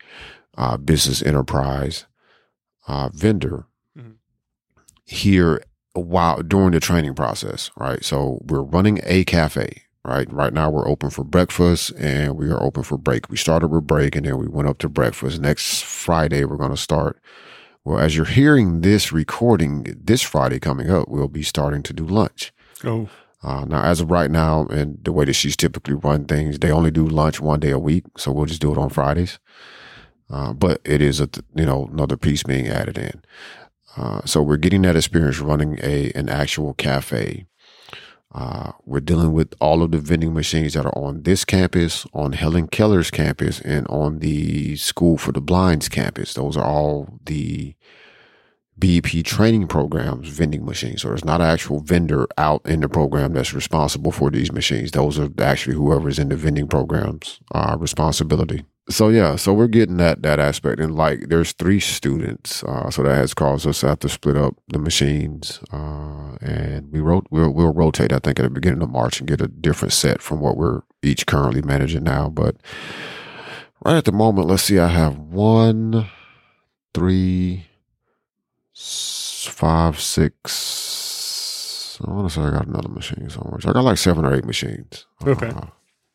uh, 0.58 0.78
business 0.78 1.22
enterprise 1.22 2.06
uh, 2.88 3.10
vendor 3.14 3.66
here 5.10 5.64
while 5.94 6.42
during 6.44 6.72
the 6.72 6.80
training 6.80 7.16
process, 7.16 7.72
right? 7.76 8.04
So 8.06 8.40
we're 8.46 8.62
running 8.62 9.00
a 9.04 9.24
cafe, 9.26 9.84
right? 10.06 10.32
Right 10.32 10.54
now 10.54 10.70
we're 10.70 10.88
open 10.88 11.10
for 11.10 11.24
breakfast 11.24 11.92
and 11.98 12.38
we 12.38 12.50
are 12.50 12.62
open 12.62 12.84
for 12.84 12.98
break. 12.98 13.30
We 13.30 13.38
started 13.38 13.68
with 13.68 13.88
break 13.88 14.16
and 14.16 14.26
then 14.26 14.38
we 14.38 14.48
went 14.48 14.70
up 14.70 14.78
to 14.80 14.90
breakfast. 14.90 15.42
Next 15.42 15.84
Friday 15.84 16.46
we're 16.46 16.58
going 16.58 16.72
to 16.72 16.78
start. 16.78 17.20
Well, 17.84 17.98
as 17.98 18.16
you're 18.16 18.26
hearing 18.26 18.82
this 18.82 19.12
recording, 19.12 19.96
this 20.00 20.22
Friday 20.22 20.60
coming 20.60 20.92
up, 20.92 21.08
we'll 21.08 21.28
be 21.28 21.44
starting 21.44 21.82
to 21.84 21.94
do 21.94 22.06
lunch. 22.06 22.54
Oh. 22.84 23.10
Uh, 23.42 23.64
now, 23.66 23.82
as 23.82 24.02
of 24.02 24.12
right 24.12 24.30
now, 24.30 24.66
and 24.66 25.00
the 25.04 25.14
way 25.14 25.24
that 25.24 25.34
she's 25.34 25.56
typically 25.56 25.94
run 25.94 26.26
things, 26.26 26.60
they 26.60 26.72
only 26.72 26.92
do 26.92 27.08
lunch 27.08 27.40
one 27.40 27.62
day 27.62 27.72
a 27.72 27.80
week, 27.80 28.04
so 28.18 28.34
we'll 28.34 28.46
just 28.46 28.60
do 28.60 28.72
it 28.72 28.78
on 28.78 28.90
Fridays. 28.90 29.40
Uh, 30.30 30.52
but 30.52 30.82
it 30.84 31.02
is 31.02 31.22
a 31.22 31.30
you 31.56 31.66
know 31.66 31.90
another 31.92 32.18
piece 32.18 32.44
being 32.44 32.68
added 32.68 32.98
in. 32.98 33.22
Uh, 34.00 34.22
so 34.24 34.42
we're 34.42 34.58
getting 34.58 34.84
that 34.84 34.96
experience 34.96 35.40
running 35.40 35.78
a 35.84 36.12
an 36.16 36.30
actual 36.30 36.74
cafe. 36.74 37.46
Uh, 38.34 38.72
we're 38.86 39.00
dealing 39.00 39.34
with 39.34 39.54
all 39.60 39.82
of 39.82 39.92
the 39.92 39.98
vending 39.98 40.34
machines 40.34 40.74
that 40.74 40.86
are 40.86 40.98
on 40.98 41.24
this 41.24 41.44
campus, 41.44 42.06
on 42.14 42.34
Helen 42.34 42.68
Keller's 42.68 43.12
campus, 43.12 43.60
and 43.60 43.86
on 43.88 44.20
the 44.20 44.76
School 44.78 45.18
for 45.18 45.32
the 45.32 45.42
Blind's 45.42 45.90
campus. 45.90 46.34
Those 46.36 46.56
are 46.56 46.64
all 46.64 47.20
the 47.26 47.76
BEP 48.78 49.26
training 49.26 49.68
programs 49.68 50.30
vending 50.30 50.64
machines. 50.64 51.02
So 51.02 51.10
there's 51.10 51.26
not 51.26 51.42
an 51.42 51.48
actual 51.48 51.82
vendor 51.82 52.28
out 52.38 52.62
in 52.66 52.80
the 52.80 52.88
program 52.88 53.34
that's 53.34 53.54
responsible 53.54 54.14
for 54.14 54.30
these 54.30 54.54
machines. 54.54 54.92
Those 54.92 55.20
are 55.20 55.30
actually 55.40 55.76
whoever's 55.76 56.20
in 56.20 56.30
the 56.30 56.38
vending 56.38 56.68
programs 56.68 57.42
uh, 57.52 57.76
responsibility 57.78 58.64
so 58.90 59.10
yeah, 59.10 59.36
so 59.36 59.54
we're 59.54 59.68
getting 59.68 59.98
that 59.98 60.24
that 60.24 60.40
aspect, 60.40 60.80
and 60.80 60.96
like 60.96 61.30
there's 61.30 61.52
three 61.52 61.80
students, 61.80 62.64
uh, 62.64 62.90
so 62.90 63.04
that 63.04 63.16
has 63.16 63.34
caused 63.34 63.68
us 63.68 63.82
to 63.82 63.90
have 63.90 64.00
to 64.00 64.10
split 64.10 64.36
up 64.36 64.56
the 64.68 64.80
machines, 64.80 65.60
uh, 65.72 66.36
and 66.42 66.92
we 66.92 67.00
wrote 67.00 67.28
we'll, 67.30 67.52
we'll 67.52 67.74
rotate. 67.74 68.12
I 68.12 68.20
think 68.20 68.40
at 68.40 68.44
the 68.44 68.50
beginning 68.50 68.82
of 68.82 68.90
March 68.90 69.20
and 69.20 69.28
get 69.28 69.42
a 69.42 69.48
different 69.48 69.94
set 69.94 70.22
from 70.22 70.40
what 70.40 70.58
we're 70.58 70.82
each 71.04 71.28
currently 71.28 71.62
managing 71.62 72.04
now. 72.04 72.30
But 72.30 72.56
right 73.86 73.98
at 73.98 74.06
the 74.06 74.12
moment, 74.12 74.48
let's 74.48 74.64
see, 74.64 74.80
I 74.80 74.88
have 74.88 75.18
one, 75.18 76.10
three, 76.94 77.68
five, 78.74 80.00
six. 80.00 82.00
I 82.06 82.12
want 82.12 82.30
to 82.30 82.34
say 82.34 82.42
I 82.42 82.52
got 82.52 82.68
another 82.68 82.90
machine 82.90 83.30
somewhere. 83.30 83.60
So 83.62 83.70
I 83.70 83.74
got 83.74 83.84
like 83.84 83.98
seven 83.98 84.26
or 84.26 84.34
eight 84.34 84.46
machines. 84.46 85.06
Okay. 85.26 85.48
Uh, 85.48 85.68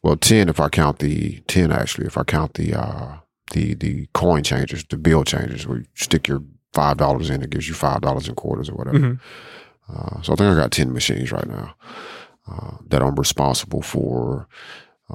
well, 0.04 0.16
ten 0.16 0.50
if 0.50 0.60
I 0.60 0.68
count 0.68 0.98
the 0.98 1.40
ten 1.48 1.72
actually. 1.72 2.06
If 2.06 2.18
I 2.18 2.24
count 2.24 2.54
the 2.54 2.74
uh, 2.74 3.16
the 3.52 3.72
the 3.74 4.06
coin 4.12 4.42
changers, 4.42 4.84
the 4.84 4.98
bill 4.98 5.24
changers, 5.24 5.66
where 5.66 5.78
you 5.78 5.86
stick 5.94 6.28
your 6.28 6.42
five 6.74 6.98
dollars 6.98 7.30
in, 7.30 7.42
it 7.42 7.48
gives 7.48 7.68
you 7.68 7.74
five 7.74 8.02
dollars 8.02 8.28
in 8.28 8.34
quarters 8.34 8.68
or 8.68 8.74
whatever. 8.74 8.98
Mm-hmm. 8.98 9.96
Uh, 9.96 10.20
so 10.20 10.34
I 10.34 10.36
think 10.36 10.52
I 10.52 10.54
got 10.56 10.72
ten 10.72 10.92
machines 10.92 11.32
right 11.32 11.48
now 11.48 11.74
uh, 12.46 12.76
that 12.88 13.02
I'm 13.02 13.14
responsible 13.14 13.80
for 13.80 14.46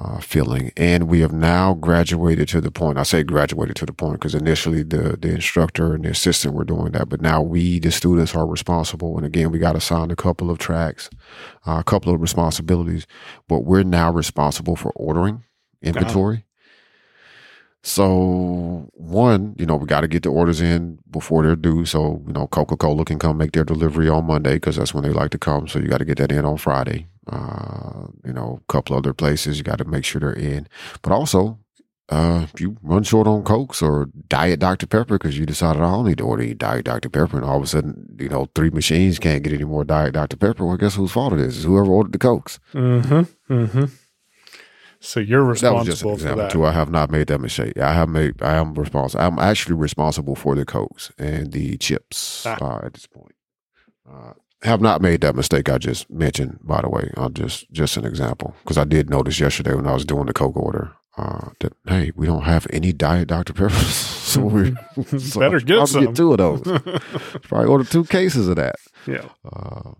uh, 0.00 0.18
feeling. 0.20 0.72
And 0.76 1.08
we 1.08 1.20
have 1.20 1.32
now 1.32 1.74
graduated 1.74 2.48
to 2.48 2.60
the 2.60 2.70
point. 2.70 2.98
I 2.98 3.02
say 3.02 3.22
graduated 3.22 3.76
to 3.76 3.86
the 3.86 3.92
point 3.92 4.14
because 4.14 4.34
initially 4.34 4.82
the 4.82 5.16
the 5.20 5.30
instructor 5.30 5.94
and 5.94 6.04
the 6.04 6.10
assistant 6.10 6.54
were 6.54 6.64
doing 6.64 6.92
that, 6.92 7.08
but 7.08 7.20
now 7.20 7.42
we, 7.42 7.78
the 7.78 7.90
students, 7.90 8.34
are 8.34 8.46
responsible. 8.46 9.16
And 9.16 9.26
again, 9.26 9.50
we 9.50 9.58
got 9.58 9.76
assigned 9.76 10.12
a 10.12 10.16
couple 10.16 10.50
of 10.50 10.58
tracks, 10.58 11.10
uh, 11.66 11.78
a 11.80 11.84
couple 11.84 12.14
of 12.14 12.20
responsibilities, 12.20 13.06
but 13.48 13.60
we're 13.60 13.82
now 13.82 14.10
responsible 14.10 14.76
for 14.76 14.92
ordering 14.92 15.44
inventory. 15.82 16.44
So 17.82 18.90
one, 18.92 19.54
you 19.58 19.64
know, 19.64 19.76
we 19.76 19.86
got 19.86 20.02
to 20.02 20.08
get 20.08 20.22
the 20.22 20.28
orders 20.28 20.60
in 20.60 20.98
before 21.10 21.42
they're 21.42 21.56
due. 21.56 21.84
So 21.86 22.22
you 22.26 22.32
know, 22.32 22.46
Coca 22.46 22.76
Cola 22.76 23.04
can 23.04 23.18
come 23.18 23.38
make 23.38 23.52
their 23.52 23.64
delivery 23.64 24.08
on 24.08 24.26
Monday 24.26 24.54
because 24.54 24.76
that's 24.76 24.94
when 24.94 25.04
they 25.04 25.10
like 25.10 25.30
to 25.30 25.38
come. 25.38 25.68
So 25.68 25.78
you 25.78 25.88
got 25.88 25.98
to 25.98 26.04
get 26.04 26.18
that 26.18 26.32
in 26.32 26.44
on 26.44 26.58
Friday. 26.58 27.06
Uh, 27.30 28.08
you 28.24 28.32
know, 28.32 28.60
a 28.68 28.72
couple 28.72 28.96
other 28.96 29.14
places 29.14 29.56
you 29.56 29.64
got 29.64 29.78
to 29.78 29.84
make 29.84 30.04
sure 30.04 30.20
they're 30.20 30.32
in. 30.32 30.66
But 31.02 31.12
also, 31.12 31.58
uh, 32.08 32.40
if 32.52 32.60
you 32.60 32.76
run 32.82 33.04
short 33.04 33.28
on 33.28 33.44
Cokes 33.44 33.80
or 33.82 34.08
Diet 34.28 34.58
Dr 34.58 34.86
Pepper 34.88 35.16
because 35.16 35.38
you 35.38 35.46
decided 35.46 35.80
I 35.80 35.90
don't 35.92 36.06
need 36.08 36.18
to 36.18 36.24
order 36.26 36.52
Diet 36.54 36.84
Dr 36.86 37.08
Pepper, 37.08 37.36
and 37.36 37.46
all 37.46 37.58
of 37.58 37.62
a 37.62 37.66
sudden, 37.68 38.16
you 38.18 38.28
know, 38.28 38.48
three 38.56 38.70
machines 38.70 39.20
can't 39.20 39.44
get 39.44 39.52
any 39.52 39.62
more 39.64 39.84
Diet 39.84 40.14
Dr 40.14 40.36
Pepper. 40.36 40.66
Well, 40.66 40.76
guess 40.76 40.96
whose 40.96 41.12
fault 41.12 41.34
it 41.34 41.38
is? 41.40 41.58
It's 41.58 41.64
whoever 41.66 41.86
ordered 41.90 42.12
the 42.12 42.18
Cokes. 42.18 42.58
Mm-hmm. 42.74 43.52
Mm-hmm. 43.52 43.84
So 45.02 45.20
you're 45.20 45.44
responsible 45.44 45.84
that 45.84 45.88
was 45.88 45.88
just 45.88 46.02
an 46.04 46.10
example 46.10 46.36
for 46.36 46.42
that. 46.42 46.50
too. 46.52 46.66
I 46.66 46.72
have 46.72 46.90
not 46.90 47.10
made 47.10 47.28
that 47.28 47.38
mistake. 47.38 47.78
I 47.78 47.94
have 47.94 48.08
made. 48.08 48.42
I 48.42 48.56
am 48.56 48.74
responsible. 48.74 49.24
I'm 49.24 49.38
actually 49.38 49.76
responsible 49.76 50.34
for 50.34 50.54
the 50.54 50.64
cokes 50.66 51.10
and 51.16 51.52
the 51.52 51.78
chips 51.78 52.44
Ah. 52.44 52.58
uh, 52.60 52.80
at 52.86 52.92
this 52.94 53.06
point. 53.06 53.34
Uh, 54.10 54.32
have 54.62 54.80
not 54.80 55.00
made 55.00 55.20
that 55.22 55.34
mistake 55.36 55.68
I 55.68 55.78
just 55.78 56.10
mentioned. 56.10 56.58
By 56.62 56.82
the 56.82 56.88
way, 56.88 57.10
uh, 57.16 57.28
just 57.30 57.70
just 57.72 57.96
an 57.96 58.04
example 58.04 58.54
because 58.62 58.78
I 58.78 58.84
did 58.84 59.10
notice 59.10 59.40
yesterday 59.40 59.74
when 59.74 59.86
I 59.86 59.92
was 59.94 60.04
doing 60.04 60.26
the 60.26 60.32
coke 60.32 60.56
order 60.56 60.92
uh, 61.16 61.50
that 61.60 61.72
hey, 61.86 62.12
we 62.14 62.26
don't 62.26 62.42
have 62.42 62.66
any 62.70 62.92
diet 62.92 63.28
Dr 63.28 63.52
Pepper, 63.52 63.70
so 63.74 64.40
we 64.42 64.74
so 65.18 65.40
Better 65.40 65.60
get 65.60 65.86
some. 65.86 66.06
Get 66.06 66.16
two 66.16 66.32
of 66.32 66.38
those. 66.38 66.60
probably 67.42 67.68
order 67.68 67.84
two 67.84 68.04
cases 68.04 68.48
of 68.48 68.56
that. 68.56 68.76
yeah. 69.06 69.28
Uh, 69.44 69.92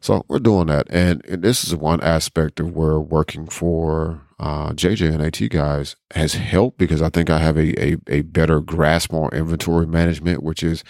so 0.00 0.24
we're 0.28 0.38
doing 0.38 0.68
that, 0.68 0.86
and, 0.88 1.24
and 1.26 1.42
this 1.42 1.64
is 1.64 1.74
one 1.74 2.00
aspect 2.00 2.60
of 2.60 2.70
where 2.76 3.00
working 3.00 3.46
for 3.48 4.22
uh, 4.38 4.70
JJ 4.70 5.12
and 5.12 5.22
AT 5.22 5.50
guys 5.50 5.96
has 6.12 6.34
helped 6.34 6.78
because 6.78 7.02
I 7.02 7.08
think 7.08 7.28
I 7.28 7.38
have 7.38 7.56
a 7.56 7.92
a, 7.92 7.96
a 8.06 8.22
better 8.22 8.60
grasp 8.60 9.12
on 9.12 9.30
inventory 9.32 9.86
management, 9.86 10.42
which 10.44 10.62
is, 10.62 10.84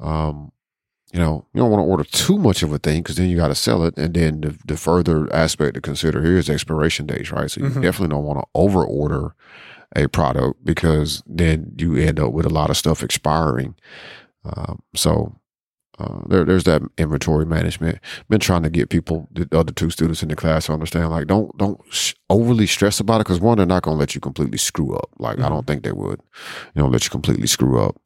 um, 0.00 0.50
you 1.16 1.22
know, 1.22 1.46
you 1.54 1.60
don't 1.62 1.70
want 1.70 1.80
to 1.80 1.90
order 1.90 2.04
too 2.04 2.36
much 2.36 2.62
of 2.62 2.70
a 2.72 2.78
thing 2.78 3.02
because 3.02 3.16
then 3.16 3.30
you 3.30 3.38
got 3.38 3.48
to 3.48 3.54
sell 3.54 3.82
it, 3.84 3.96
and 3.96 4.12
then 4.12 4.42
the, 4.42 4.58
the 4.66 4.76
further 4.76 5.32
aspect 5.34 5.74
to 5.74 5.80
consider 5.80 6.22
here 6.22 6.36
is 6.36 6.50
expiration 6.50 7.06
dates, 7.06 7.32
right? 7.32 7.50
So 7.50 7.62
you 7.62 7.70
Mhm. 7.70 7.80
definitely 7.82 8.14
don't 8.14 8.24
want 8.24 8.38
to 8.40 8.46
over 8.54 8.84
order 8.84 9.34
a 9.94 10.08
product 10.08 10.62
because 10.62 11.22
then 11.26 11.72
you 11.78 11.96
end 11.96 12.20
up 12.20 12.32
with 12.34 12.44
a 12.44 12.50
lot 12.50 12.68
of 12.68 12.76
stuff 12.76 13.02
expiring. 13.02 13.74
Um, 14.44 14.82
so 14.94 15.36
uh, 15.98 16.20
there, 16.28 16.44
there's 16.44 16.64
that 16.64 16.82
inventory 16.98 17.46
management. 17.46 17.98
Been 18.28 18.40
trying 18.40 18.64
to 18.64 18.68
get 18.70 18.90
people, 18.90 19.26
the 19.32 19.48
other 19.56 19.72
two 19.72 19.88
students 19.88 20.22
in 20.22 20.28
the 20.28 20.36
class, 20.36 20.66
to 20.66 20.72
understand 20.74 21.08
like 21.10 21.26
don't 21.28 21.56
don't 21.56 21.80
sh- 21.90 22.12
overly 22.28 22.66
stress 22.66 23.00
about 23.00 23.22
it 23.22 23.26
because 23.26 23.40
one, 23.40 23.56
they're 23.56 23.66
not 23.66 23.82
going 23.84 23.94
to 23.96 23.98
let 24.00 24.14
you 24.14 24.20
completely 24.20 24.58
screw 24.58 24.94
up. 24.94 25.08
Like 25.18 25.38
I 25.40 25.48
don't 25.48 25.66
think 25.66 25.82
they 25.82 25.92
would, 25.92 26.20
you 26.74 26.82
know, 26.82 26.88
let 26.88 27.04
you 27.04 27.10
completely 27.10 27.46
screw 27.46 27.80
up. 27.80 27.96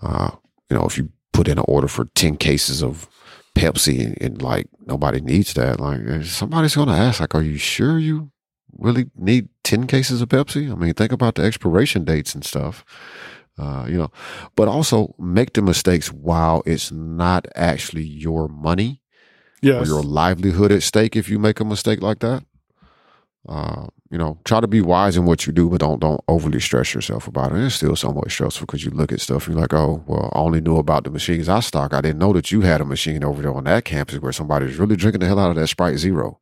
Uh, 0.00 0.30
you 0.70 0.76
know, 0.78 0.86
if 0.86 0.96
you 0.96 1.10
put 1.34 1.48
in 1.48 1.58
an 1.58 1.64
order 1.68 1.88
for 1.88 2.06
ten 2.14 2.36
cases 2.36 2.82
of 2.82 3.06
Pepsi 3.54 4.04
and, 4.04 4.16
and 4.22 4.42
like 4.42 4.66
nobody 4.86 5.20
needs 5.20 5.52
that, 5.54 5.78
like 5.78 6.24
somebody's 6.24 6.74
going 6.74 6.88
to 6.88 6.94
ask, 6.94 7.20
like, 7.20 7.34
are 7.34 7.42
you 7.42 7.58
sure 7.58 7.98
you 7.98 8.30
really 8.78 9.10
need 9.14 9.48
ten 9.62 9.86
cases 9.86 10.22
of 10.22 10.30
Pepsi? 10.30 10.72
I 10.72 10.74
mean, 10.74 10.94
think 10.94 11.12
about 11.12 11.34
the 11.34 11.42
expiration 11.42 12.04
dates 12.04 12.34
and 12.34 12.44
stuff. 12.44 12.84
Uh, 13.56 13.86
you 13.88 13.96
know, 13.96 14.10
but 14.56 14.66
also 14.66 15.14
make 15.16 15.52
the 15.52 15.62
mistakes 15.62 16.10
while 16.10 16.62
it's 16.66 16.90
not 16.90 17.46
actually 17.54 18.02
your 18.02 18.48
money 18.48 19.00
or 19.80 19.86
your 19.86 20.02
livelihood 20.02 20.72
at 20.72 20.82
stake 20.82 21.14
if 21.14 21.28
you 21.28 21.38
make 21.38 21.60
a 21.60 21.64
mistake 21.64 22.02
like 22.02 22.18
that. 22.18 22.44
Uh, 23.48 23.86
you 24.14 24.18
know, 24.18 24.38
try 24.44 24.60
to 24.60 24.68
be 24.68 24.80
wise 24.80 25.16
in 25.16 25.24
what 25.24 25.44
you 25.44 25.52
do, 25.52 25.68
but 25.68 25.80
don't 25.80 25.98
don't 25.98 26.20
overly 26.28 26.60
stress 26.60 26.94
yourself 26.94 27.26
about 27.26 27.50
it. 27.50 27.56
And 27.56 27.64
It's 27.64 27.74
still 27.74 27.96
somewhat 27.96 28.30
stressful 28.30 28.64
because 28.64 28.84
you 28.84 28.92
look 28.92 29.10
at 29.10 29.20
stuff 29.20 29.48
and 29.48 29.56
you're 29.56 29.62
like, 29.62 29.74
oh, 29.74 30.04
well, 30.06 30.30
I 30.32 30.38
only 30.38 30.60
knew 30.60 30.76
about 30.76 31.02
the 31.02 31.10
machines 31.10 31.48
I 31.48 31.58
stock. 31.58 31.92
I 31.92 32.00
didn't 32.00 32.20
know 32.20 32.32
that 32.32 32.52
you 32.52 32.60
had 32.60 32.80
a 32.80 32.84
machine 32.84 33.24
over 33.24 33.42
there 33.42 33.52
on 33.52 33.64
that 33.64 33.84
campus 33.84 34.20
where 34.20 34.30
somebody's 34.30 34.76
really 34.76 34.94
drinking 34.94 35.18
the 35.18 35.26
hell 35.26 35.40
out 35.40 35.50
of 35.50 35.56
that 35.56 35.66
Sprite 35.66 35.98
Zero. 35.98 36.38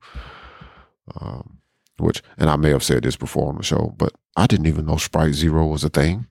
Um, 1.19 1.61
which, 1.97 2.23
and 2.37 2.51
I 2.51 2.57
may 2.57 2.69
have 2.69 2.83
said 2.83 3.05
this 3.05 3.17
before 3.17 3.49
on 3.49 3.57
the 3.57 3.63
show, 3.63 3.95
but 3.97 4.13
I 4.37 4.47
didn't 4.47 4.67
even 4.67 4.85
know 4.85 4.99
Sprite 4.99 5.33
Zero 5.33 5.67
was 5.67 5.83
a 5.83 5.89
thing. 5.89 6.27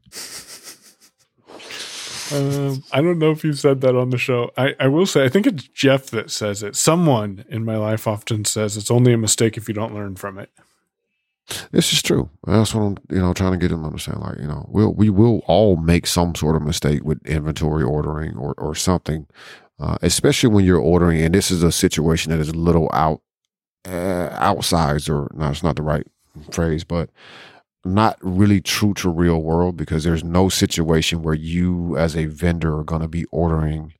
Um, 2.32 2.84
I 2.92 3.02
don't 3.02 3.18
know 3.18 3.32
if 3.32 3.44
you 3.44 3.54
said 3.54 3.82
that 3.82 3.96
on 3.96 4.12
the 4.12 4.20
show. 4.20 4.52
I, 4.56 4.76
I 4.80 4.90
will 4.90 5.08
say, 5.08 5.26
I 5.26 5.30
think 5.30 5.48
it's 5.48 5.64
Jeff 5.64 6.06
that 6.12 6.30
says 6.30 6.62
it. 6.62 6.76
Someone 6.76 7.46
in 7.50 7.66
my 7.66 7.78
life 7.78 8.08
often 8.08 8.46
says 8.46 8.78
it's 8.78 8.92
only 8.92 9.12
a 9.12 9.18
mistake 9.18 9.58
if 9.58 9.68
you 9.68 9.74
don't 9.74 9.96
learn 9.96 10.16
from 10.16 10.38
it. 10.38 10.52
This 11.72 11.94
is 11.94 12.02
true. 12.02 12.30
That's 12.46 12.74
what 12.74 12.82
I'm, 12.82 12.98
you 13.10 13.20
know, 13.20 13.34
trying 13.34 13.54
to 13.54 13.58
get 13.58 13.70
them 13.70 13.82
to 13.82 13.88
understand. 13.88 14.22
Like, 14.22 14.40
you 14.40 14.48
know, 14.48 14.66
we'll, 14.70 14.94
we 14.94 15.10
will 15.10 15.40
all 15.48 15.76
make 15.76 16.08
some 16.08 16.36
sort 16.36 16.56
of 16.56 16.62
mistake 16.62 17.04
with 17.04 17.26
inventory 17.26 17.84
ordering 17.84 18.36
or, 18.36 18.54
or 18.58 18.76
something, 18.76 19.28
uh, 19.80 19.98
especially 20.02 20.50
when 20.50 20.66
you're 20.66 20.80
ordering. 20.80 21.22
And 21.22 21.34
this 21.34 21.52
is 21.52 21.64
a 21.64 21.72
situation 21.72 22.32
that 22.32 22.40
is 22.40 22.50
a 22.50 22.54
little 22.54 22.90
out, 22.94 23.22
uh, 23.86 24.30
outsized, 24.40 25.10
or 25.10 25.32
no, 25.36 25.50
it's 25.50 25.64
not 25.64 25.76
the 25.76 25.82
right 25.82 26.08
phrase, 26.52 26.84
but 26.84 27.10
not 27.84 28.18
really 28.22 28.62
true 28.62 28.94
to 28.94 29.10
real 29.10 29.42
world 29.42 29.76
because 29.76 30.04
there's 30.04 30.24
no 30.24 30.50
situation 30.50 31.24
where 31.24 31.34
you 31.34 31.98
as 31.98 32.16
a 32.16 32.26
vendor 32.26 32.78
are 32.78 32.84
going 32.84 33.02
to 33.02 33.08
be 33.08 33.26
ordering 33.32 33.94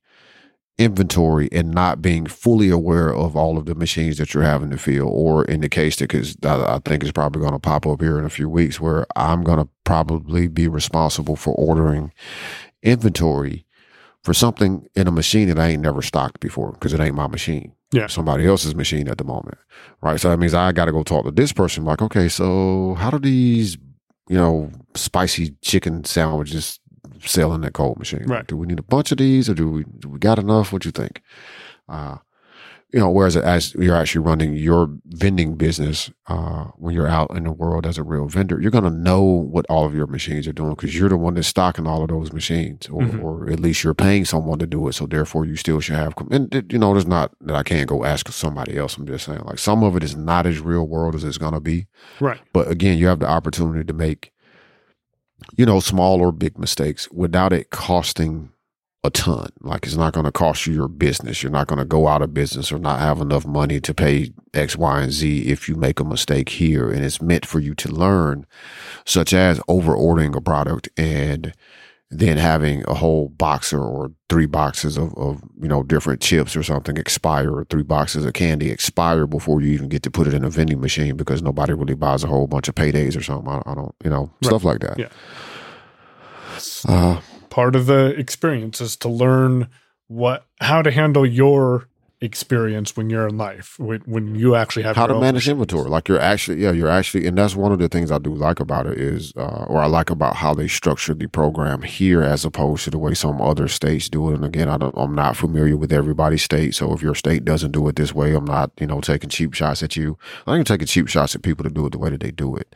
inventory 0.82 1.48
and 1.52 1.70
not 1.70 2.02
being 2.02 2.26
fully 2.26 2.68
aware 2.68 3.14
of 3.14 3.36
all 3.36 3.56
of 3.56 3.66
the 3.66 3.74
machines 3.74 4.18
that 4.18 4.34
you're 4.34 4.42
having 4.42 4.70
to 4.70 4.78
fill, 4.78 5.08
or 5.08 5.44
in 5.44 5.60
the 5.60 5.68
case 5.68 5.96
that 5.96 6.08
because 6.08 6.36
I, 6.44 6.74
I 6.74 6.78
think 6.84 7.02
it's 7.02 7.12
probably 7.12 7.40
going 7.40 7.52
to 7.52 7.58
pop 7.58 7.86
up 7.86 8.00
here 8.00 8.18
in 8.18 8.24
a 8.24 8.30
few 8.30 8.48
weeks, 8.48 8.80
where 8.80 9.06
I'm 9.16 9.42
going 9.42 9.58
to 9.58 9.68
probably 9.84 10.48
be 10.48 10.68
responsible 10.68 11.36
for 11.36 11.54
ordering 11.54 12.12
inventory 12.82 13.64
for 14.24 14.34
something 14.34 14.88
in 14.94 15.06
a 15.06 15.12
machine 15.12 15.48
that 15.48 15.58
I 15.58 15.68
ain't 15.68 15.82
never 15.82 16.02
stocked 16.02 16.40
before 16.40 16.72
because 16.72 16.92
it 16.92 17.00
ain't 17.00 17.14
my 17.14 17.26
machine. 17.26 17.72
Yeah. 17.92 18.06
Somebody 18.06 18.46
else's 18.46 18.74
machine 18.74 19.08
at 19.08 19.18
the 19.18 19.24
moment. 19.24 19.58
Right. 20.00 20.18
So 20.18 20.30
that 20.30 20.38
means 20.38 20.54
I 20.54 20.72
got 20.72 20.86
to 20.86 20.92
go 20.92 21.02
talk 21.02 21.24
to 21.24 21.30
this 21.30 21.52
person. 21.52 21.84
Like, 21.84 22.00
okay, 22.00 22.28
so 22.28 22.94
how 22.94 23.10
do 23.10 23.18
these, 23.18 23.76
you 24.28 24.36
know, 24.36 24.70
spicy 24.94 25.54
chicken 25.60 26.04
sandwiches 26.04 26.80
sell 27.28 27.52
in 27.54 27.60
that 27.62 27.72
cold 27.72 27.98
machine? 27.98 28.24
Right. 28.26 28.46
Do 28.46 28.56
we 28.56 28.66
need 28.66 28.78
a 28.78 28.82
bunch 28.82 29.12
of 29.12 29.18
these 29.18 29.48
or 29.48 29.54
do 29.54 29.70
we, 29.70 29.84
do 30.00 30.08
we 30.08 30.18
got 30.18 30.38
enough? 30.38 30.72
What 30.72 30.84
you 30.84 30.90
think? 30.90 31.22
Uh, 31.88 32.16
you 32.92 33.00
know, 33.00 33.08
whereas 33.10 33.38
as 33.38 33.72
you're 33.76 33.96
actually 33.96 34.20
running 34.22 34.52
your 34.54 34.86
vending 35.06 35.54
business, 35.54 36.10
uh, 36.26 36.64
when 36.76 36.94
you're 36.94 37.08
out 37.08 37.30
in 37.34 37.44
the 37.44 37.50
world 37.50 37.86
as 37.86 37.96
a 37.96 38.02
real 38.02 38.26
vendor, 38.28 38.60
you're 38.60 38.70
going 38.70 38.84
to 38.84 38.90
know 38.90 39.22
what 39.22 39.64
all 39.70 39.86
of 39.86 39.94
your 39.94 40.06
machines 40.06 40.46
are 40.46 40.52
doing 40.52 40.74
because 40.74 40.94
you're 40.94 41.08
the 41.08 41.16
one 41.16 41.32
that's 41.32 41.48
stocking 41.48 41.86
all 41.86 42.02
of 42.02 42.08
those 42.10 42.34
machines, 42.34 42.90
or, 42.90 43.00
Mhm. 43.00 43.22
or 43.24 43.48
at 43.50 43.60
least 43.60 43.82
you're 43.82 43.94
paying 43.94 44.26
someone 44.26 44.58
to 44.58 44.66
do 44.66 44.86
it. 44.88 44.92
So 44.92 45.06
therefore, 45.06 45.46
you 45.46 45.56
still 45.56 45.80
should 45.80 45.94
have. 45.96 46.12
And 46.30 46.66
you 46.70 46.78
know, 46.78 46.92
there's 46.92 47.06
not 47.06 47.32
that 47.40 47.56
I 47.56 47.62
can't 47.62 47.88
go 47.88 48.04
ask 48.04 48.28
somebody 48.30 48.76
else. 48.76 48.98
I'm 48.98 49.06
just 49.06 49.24
saying, 49.24 49.40
like 49.46 49.58
some 49.58 49.82
of 49.82 49.96
it 49.96 50.04
is 50.04 50.14
not 50.14 50.44
as 50.44 50.60
real 50.60 50.86
world 50.86 51.14
as 51.14 51.24
it's 51.24 51.38
going 51.38 51.54
to 51.54 51.60
be. 51.60 51.86
Right. 52.20 52.40
But 52.52 52.70
again, 52.70 52.98
you 52.98 53.06
have 53.06 53.20
the 53.20 53.26
opportunity 53.28 53.84
to 53.84 53.92
make, 53.94 54.32
you 55.56 55.66
know, 55.66 55.80
small 55.80 56.20
or 56.20 56.32
big 56.32 56.58
mistakes 56.58 57.10
without 57.10 57.52
it 57.52 57.70
costing 57.70 58.50
a 59.04 59.10
ton. 59.10 59.48
Like 59.60 59.84
it's 59.84 59.96
not 59.96 60.12
going 60.12 60.26
to 60.26 60.32
cost 60.32 60.66
you 60.66 60.74
your 60.74 60.88
business. 60.88 61.42
You're 61.42 61.52
not 61.52 61.66
going 61.66 61.80
to 61.80 61.84
go 61.84 62.06
out 62.06 62.22
of 62.22 62.32
business 62.32 62.70
or 62.70 62.78
not 62.78 63.00
have 63.00 63.20
enough 63.20 63.44
money 63.44 63.80
to 63.80 63.94
pay 63.94 64.32
X, 64.54 64.76
Y, 64.76 65.00
and 65.02 65.12
Z 65.12 65.42
if 65.46 65.68
you 65.68 65.74
make 65.74 65.98
a 65.98 66.04
mistake 66.04 66.50
here. 66.50 66.90
And 66.90 67.04
it's 67.04 67.20
meant 67.20 67.44
for 67.44 67.58
you 67.58 67.74
to 67.74 67.88
learn, 67.88 68.46
such 69.04 69.32
as 69.32 69.60
over 69.66 69.94
ordering 69.94 70.36
a 70.36 70.40
product 70.40 70.88
and 70.96 71.52
then 72.14 72.36
having 72.36 72.84
a 72.86 72.94
whole 72.94 73.30
box 73.30 73.72
or, 73.72 73.80
or 73.80 74.12
three 74.28 74.44
boxes 74.46 74.98
of, 74.98 75.14
of, 75.16 75.42
you 75.60 75.66
know, 75.66 75.82
different 75.82 76.20
chips 76.20 76.54
or 76.54 76.62
something 76.62 76.96
expire 76.98 77.50
or 77.50 77.64
three 77.64 77.82
boxes 77.82 78.24
of 78.26 78.34
candy 78.34 78.70
expire 78.70 79.26
before 79.26 79.62
you 79.62 79.72
even 79.72 79.88
get 79.88 80.02
to 80.02 80.10
put 80.10 80.26
it 80.26 80.34
in 80.34 80.44
a 80.44 80.50
vending 80.50 80.80
machine 80.80 81.16
because 81.16 81.40
nobody 81.42 81.72
really 81.72 81.94
buys 81.94 82.22
a 82.22 82.26
whole 82.26 82.46
bunch 82.46 82.68
of 82.68 82.74
paydays 82.74 83.16
or 83.16 83.22
something. 83.22 83.48
I, 83.50 83.62
I 83.64 83.74
don't, 83.74 83.94
you 84.04 84.10
know, 84.10 84.30
Right. 84.42 84.44
stuff 84.44 84.62
like 84.64 84.80
that. 84.80 84.98
Yeah. 84.98 85.08
Uh, 86.86 87.20
Part 87.50 87.76
of 87.76 87.86
the 87.86 88.14
experience 88.18 88.80
is 88.80 88.96
to 88.98 89.08
learn 89.08 89.68
what 90.08 90.46
how 90.60 90.80
to 90.82 90.90
handle 90.90 91.26
your 91.26 91.86
experience 92.22 92.96
when 92.96 93.10
you're 93.10 93.26
in 93.26 93.36
life 93.36 93.76
when, 93.78 94.00
when 94.02 94.34
you 94.36 94.54
actually 94.54 94.84
have 94.84 94.94
how 94.94 95.06
to 95.06 95.18
manage 95.18 95.48
inventory. 95.48 95.90
Like 95.90 96.08
you're 96.08 96.20
actually, 96.20 96.62
yeah, 96.62 96.70
you're 96.70 96.88
actually, 96.88 97.26
and 97.26 97.36
that's 97.36 97.56
one 97.56 97.72
of 97.72 97.80
the 97.80 97.88
things 97.88 98.12
I 98.12 98.18
do 98.18 98.32
like 98.32 98.60
about 98.60 98.86
it 98.86 98.98
is, 98.98 99.32
uh, 99.36 99.66
or 99.68 99.80
I 99.80 99.86
like 99.86 100.08
about 100.08 100.36
how 100.36 100.54
they 100.54 100.68
structured 100.68 101.18
the 101.18 101.26
program 101.26 101.82
here 101.82 102.22
as 102.22 102.44
opposed 102.44 102.84
to 102.84 102.90
the 102.90 102.98
way 102.98 103.14
some 103.14 103.42
other 103.42 103.66
states 103.66 104.08
do 104.08 104.30
it. 104.30 104.36
And 104.36 104.44
again, 104.44 104.68
I 104.68 104.78
don't, 104.78 104.94
I'm 104.96 105.14
not 105.14 105.36
familiar 105.36 105.76
with 105.76 105.92
everybody's 105.92 106.42
state, 106.42 106.74
so 106.74 106.92
if 106.92 107.02
your 107.02 107.16
state 107.16 107.44
doesn't 107.44 107.72
do 107.72 107.86
it 107.88 107.96
this 107.96 108.14
way, 108.14 108.34
I'm 108.34 108.44
not, 108.44 108.70
you 108.80 108.86
know, 108.86 109.00
taking 109.00 109.28
cheap 109.28 109.52
shots 109.52 109.82
at 109.82 109.96
you. 109.96 110.16
I 110.46 110.56
ain't 110.56 110.66
taking 110.66 110.86
cheap 110.86 111.08
shots 111.08 111.34
at 111.34 111.42
people 111.42 111.64
to 111.64 111.70
do 111.70 111.86
it 111.86 111.90
the 111.90 111.98
way 111.98 112.10
that 112.10 112.20
they 112.20 112.30
do 112.30 112.54
it. 112.54 112.74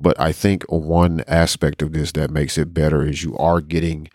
But 0.00 0.18
I 0.18 0.32
think 0.32 0.64
one 0.68 1.24
aspect 1.26 1.82
of 1.82 1.92
this 1.92 2.12
that 2.12 2.30
makes 2.30 2.56
it 2.56 2.72
better 2.72 3.04
is 3.04 3.22
you 3.22 3.36
are 3.36 3.60
getting 3.60 4.08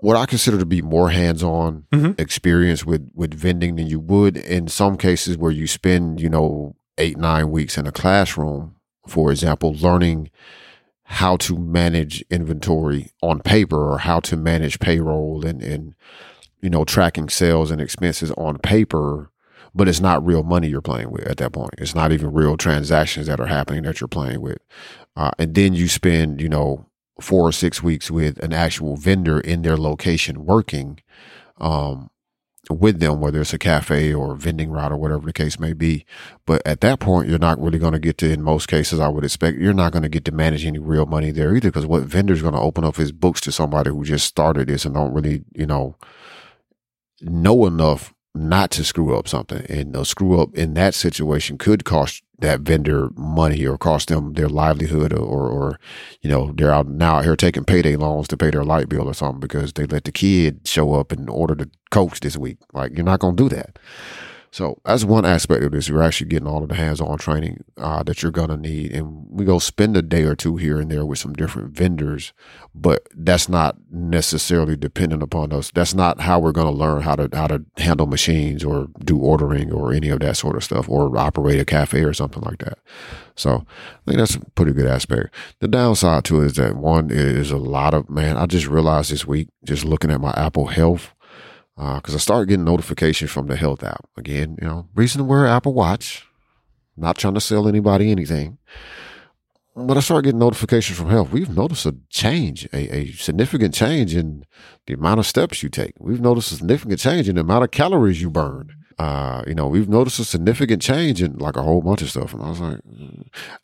what 0.00 0.16
I 0.16 0.26
consider 0.26 0.58
to 0.58 0.66
be 0.66 0.82
more 0.82 1.10
hands-on 1.10 1.84
Mhm. 1.92 2.18
experience 2.20 2.84
with 2.84 3.10
with 3.14 3.34
vending 3.34 3.76
than 3.76 3.86
you 3.86 4.00
would 4.00 4.36
in 4.36 4.68
some 4.68 4.96
cases 4.96 5.36
where 5.38 5.52
you 5.52 5.66
spend, 5.66 6.20
you 6.20 6.28
know, 6.28 6.74
eight 6.98 7.16
nine 7.18 7.50
weeks 7.50 7.76
in 7.78 7.86
a 7.86 7.92
classroom, 7.92 8.74
for 9.06 9.30
example, 9.30 9.74
learning 9.74 10.30
how 11.04 11.36
to 11.36 11.58
manage 11.58 12.24
inventory 12.30 13.10
on 13.22 13.40
paper 13.40 13.90
or 13.92 13.98
how 13.98 14.20
to 14.20 14.36
manage 14.36 14.78
payroll 14.78 15.44
and 15.44 15.60
and 15.62 15.94
you 16.62 16.70
know 16.70 16.84
tracking 16.84 17.28
sales 17.28 17.70
and 17.70 17.80
expenses 17.80 18.30
on 18.32 18.58
paper 18.58 19.30
but 19.74 19.88
it's 19.88 20.00
not 20.00 20.24
real 20.24 20.42
money 20.44 20.68
you're 20.68 20.80
playing 20.80 21.10
with 21.10 21.26
at 21.26 21.38
that 21.38 21.52
point 21.52 21.70
it's 21.78 21.94
not 21.96 22.12
even 22.12 22.32
real 22.32 22.56
transactions 22.56 23.26
that 23.26 23.40
are 23.40 23.46
happening 23.46 23.82
that 23.82 24.00
you're 24.00 24.06
playing 24.08 24.40
with 24.40 24.58
uh, 25.16 25.30
and 25.38 25.54
then 25.56 25.74
you 25.74 25.88
spend 25.88 26.40
you 26.40 26.48
know 26.48 26.84
four 27.20 27.46
or 27.46 27.52
six 27.52 27.82
weeks 27.82 28.10
with 28.10 28.38
an 28.42 28.52
actual 28.52 28.96
vendor 28.96 29.40
in 29.40 29.62
their 29.62 29.76
location 29.76 30.44
working 30.44 31.00
um, 31.58 32.10
with 32.68 33.00
them, 33.00 33.20
whether 33.20 33.40
it's 33.40 33.52
a 33.52 33.58
cafe 33.58 34.12
or 34.14 34.32
a 34.32 34.36
vending 34.36 34.70
route 34.70 34.92
or 34.92 34.96
whatever 34.96 35.26
the 35.26 35.32
case 35.32 35.58
may 35.58 35.72
be. 35.72 36.04
But 36.46 36.62
at 36.64 36.80
that 36.82 37.00
point, 37.00 37.28
you're 37.28 37.38
not 37.38 37.60
really 37.60 37.78
going 37.78 37.92
to 37.92 37.98
get 37.98 38.18
to, 38.18 38.30
in 38.30 38.42
most 38.42 38.68
cases, 38.68 39.00
I 39.00 39.08
would 39.08 39.24
expect, 39.24 39.58
you're 39.58 39.72
not 39.72 39.92
going 39.92 40.02
to 40.02 40.08
get 40.08 40.24
to 40.26 40.32
manage 40.32 40.64
any 40.64 40.78
real 40.78 41.06
money 41.06 41.30
there 41.30 41.54
either. 41.54 41.68
Because 41.68 41.86
what 41.86 42.04
vendor's 42.04 42.42
going 42.42 42.54
to 42.54 42.60
open 42.60 42.84
up 42.84 42.96
his 42.96 43.12
books 43.12 43.40
to 43.42 43.52
somebody 43.52 43.90
who 43.90 44.04
just 44.04 44.26
started 44.26 44.68
this 44.68 44.84
and 44.84 44.94
don't 44.94 45.12
really, 45.12 45.44
you 45.54 45.66
know, 45.66 45.96
know 47.20 47.66
enough 47.66 48.14
not 48.34 48.70
to 48.72 48.84
screw 48.84 49.16
up 49.16 49.28
something. 49.28 49.64
And 49.68 49.94
a 49.96 50.04
screw 50.04 50.40
up 50.40 50.56
in 50.56 50.74
that 50.74 50.94
situation 50.94 51.58
could 51.58 51.84
cost 51.84 52.22
that 52.38 52.60
vendor 52.60 53.10
money 53.16 53.66
or 53.66 53.76
cost 53.76 54.08
them 54.08 54.32
their 54.32 54.48
livelihood 54.48 55.12
or, 55.12 55.20
or, 55.20 55.48
or 55.48 55.80
you 56.22 56.30
know, 56.30 56.52
they're 56.54 56.72
out 56.72 56.88
now 56.88 57.16
out 57.16 57.24
here 57.24 57.36
taking 57.36 57.64
payday 57.64 57.96
loans 57.96 58.28
to 58.28 58.36
pay 58.36 58.50
their 58.50 58.64
light 58.64 58.88
bill 58.88 59.08
or 59.08 59.14
something 59.14 59.40
because 59.40 59.74
they 59.74 59.84
let 59.84 60.04
the 60.04 60.12
kid 60.12 60.66
show 60.66 60.94
up 60.94 61.12
and 61.12 61.28
order 61.28 61.54
the 61.54 61.70
coach 61.90 62.20
this 62.20 62.36
week. 62.36 62.58
Like 62.72 62.92
you're 62.94 63.04
not 63.04 63.20
going 63.20 63.36
to 63.36 63.42
do 63.42 63.54
that. 63.54 63.78
So 64.52 64.80
that's 64.84 65.04
one 65.04 65.24
aspect 65.24 65.62
of 65.62 65.70
this. 65.70 65.88
You're 65.88 66.02
actually 66.02 66.28
getting 66.28 66.48
all 66.48 66.62
of 66.62 66.68
the 66.68 66.74
hands-on 66.74 67.18
training 67.18 67.62
uh, 67.76 68.02
that 68.02 68.22
you're 68.22 68.32
gonna 68.32 68.56
need, 68.56 68.92
and 68.92 69.26
we 69.30 69.44
go 69.44 69.60
spend 69.60 69.96
a 69.96 70.02
day 70.02 70.24
or 70.24 70.34
two 70.34 70.56
here 70.56 70.80
and 70.80 70.90
there 70.90 71.06
with 71.06 71.20
some 71.20 71.34
different 71.34 71.72
vendors, 71.72 72.32
but 72.74 73.06
that's 73.14 73.48
not 73.48 73.76
necessarily 73.90 74.76
dependent 74.76 75.22
upon 75.22 75.52
us. 75.52 75.70
That's 75.72 75.94
not 75.94 76.20
how 76.20 76.40
we're 76.40 76.50
gonna 76.50 76.72
learn 76.72 77.02
how 77.02 77.14
to 77.14 77.28
how 77.32 77.46
to 77.46 77.64
handle 77.76 78.06
machines 78.06 78.64
or 78.64 78.88
do 79.04 79.18
ordering 79.18 79.72
or 79.72 79.92
any 79.92 80.08
of 80.08 80.18
that 80.20 80.36
sort 80.36 80.56
of 80.56 80.64
stuff, 80.64 80.88
or 80.88 81.16
operate 81.16 81.60
a 81.60 81.64
cafe 81.64 82.02
or 82.02 82.12
something 82.12 82.42
like 82.42 82.58
that. 82.58 82.78
So 83.36 83.64
I 84.06 84.10
think 84.10 84.18
that's 84.18 84.34
a 84.34 84.40
pretty 84.56 84.72
good 84.72 84.86
aspect. 84.86 85.32
The 85.60 85.68
downside 85.68 86.24
to 86.24 86.42
it 86.42 86.46
is 86.46 86.52
that 86.54 86.74
one 86.74 87.10
is 87.10 87.52
a 87.52 87.56
lot 87.56 87.94
of 87.94 88.10
man. 88.10 88.36
I 88.36 88.46
just 88.46 88.66
realized 88.66 89.12
this 89.12 89.26
week, 89.26 89.48
just 89.64 89.84
looking 89.84 90.10
at 90.10 90.20
my 90.20 90.32
Apple 90.36 90.66
Health 90.66 91.14
Uh, 91.80 91.96
because 91.96 92.14
I 92.14 92.18
started 92.18 92.50
getting 92.50 92.66
notifications 92.66 93.30
from 93.30 93.46
the 93.46 93.56
health 93.56 93.82
app. 93.82 94.06
Again, 94.18 94.58
you 94.60 94.68
know, 94.68 94.88
reason 94.94 95.18
to 95.18 95.24
wear 95.24 95.46
Apple 95.46 95.72
Watch. 95.72 96.26
Not 96.94 97.16
trying 97.16 97.32
to 97.32 97.40
sell 97.40 97.66
anybody 97.66 98.10
anything. 98.10 98.58
But 99.74 99.96
I 99.96 100.00
started 100.00 100.26
getting 100.26 100.40
notifications 100.40 100.98
from 100.98 101.08
health. 101.08 101.32
We've 101.32 101.48
noticed 101.48 101.86
a 101.86 101.96
change, 102.10 102.68
a, 102.74 102.94
a 102.94 103.12
significant 103.12 103.72
change 103.72 104.14
in 104.14 104.44
the 104.86 104.92
amount 104.92 105.20
of 105.20 105.26
steps 105.26 105.62
you 105.62 105.70
take. 105.70 105.94
We've 105.98 106.20
noticed 106.20 106.52
a 106.52 106.56
significant 106.56 107.00
change 107.00 107.30
in 107.30 107.36
the 107.36 107.40
amount 107.40 107.64
of 107.64 107.70
calories 107.70 108.20
you 108.20 108.28
burn. 108.28 108.74
Uh, 109.00 109.42
you 109.46 109.54
know, 109.54 109.66
we've 109.66 109.88
noticed 109.88 110.18
a 110.18 110.24
significant 110.24 110.82
change 110.82 111.22
in 111.22 111.38
like 111.38 111.56
a 111.56 111.62
whole 111.62 111.80
bunch 111.80 112.02
of 112.02 112.10
stuff. 112.10 112.34
And 112.34 112.42
I 112.42 112.50
was 112.50 112.60
like, 112.60 112.80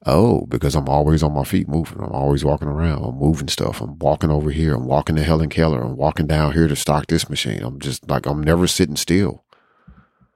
oh, 0.06 0.46
because 0.46 0.74
I'm 0.74 0.88
always 0.88 1.22
on 1.22 1.34
my 1.34 1.44
feet 1.44 1.68
moving. 1.68 1.98
I'm 2.00 2.12
always 2.12 2.42
walking 2.42 2.68
around. 2.68 3.04
I'm 3.04 3.18
moving 3.18 3.48
stuff. 3.48 3.82
I'm 3.82 3.98
walking 3.98 4.30
over 4.30 4.50
here. 4.50 4.74
I'm 4.74 4.86
walking 4.86 5.14
to 5.16 5.22
Helen 5.22 5.50
Keller. 5.50 5.82
I'm 5.82 5.96
walking 5.98 6.26
down 6.26 6.54
here 6.54 6.66
to 6.68 6.74
stock 6.74 7.08
this 7.08 7.28
machine. 7.28 7.62
I'm 7.62 7.78
just 7.80 8.08
like, 8.08 8.24
I'm 8.24 8.42
never 8.42 8.66
sitting 8.66 8.96
still. 8.96 9.44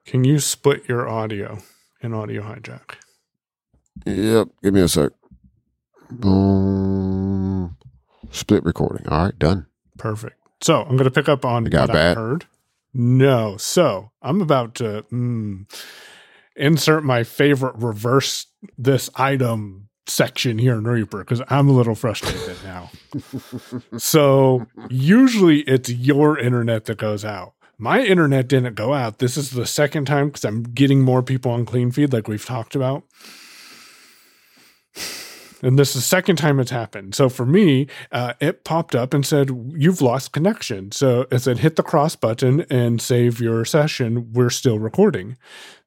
Can 0.04 0.24
you 0.24 0.38
split 0.38 0.86
your 0.86 1.08
audio 1.08 1.60
in 2.02 2.12
audio 2.12 2.42
hijack? 2.42 2.96
Yep. 4.04 4.48
Give 4.62 4.74
me 4.74 4.82
a 4.82 4.88
sec. 4.88 5.12
Boom. 6.10 7.78
Split 8.30 8.64
recording. 8.64 9.08
All 9.08 9.24
right. 9.24 9.38
Done. 9.38 9.64
Perfect. 9.96 10.36
So 10.60 10.82
I'm 10.82 10.98
going 10.98 11.04
to 11.04 11.10
pick 11.10 11.30
up 11.30 11.46
on 11.46 11.66
It 11.66 11.70
got 11.70 11.88
what 11.88 11.96
I 11.96 12.00
bad? 12.00 12.16
heard. 12.18 12.46
No. 12.92 13.56
So 13.56 14.10
I'm 14.22 14.40
about 14.40 14.74
to 14.76 15.04
mm, 15.12 15.70
insert 16.56 17.04
my 17.04 17.24
favorite 17.24 17.76
reverse 17.76 18.46
this 18.76 19.08
item 19.14 19.88
section 20.06 20.58
here 20.58 20.74
in 20.74 20.84
Reaper 20.84 21.18
because 21.18 21.42
I'm 21.48 21.68
a 21.68 21.72
little 21.72 21.94
frustrated 21.94 22.56
now. 22.64 22.90
so 23.96 24.66
usually 24.88 25.60
it's 25.60 25.90
your 25.90 26.38
internet 26.38 26.86
that 26.86 26.98
goes 26.98 27.24
out. 27.24 27.54
My 27.78 28.02
internet 28.02 28.48
didn't 28.48 28.74
go 28.74 28.92
out. 28.92 29.20
This 29.20 29.38
is 29.38 29.52
the 29.52 29.64
second 29.64 30.04
time 30.04 30.28
because 30.28 30.44
I'm 30.44 30.62
getting 30.64 31.00
more 31.00 31.22
people 31.22 31.50
on 31.52 31.64
clean 31.64 31.90
feed, 31.90 32.12
like 32.12 32.28
we've 32.28 32.44
talked 32.44 32.74
about. 32.74 33.04
And 35.62 35.78
this 35.78 35.90
is 35.90 35.96
the 35.96 36.08
second 36.08 36.36
time 36.36 36.58
it's 36.60 36.70
happened. 36.70 37.14
So 37.14 37.28
for 37.28 37.46
me, 37.46 37.86
uh, 38.12 38.34
it 38.40 38.64
popped 38.64 38.94
up 38.94 39.12
and 39.12 39.24
said, 39.24 39.50
You've 39.76 40.00
lost 40.00 40.32
connection. 40.32 40.92
So 40.92 41.26
it 41.30 41.40
said, 41.40 41.58
Hit 41.58 41.76
the 41.76 41.82
cross 41.82 42.16
button 42.16 42.64
and 42.70 43.00
save 43.00 43.40
your 43.40 43.64
session. 43.64 44.32
We're 44.32 44.50
still 44.50 44.78
recording. 44.78 45.36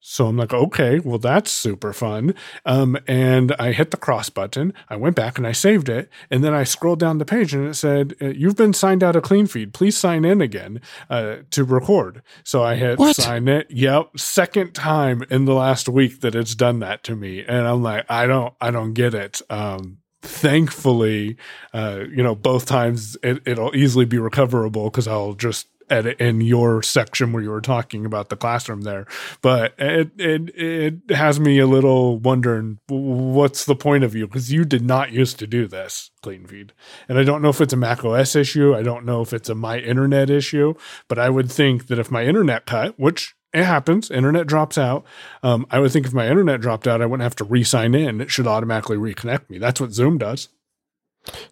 So 0.06 0.28
I'm 0.28 0.36
like, 0.36 0.54
Okay, 0.54 1.00
well, 1.00 1.18
that's 1.18 1.50
super 1.50 1.94
fun. 1.94 2.36
Um, 2.66 2.98
and 3.08 3.54
I 3.58 3.72
hit 3.72 3.92
the 3.92 3.98
cross 3.98 4.30
button. 4.30 4.74
I 4.90 4.98
went 4.98 5.16
back 5.16 5.38
and 5.38 5.48
I 5.48 5.54
saved 5.54 5.88
it. 5.88 6.10
And 6.30 6.44
then 6.44 6.54
I 6.54 6.66
scrolled 6.66 7.00
down 7.00 7.20
the 7.20 7.26
page 7.26 7.54
and 7.54 7.66
it 7.68 7.76
said, 7.76 8.14
uh, 8.22 8.28
You've 8.28 8.58
been 8.58 8.74
signed 8.74 9.02
out 9.02 9.16
of 9.16 9.24
Clean 9.24 9.48
Feed. 9.48 9.74
Please 9.74 9.98
sign 9.98 10.26
in 10.26 10.42
again 10.42 10.82
uh, 11.10 11.38
to 11.52 11.64
record. 11.64 12.22
So 12.44 12.64
I 12.64 12.76
hit 12.76 13.00
What? 13.00 13.16
sign 13.16 13.48
it. 13.48 13.68
Yep. 13.72 14.20
Second 14.20 14.74
time 14.74 15.24
in 15.30 15.46
the 15.46 15.54
last 15.54 15.88
week 15.88 16.20
that 16.20 16.36
it's 16.36 16.54
done 16.54 16.80
that 16.80 17.04
to 17.06 17.16
me. 17.16 17.40
And 17.44 17.66
I'm 17.66 17.82
like, 17.82 18.06
I 18.10 18.28
don't, 18.28 18.54
I 18.60 18.72
don't 18.72 18.94
get 18.94 19.14
it. 19.14 19.42
Um, 19.50 20.00
thankfully, 20.22 21.38
uh, 21.74 22.02
you 22.10 22.22
know, 22.24 22.36
both 22.36 22.66
times 22.66 23.18
it, 23.24 23.42
it'll 23.46 23.76
easily 23.76 24.06
be 24.06 24.18
recoverable 24.18 24.90
because 24.90 25.08
I'll 25.08 25.34
just 25.34 25.68
edit 25.94 26.20
in 26.20 26.42
your 26.42 26.82
section 26.84 27.32
where 27.32 27.44
you 27.44 27.50
were 27.50 27.62
talking 27.62 28.06
about 28.06 28.30
the 28.30 28.36
classroom 28.36 28.82
there. 28.82 29.06
But 29.42 29.74
it 29.78 30.12
it 30.18 30.50
it 30.56 31.16
has 31.16 31.40
me 31.40 31.60
a 31.60 31.68
little 31.68 32.20
wondering 32.20 32.80
what's 32.88 33.66
the 33.66 33.76
point 33.76 34.04
of 34.04 34.16
you 34.16 34.28
because 34.28 34.52
you 34.52 34.66
did 34.66 34.84
not 34.84 35.12
used 35.12 35.40
to 35.40 35.48
do 35.48 35.68
this 35.68 36.12
clean 36.22 36.46
feed, 36.46 36.74
and 37.08 37.18
I 37.18 37.24
don't 37.24 37.42
know 37.42 37.50
if 37.50 37.62
it's 37.62 37.74
a 37.74 37.78
Mac 37.78 38.04
OS 38.04 38.36
issue. 38.36 38.76
I 38.76 38.84
don't 38.84 39.06
know 39.06 39.22
if 39.22 39.34
it's 39.34 39.50
a 39.50 39.56
my 39.56 39.80
internet 39.80 40.30
issue, 40.30 40.74
but 41.08 41.20
I 41.20 41.30
would 41.30 41.52
think 41.52 41.88
that 41.88 42.00
if 42.00 42.12
my 42.12 42.26
internet 42.26 42.66
cut, 42.66 43.00
which 43.00 43.36
it 43.54 43.66
happens, 43.66 44.10
internet 44.10 44.48
drops 44.48 44.80
out. 44.80 45.06
Um, 45.44 45.68
I 45.70 45.80
would 45.80 45.92
think 45.92 46.08
if 46.08 46.14
my 46.14 46.28
internet 46.28 46.60
dropped 46.60 46.88
out, 46.88 47.02
I 47.02 47.06
wouldn't 47.06 47.24
have 47.24 47.36
to 47.36 47.44
re-sign 47.44 47.94
in. 47.94 48.20
It 48.20 48.32
should 48.32 48.48
automatically 48.48 48.98
reconnect 48.98 49.48
me. 49.50 49.60
That's 49.60 49.80
what 49.80 49.94
Zoom 49.94 50.18
does. 50.18 50.50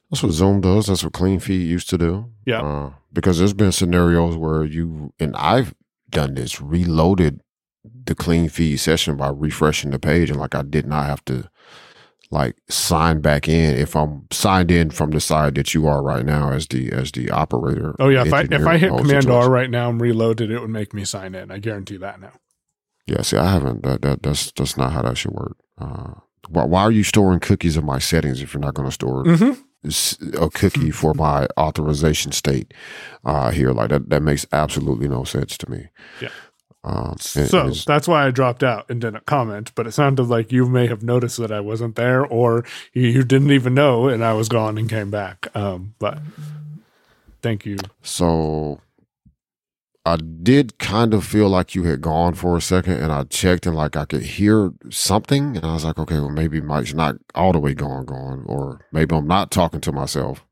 That's 0.09 0.23
what 0.23 0.31
Zoom 0.31 0.61
does. 0.61 0.87
That's 0.87 1.03
what 1.03 1.13
Clean 1.13 1.39
Feed 1.39 1.67
used 1.67 1.89
to 1.89 1.97
do. 1.97 2.31
Yeah. 2.45 2.61
Uh, 2.61 2.91
because 3.13 3.39
there's 3.39 3.53
been 3.53 3.71
scenarios 3.71 4.35
where 4.35 4.63
you, 4.63 5.13
and 5.19 5.35
I've 5.35 5.73
done 6.09 6.35
this, 6.35 6.61
reloaded 6.61 7.41
the 7.83 8.15
Clean 8.15 8.49
Feed 8.49 8.79
session 8.79 9.17
by 9.17 9.29
refreshing 9.29 9.91
the 9.91 9.99
page. 9.99 10.29
And 10.29 10.39
like 10.39 10.55
I 10.55 10.61
did 10.61 10.85
not 10.85 11.05
have 11.05 11.23
to 11.25 11.49
like 12.31 12.55
sign 12.69 13.19
back 13.19 13.47
in 13.47 13.75
if 13.75 13.95
I'm 13.95 14.27
signed 14.31 14.71
in 14.71 14.89
from 14.89 15.11
the 15.11 15.19
side 15.19 15.55
that 15.55 15.73
you 15.73 15.85
are 15.87 16.01
right 16.01 16.25
now 16.25 16.51
as 16.51 16.67
the 16.67 16.91
as 16.91 17.11
the 17.11 17.29
operator. 17.29 17.95
Oh 17.99 18.09
yeah, 18.09 18.25
if 18.25 18.33
I 18.33 18.41
if 18.49 18.65
I 18.65 18.77
hit 18.77 18.95
Command 18.95 19.29
R 19.29 19.49
right 19.49 19.69
now 19.69 19.89
and 19.89 19.99
reloaded, 19.99 20.49
it 20.49 20.59
would 20.59 20.69
make 20.69 20.93
me 20.93 21.03
sign 21.05 21.35
in. 21.35 21.51
I 21.51 21.59
guarantee 21.59 21.97
that 21.97 22.21
now. 22.21 22.31
Yeah, 23.05 23.21
see, 23.21 23.37
I 23.37 23.51
haven't. 23.51 23.83
That, 23.83 24.01
that 24.03 24.23
that's 24.23 24.51
that's 24.53 24.77
not 24.77 24.93
how 24.93 25.01
that 25.01 25.17
should 25.17 25.31
work. 25.33 25.57
Uh, 25.77 26.13
why, 26.51 26.63
why 26.65 26.81
are 26.81 26.91
you 26.91 27.03
storing 27.03 27.39
cookies 27.39 27.77
in 27.77 27.85
my 27.85 27.99
settings 27.99 28.41
if 28.41 28.53
you're 28.53 28.61
not 28.61 28.73
going 28.73 28.87
to 28.87 28.93
store 28.93 29.23
Mm-hmm. 29.25 30.43
a 30.43 30.49
cookie 30.49 30.91
for 30.91 31.13
my 31.13 31.47
authorization 31.57 32.31
state 32.31 32.73
uh, 33.25 33.51
here? 33.51 33.71
Like 33.71 33.89
that, 33.89 34.09
that 34.09 34.21
makes 34.21 34.45
absolutely 34.51 35.07
no 35.07 35.23
sense 35.23 35.57
to 35.57 35.69
me. 35.71 35.87
Yeah. 36.21 36.29
Um, 36.83 37.15
So 37.19 37.69
that's 37.69 38.07
why 38.07 38.25
I 38.25 38.31
dropped 38.31 38.63
out 38.63 38.89
and 38.89 38.99
didn't 38.99 39.25
comment. 39.27 39.71
But 39.75 39.85
it 39.87 39.91
sounded 39.91 40.23
like 40.23 40.51
you 40.51 40.67
may 40.67 40.87
have 40.87 41.03
noticed 41.03 41.37
that 41.37 41.51
I 41.51 41.59
wasn't 41.59 41.95
there, 41.95 42.25
or 42.25 42.65
you, 42.93 43.07
you 43.07 43.23
didn't 43.23 43.51
even 43.51 43.73
know, 43.75 44.07
and 44.07 44.23
I 44.23 44.33
was 44.33 44.49
gone 44.49 44.77
and 44.79 44.89
came 44.89 45.11
back. 45.11 45.47
Um, 45.55 45.93
but 45.99 46.17
thank 47.43 47.65
you. 47.65 47.77
so 48.01 48.81
I 50.03 50.17
did 50.17 50.79
kind 50.79 51.13
of 51.13 51.23
feel 51.23 51.47
like 51.47 51.75
you 51.75 51.83
had 51.83 52.01
gone 52.01 52.33
for 52.33 52.57
a 52.57 52.61
second, 52.61 52.93
and 52.93 53.11
I 53.11 53.23
checked 53.25 53.67
and 53.67 53.75
like 53.75 53.95
I 53.95 54.05
could 54.05 54.23
hear 54.23 54.71
something, 54.89 55.55
and 55.55 55.65
I 55.65 55.73
was 55.73 55.85
like, 55.85 55.99
okay, 55.99 56.15
well 56.15 56.29
maybe 56.29 56.59
Mike's 56.59 56.93
not 56.93 57.17
all 57.35 57.53
the 57.53 57.59
way 57.59 57.75
gone, 57.75 58.05
gone, 58.05 58.43
or 58.47 58.81
maybe 58.91 59.15
I'm 59.15 59.27
not 59.27 59.51
talking 59.51 59.81
to 59.81 59.91
myself. 59.91 60.43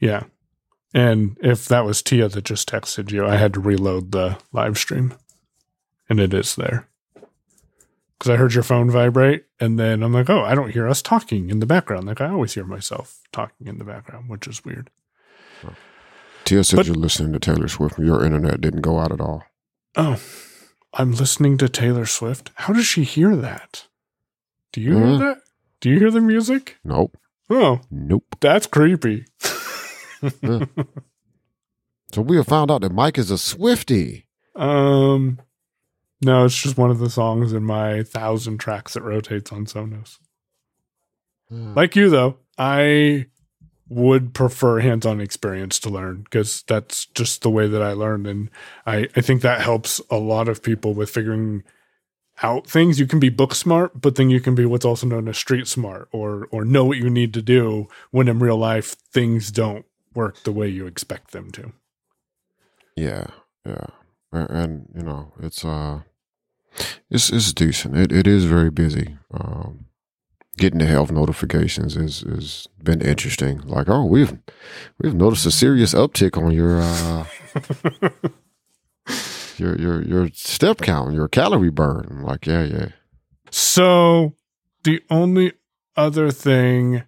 Yeah. 0.00 0.24
And 0.92 1.36
if 1.42 1.66
that 1.66 1.84
was 1.84 2.02
Tia 2.02 2.28
that 2.28 2.44
just 2.44 2.68
texted 2.68 3.12
you, 3.12 3.24
I 3.26 3.36
had 3.36 3.54
to 3.54 3.60
reload 3.60 4.10
the 4.10 4.38
live 4.52 4.78
stream, 4.78 5.14
and 6.08 6.18
it 6.18 6.34
is 6.34 6.56
there. 6.56 6.88
Because 8.18 8.30
I 8.30 8.36
heard 8.36 8.54
your 8.54 8.62
phone 8.62 8.90
vibrate, 8.90 9.44
and 9.60 9.78
then 9.78 10.02
I'm 10.02 10.12
like, 10.12 10.30
oh, 10.30 10.42
I 10.42 10.54
don't 10.54 10.72
hear 10.72 10.88
us 10.88 11.02
talking 11.02 11.50
in 11.50 11.60
the 11.60 11.66
background. 11.66 12.06
Like 12.06 12.20
I 12.20 12.30
always 12.30 12.54
hear 12.54 12.64
myself 12.64 13.20
talking 13.30 13.68
in 13.68 13.78
the 13.78 13.84
background, 13.84 14.28
which 14.28 14.48
is 14.48 14.64
weird. 14.64 14.90
Tia 16.46 16.62
said 16.62 16.76
but, 16.76 16.86
you're 16.86 16.94
listening 16.94 17.32
to 17.32 17.40
Taylor 17.40 17.66
Swift. 17.66 17.98
Your 17.98 18.24
internet 18.24 18.60
didn't 18.60 18.80
go 18.80 19.00
out 19.00 19.10
at 19.10 19.20
all. 19.20 19.42
Oh, 19.96 20.20
I'm 20.94 21.12
listening 21.12 21.58
to 21.58 21.68
Taylor 21.68 22.06
Swift. 22.06 22.52
How 22.54 22.72
does 22.72 22.86
she 22.86 23.02
hear 23.02 23.34
that? 23.34 23.88
Do 24.72 24.80
you 24.80 24.92
mm-hmm. 24.92 25.08
hear 25.08 25.18
that? 25.18 25.38
Do 25.80 25.90
you 25.90 25.98
hear 25.98 26.12
the 26.12 26.20
music? 26.20 26.78
Nope. 26.84 27.16
Oh, 27.50 27.80
nope. 27.90 28.36
That's 28.40 28.66
creepy. 28.66 29.26
yeah. 30.40 30.64
So 32.12 32.22
we 32.22 32.36
have 32.36 32.46
found 32.46 32.70
out 32.70 32.82
that 32.82 32.92
Mike 32.92 33.18
is 33.18 33.30
a 33.30 33.34
Swiftie. 33.34 34.24
Um, 34.54 35.38
no, 36.22 36.44
it's 36.44 36.56
just 36.56 36.78
one 36.78 36.90
of 36.90 36.98
the 36.98 37.10
songs 37.10 37.52
in 37.52 37.64
my 37.64 38.04
thousand 38.04 38.58
tracks 38.58 38.94
that 38.94 39.02
rotates 39.02 39.52
on 39.52 39.66
Sonos. 39.66 40.18
Like 41.50 41.94
you, 41.94 42.08
though, 42.08 42.38
I 42.56 43.26
would 43.88 44.34
prefer 44.34 44.80
hands-on 44.80 45.20
experience 45.20 45.78
to 45.78 45.90
learn 45.90 46.22
because 46.22 46.62
that's 46.62 47.06
just 47.06 47.42
the 47.42 47.50
way 47.50 47.68
that 47.68 47.82
I 47.82 47.92
learned. 47.92 48.26
And 48.26 48.50
I, 48.84 49.08
I 49.14 49.20
think 49.20 49.42
that 49.42 49.60
helps 49.60 50.00
a 50.10 50.16
lot 50.16 50.48
of 50.48 50.62
people 50.62 50.92
with 50.94 51.10
figuring 51.10 51.62
out 52.42 52.66
things. 52.66 52.98
You 52.98 53.06
can 53.06 53.20
be 53.20 53.28
book 53.28 53.54
smart, 53.54 54.00
but 54.00 54.16
then 54.16 54.28
you 54.30 54.40
can 54.40 54.54
be 54.54 54.66
what's 54.66 54.84
also 54.84 55.06
known 55.06 55.28
as 55.28 55.38
street 55.38 55.66
smart 55.66 56.08
or 56.12 56.48
or 56.50 56.64
know 56.64 56.84
what 56.84 56.98
you 56.98 57.08
need 57.08 57.32
to 57.34 57.42
do 57.42 57.88
when 58.10 58.28
in 58.28 58.38
real 58.38 58.58
life 58.58 58.92
things 59.12 59.50
don't 59.50 59.86
work 60.14 60.42
the 60.42 60.52
way 60.52 60.68
you 60.68 60.86
expect 60.86 61.30
them 61.30 61.50
to. 61.52 61.72
Yeah, 62.96 63.26
yeah. 63.64 63.86
And, 64.32 64.50
and 64.50 64.88
you 64.96 65.02
know, 65.02 65.32
it's 65.40 65.64
uh 65.64 66.00
it's 67.10 67.30
it's 67.30 67.52
decent. 67.52 67.96
It 67.96 68.12
it 68.12 68.26
is 68.26 68.44
very 68.44 68.70
busy. 68.70 69.16
Um 69.32 69.85
getting 70.56 70.78
the 70.78 70.86
health 70.86 71.10
notifications 71.10 71.96
is 71.96 72.22
is 72.22 72.68
been 72.82 73.00
interesting. 73.00 73.60
Like, 73.60 73.88
oh, 73.88 74.04
we've 74.04 74.36
we've 74.98 75.14
noticed 75.14 75.46
a 75.46 75.50
serious 75.50 75.94
uptick 75.94 76.40
on 76.40 76.52
your 76.52 76.80
uh 76.80 77.24
your 79.58 79.78
your 79.78 80.02
your 80.02 80.28
step 80.32 80.78
count, 80.78 81.14
your 81.14 81.28
calorie 81.28 81.70
burn. 81.70 82.06
I'm 82.10 82.22
like, 82.22 82.46
yeah, 82.46 82.64
yeah. 82.64 82.88
So 83.50 84.34
the 84.84 85.02
only 85.10 85.52
other 85.96 86.30
thing 86.30 87.02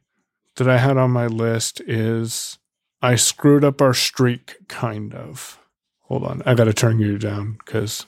that 0.56 0.68
I 0.68 0.78
had 0.78 0.96
on 0.96 1.10
my 1.10 1.26
list 1.26 1.80
is 1.82 2.58
I 3.00 3.14
screwed 3.14 3.64
up 3.64 3.80
our 3.80 3.94
streak 3.94 4.56
kind 4.68 5.14
of. 5.14 5.58
Hold 6.02 6.24
on. 6.24 6.42
I 6.46 6.54
got 6.54 6.64
to 6.64 6.72
turn 6.72 6.98
you 6.98 7.18
down 7.18 7.58
cuz 7.64 8.06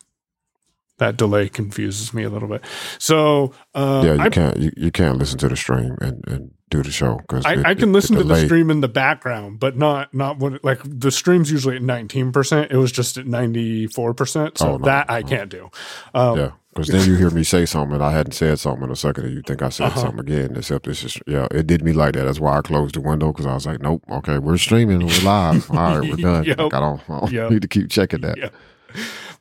that 1.01 1.17
delay 1.17 1.49
confuses 1.49 2.15
me 2.15 2.23
a 2.23 2.31
little 2.31 2.49
bit. 2.49 2.63
So 2.99 3.53
uh, 3.75 4.03
yeah, 4.05 4.15
you 4.15 4.21
I, 4.21 4.29
can't 4.29 4.57
you, 4.57 4.73
you 4.77 4.91
can't 4.91 5.19
listen 5.19 5.39
to 5.39 5.49
the 5.49 5.57
stream 5.57 5.97
and, 6.01 6.27
and 6.29 6.51
do 6.71 6.83
the 6.83 6.93
show 6.93 7.17
because 7.17 7.45
I, 7.45 7.71
I, 7.71 7.75
can 7.75 7.93
listen 7.93 8.17
to 8.17 8.23
the 8.23 8.45
stream 8.45 8.71
in 8.71 8.81
the 8.81 8.89
background, 8.89 9.59
but 9.59 9.77
not 9.77 10.15
not 10.15 10.39
when 10.39 10.61
like 10.63 10.81
the 10.85 11.11
stream's 11.11 11.51
usually 11.51 11.77
at 11.77 11.83
nineteen 11.83 12.31
percent. 12.31 12.71
It 12.71 12.77
was 12.77 12.93
just 12.93 13.17
at 13.17 13.27
ninety 13.27 13.89
four 13.89 14.15
percent, 14.15 14.59
so 14.59 14.75
oh, 14.75 14.77
no, 14.77 14.85
that 14.85 15.11
I 15.11 15.23
can't 15.23 15.51
do. 15.51 15.71
Um, 16.15 16.39
yeah, 16.39 16.51
because 16.73 16.89
then 16.89 17.09
you 17.09 17.17
hear 17.17 17.31
me 17.31 17.43
say 17.43 17.67
something 17.67 17.95
and 17.95 18.05
I 18.05 18.13
hadn't 18.13 18.33
said 18.33 18.59
something 18.61 18.85
in 18.85 18.91
a 18.91 18.97
second, 18.97 19.25
and 19.25 19.35
you 19.35 19.43
think 19.43 19.63
I 19.63 19.71
said 19.71 19.89
uh-huh. 19.89 20.01
something 20.01 20.21
again. 20.21 20.57
Except 20.57 20.87
this 20.87 21.03
is 21.03 21.19
yeah, 21.27 21.49
it 21.51 21.67
did 21.67 21.83
me 21.83 21.93
like 21.93 22.15
that. 22.15 22.25
That's 22.25 22.39
why 22.39 22.59
I 22.59 22.61
closed 22.61 22.95
the 22.95 23.01
window 23.01 23.33
because 23.33 23.47
I 23.47 23.55
was 23.55 23.67
like, 23.67 23.81
nope, 23.81 24.05
okay, 24.09 24.39
we're 24.39 24.57
streaming, 24.57 25.01
we're 25.01 25.23
live. 25.23 25.69
All 25.71 25.77
right, 25.77 26.09
we're 26.09 26.17
done. 26.17 26.45
yep. 26.45 26.59
like, 26.59 26.75
I 26.75 26.81
don't, 26.81 27.01
I 27.11 27.21
don't 27.21 27.33
yep. 27.33 27.51
need 27.51 27.63
to 27.63 27.69
keep 27.69 27.91
checking 27.91 28.21
that. 28.21 28.37
Yep. 28.37 28.55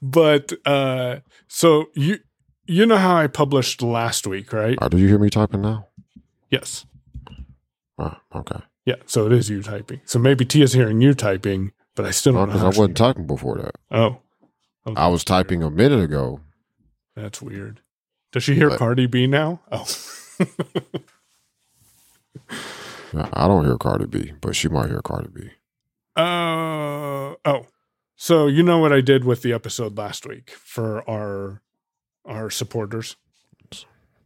But 0.02 0.54
uh, 0.66 1.20
so 1.48 1.90
you 1.94 2.20
you 2.66 2.86
know 2.86 2.98
how 2.98 3.16
I 3.16 3.28
published 3.28 3.82
last 3.82 4.28
week, 4.28 4.54
right? 4.54 4.78
Uh, 4.82 4.88
do 4.88 4.98
you 4.98 5.08
hear 5.08 5.20
me 5.20 5.30
typing 5.30 5.62
now? 5.62 5.88
Yes. 6.50 6.86
Oh, 7.98 8.16
okay. 8.34 8.62
Yeah, 8.86 8.96
so 9.06 9.26
it 9.26 9.34
is 9.34 9.50
you 9.50 9.62
typing. 9.62 10.02
So 10.06 10.20
maybe 10.20 10.46
Tia's 10.46 10.74
hearing 10.74 11.02
you 11.02 11.14
typing, 11.14 11.74
but 11.96 12.06
I 12.06 12.12
still 12.12 12.34
don't 12.34 12.48
because 12.48 12.64
I 12.64 12.68
wasn't 12.68 12.98
typing 12.98 13.28
before 13.28 13.58
that. 13.58 13.76
Oh. 13.92 14.20
Okay. 14.88 15.00
I 15.00 15.08
was 15.08 15.24
typing 15.24 15.62
a 15.62 15.70
minute 15.70 16.00
ago. 16.00 16.40
That's 17.16 17.42
weird. 17.42 17.82
Does 18.32 18.44
she 18.44 18.56
hear 18.56 18.70
but, 18.70 18.80
Cardi 18.80 19.06
B 19.08 19.28
now? 19.28 19.60
Oh. 19.72 19.86
I 23.14 23.48
don't 23.48 23.66
hear 23.66 23.78
Cardi 23.78 24.06
B, 24.06 24.34
but 24.40 24.56
she 24.56 24.70
might 24.70 24.90
hear 24.90 25.02
Cardi 25.02 25.30
B. 25.34 25.50
Uh 26.16 27.36
oh. 27.46 27.66
So 28.22 28.48
you 28.48 28.64
know 28.64 28.80
what 28.80 28.92
I 28.92 29.00
did 29.00 29.24
with 29.24 29.44
the 29.44 29.54
episode 29.54 29.98
last 29.98 30.28
week 30.28 30.50
for 30.50 31.10
our 31.10 31.62
our 32.26 32.50
supporters? 32.50 33.16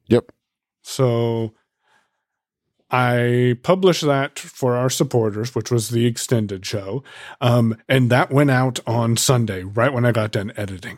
Yep. 0.07 0.31
So 0.81 1.53
I 2.89 3.55
published 3.61 4.01
that 4.01 4.39
for 4.39 4.75
our 4.75 4.89
supporters, 4.89 5.53
which 5.53 5.69
was 5.69 5.89
the 5.89 6.07
extended 6.07 6.65
show. 6.65 7.03
Um, 7.39 7.77
and 7.87 8.09
that 8.09 8.31
went 8.31 8.49
out 8.49 8.79
on 8.87 9.15
Sunday, 9.15 9.61
right 9.61 9.93
when 9.93 10.05
I 10.05 10.11
got 10.11 10.31
done 10.31 10.51
editing 10.57 10.97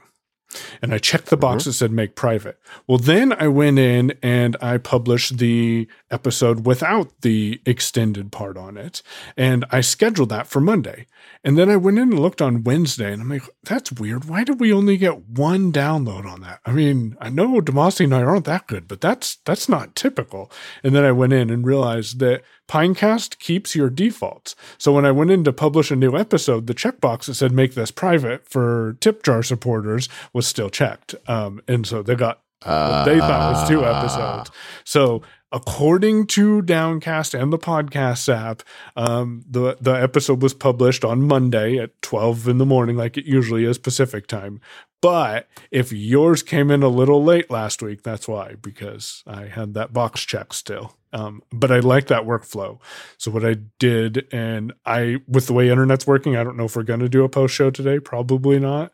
and 0.82 0.94
I 0.94 0.98
checked 0.98 1.28
the 1.28 1.38
box 1.38 1.64
mm-hmm. 1.64 1.70
that 1.70 1.74
said 1.74 1.92
make 1.92 2.16
private. 2.16 2.60
Well, 2.88 2.98
then 2.98 3.34
I 3.34 3.48
went 3.48 3.80
in 3.80 4.14
and 4.22 4.56
I 4.62 4.78
published 4.78 5.38
the 5.38 5.88
episode 6.12 6.66
without 6.66 7.22
the 7.22 7.62
extended 7.66 8.32
part 8.32 8.58
on 8.58 8.78
it. 8.78 9.02
And 9.38 9.66
I 9.72 9.82
scheduled 9.82 10.30
that 10.30 10.48
for 10.48 10.62
Monday. 10.62 11.08
And 11.44 11.58
then 11.58 11.70
I 11.70 11.76
went 11.76 12.00
in 12.00 12.12
and 12.12 12.20
looked 12.20 12.42
on 12.42 12.64
Wednesday 12.64 13.12
and 13.12 13.22
I'm 13.22 13.30
like, 13.30 13.48
that's 13.64 13.92
weird. 13.92 14.26
Why 14.26 14.44
did 14.44 14.60
we 14.60 14.74
only 14.74 14.98
get 14.98 15.28
one 15.30 15.72
download 15.72 16.26
on 16.26 16.42
that? 16.42 16.60
I 16.66 16.72
mean, 16.72 17.18
I 17.20 17.30
know 17.30 17.62
Demasi 17.62 18.06
and 18.06 18.16
I 18.16 18.24
aren't 18.24 18.46
that 18.46 18.68
good, 18.68 18.88
but 18.88 19.02
that's 19.02 19.38
that's 19.46 19.70
not 19.70 19.96
typical. 19.96 20.52
And 20.84 20.96
then 20.96 21.04
I 21.04 21.12
went 21.12 21.34
in 21.34 21.50
and 21.50 21.66
realized 21.66 22.20
that 22.20 22.44
Pinecast 22.68 23.40
keeps 23.40 23.76
your 23.76 23.90
defaults. 23.90 24.56
So 24.78 24.92
when 24.92 25.06
I 25.06 25.12
went 25.12 25.32
in 25.32 25.44
to 25.44 25.54
publish 25.54 25.92
a 25.92 25.96
new 25.96 26.18
episode, 26.18 26.68
the 26.68 26.74
checkbox 26.74 27.26
that 27.26 27.36
said 27.36 27.52
make 27.52 27.76
this 27.76 27.92
private 27.92 28.48
for 28.48 28.98
tip 29.00 29.24
jar 29.24 29.44
supporters 29.44 30.10
was 30.34 30.48
still 30.48 30.70
checked. 30.70 31.16
Um, 31.28 31.62
and 31.68 31.86
so 31.86 32.02
they 32.02 32.16
got 32.16 32.42
what 32.64 33.06
they 33.06 33.20
thought 33.20 33.54
was 33.54 33.70
two 33.70 33.86
episodes. 33.86 34.50
So 34.84 35.22
according 35.52 36.28
to 36.28 36.62
Downcast 36.62 37.34
and 37.34 37.54
the 37.54 37.60
podcast 37.60 38.34
app, 38.34 38.64
um, 38.96 39.44
the 39.50 39.78
the 39.80 39.92
episode 39.94 40.42
was 40.42 40.54
published 40.54 41.06
on 41.06 41.28
Monday 41.28 41.78
at 41.78 42.02
twelve 42.02 42.48
in 42.48 42.58
the 42.58 42.66
morning, 42.66 42.98
like 42.98 43.18
it 43.18 43.26
usually 43.26 43.66
is 43.66 43.78
Pacific 43.78 44.28
time. 44.28 44.60
But 45.02 45.48
if 45.70 45.92
yours 45.92 46.42
came 46.42 46.72
in 46.72 46.82
a 46.82 46.88
little 46.88 47.24
late 47.24 47.52
last 47.52 47.84
week, 47.84 48.02
that's 48.02 48.28
why 48.28 48.56
because 48.60 49.24
I 49.28 49.46
had 49.46 49.76
that 49.76 49.94
box 49.94 50.22
check 50.22 50.52
still. 50.52 50.98
Um, 51.16 51.42
but 51.50 51.72
I 51.72 51.80
like 51.80 52.08
that 52.08 52.24
workflow. 52.24 52.78
So 53.18 53.32
what 53.32 53.46
I 53.46 53.56
did, 53.80 54.28
and 54.34 54.74
I 54.86 55.18
with 55.30 55.48
the 55.48 55.54
way 55.54 55.70
internet's 55.70 56.06
working, 56.06 56.36
I 56.36 56.44
don't 56.44 56.58
know 56.58 56.66
if 56.66 56.76
we're 56.76 56.84
going 56.84 57.00
to 57.00 57.10
do 57.10 57.24
a 57.24 57.30
post 57.30 57.56
show 57.56 57.72
today. 57.72 58.00
Probably 58.00 58.60
not. 58.60 58.92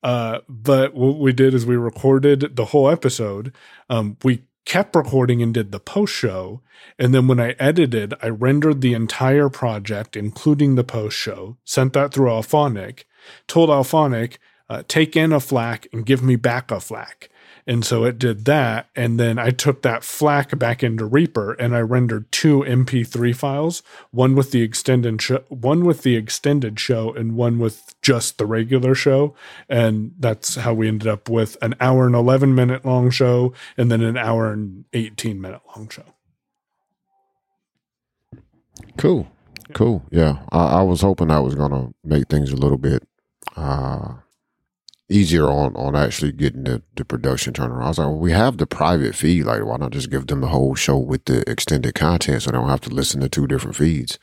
Uh, 0.00 0.38
but 0.48 0.94
what 0.94 1.18
we 1.18 1.32
did 1.32 1.52
is 1.52 1.66
we 1.66 1.76
recorded 1.76 2.54
the 2.54 2.66
whole 2.66 2.88
episode. 2.88 3.52
Um, 3.90 4.16
we 4.22 4.44
kept 4.64 4.94
recording 4.94 5.42
and 5.42 5.52
did 5.52 5.72
the 5.72 5.80
post 5.80 6.14
show. 6.14 6.60
And 6.96 7.12
then 7.12 7.26
when 7.26 7.40
I 7.40 7.56
edited, 7.58 8.14
I 8.22 8.28
rendered 8.28 8.80
the 8.80 8.94
entire 8.94 9.48
project, 9.48 10.16
including 10.16 10.76
the 10.76 10.84
post 10.84 11.16
show, 11.16 11.56
sent 11.64 11.92
that 11.94 12.14
through 12.14 12.28
Auphonic, 12.28 13.04
told 13.48 13.68
Auphonic, 13.68 14.36
uh, 14.68 14.84
take 14.86 15.16
in 15.16 15.32
a 15.32 15.40
FLAC 15.40 15.88
and 15.92 16.06
give 16.06 16.22
me 16.22 16.36
back 16.36 16.70
a 16.70 16.76
FLAC. 16.76 17.28
And 17.66 17.84
so 17.84 18.04
it 18.04 18.18
did 18.18 18.44
that. 18.44 18.88
And 18.94 19.18
then 19.18 19.38
I 19.38 19.50
took 19.50 19.82
that 19.82 20.02
FLAC 20.02 20.58
back 20.58 20.82
into 20.82 21.06
Reaper 21.06 21.54
and 21.54 21.74
I 21.74 21.80
rendered 21.80 22.30
two 22.30 22.60
MP3 22.60 23.34
files, 23.34 23.82
one 24.10 24.34
with 24.34 24.50
the 24.50 24.62
extended 24.62 25.22
show, 25.22 25.44
one 25.48 25.84
with 25.84 26.02
the 26.02 26.14
extended 26.16 26.78
show 26.78 27.12
and 27.14 27.36
one 27.36 27.58
with 27.58 27.94
just 28.02 28.36
the 28.36 28.46
regular 28.46 28.94
show. 28.94 29.34
And 29.68 30.12
that's 30.18 30.56
how 30.56 30.74
we 30.74 30.88
ended 30.88 31.08
up 31.08 31.30
with 31.30 31.56
an 31.62 31.74
hour 31.80 32.06
and 32.06 32.14
11 32.14 32.54
minute 32.54 32.84
long 32.84 33.10
show 33.10 33.54
and 33.78 33.90
then 33.90 34.02
an 34.02 34.18
hour 34.18 34.52
and 34.52 34.84
18 34.92 35.40
minute 35.40 35.62
long 35.74 35.88
show. 35.88 36.04
Cool. 38.98 39.26
Cool. 39.72 40.04
Yeah. 40.10 40.40
I, 40.50 40.80
I 40.80 40.82
was 40.82 41.00
hoping 41.00 41.30
I 41.30 41.40
was 41.40 41.54
going 41.54 41.70
to 41.70 41.94
make 42.04 42.28
things 42.28 42.52
a 42.52 42.56
little 42.56 42.78
bit, 42.78 43.06
uh, 43.56 44.16
easier 45.08 45.48
on 45.48 45.76
on 45.76 45.94
actually 45.94 46.32
getting 46.32 46.64
the, 46.64 46.82
the 46.96 47.04
production 47.04 47.52
turnaround. 47.52 47.84
I 47.84 47.88
was 47.88 47.98
like, 47.98 48.08
well, 48.08 48.18
we 48.18 48.32
have 48.32 48.58
the 48.58 48.66
private 48.66 49.14
feed. 49.14 49.44
Like, 49.44 49.64
why 49.64 49.76
not 49.76 49.92
just 49.92 50.10
give 50.10 50.26
them 50.26 50.40
the 50.40 50.48
whole 50.48 50.74
show 50.74 50.98
with 50.98 51.26
the 51.26 51.48
extended 51.48 51.94
content 51.94 52.42
so 52.42 52.50
they 52.50 52.56
don't 52.56 52.68
have 52.68 52.80
to 52.82 52.90
listen 52.90 53.20
to 53.20 53.28
two 53.28 53.46
different 53.46 53.76
feeds? 53.76 54.18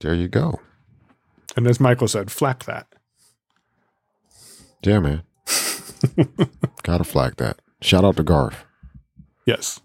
There 0.00 0.14
you 0.14 0.28
go. 0.28 0.60
And 1.56 1.66
as 1.66 1.80
Michael 1.80 2.08
said, 2.08 2.30
flack 2.30 2.64
that. 2.64 2.86
Yeah, 4.82 5.00
man. 5.00 5.22
Gotta 6.82 7.04
flag 7.04 7.36
that. 7.36 7.60
Shout 7.82 8.04
out 8.04 8.16
to 8.16 8.22
Garth. 8.22 8.64
Yes. 9.46 9.80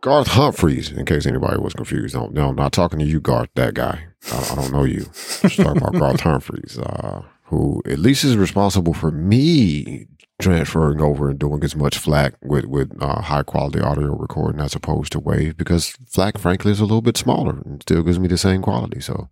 Garth 0.00 0.28
Humphreys, 0.28 0.90
in 0.90 1.06
case 1.06 1.26
anybody 1.26 1.58
was 1.58 1.74
confused. 1.74 2.14
No, 2.14 2.26
no, 2.28 2.48
I'm 2.48 2.56
not 2.56 2.72
talking 2.72 2.98
to 2.98 3.04
you, 3.04 3.20
Garth, 3.20 3.50
that 3.54 3.74
guy. 3.74 4.06
I, 4.32 4.48
I 4.50 4.54
don't 4.56 4.72
know 4.72 4.84
you. 4.84 5.04
Just 5.42 5.56
talking 5.56 5.76
about 5.76 5.92
Garth 5.94 6.20
Humphreys, 6.22 6.78
uh, 6.78 7.22
who 7.44 7.82
at 7.86 7.98
least 7.98 8.24
is 8.24 8.36
responsible 8.36 8.94
for 8.94 9.10
me 9.10 10.06
transferring 10.40 11.00
over 11.00 11.30
and 11.30 11.38
doing 11.38 11.62
as 11.62 11.76
much 11.76 11.96
FLAC 11.96 12.34
with, 12.42 12.64
with 12.64 12.90
uh, 13.00 13.22
high 13.22 13.44
quality 13.44 13.80
audio 13.80 14.16
recording 14.16 14.60
as 14.60 14.74
opposed 14.74 15.12
to 15.12 15.20
Wave 15.20 15.56
because 15.56 15.96
FLAC, 16.10 16.36
frankly, 16.36 16.72
is 16.72 16.80
a 16.80 16.84
little 16.84 17.02
bit 17.02 17.16
smaller 17.16 17.60
and 17.64 17.80
still 17.82 18.02
gives 18.02 18.18
me 18.18 18.26
the 18.26 18.36
same 18.38 18.60
quality. 18.60 19.00
So 19.00 19.28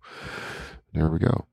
there 0.93 1.09
we 1.09 1.19
go. 1.19 1.45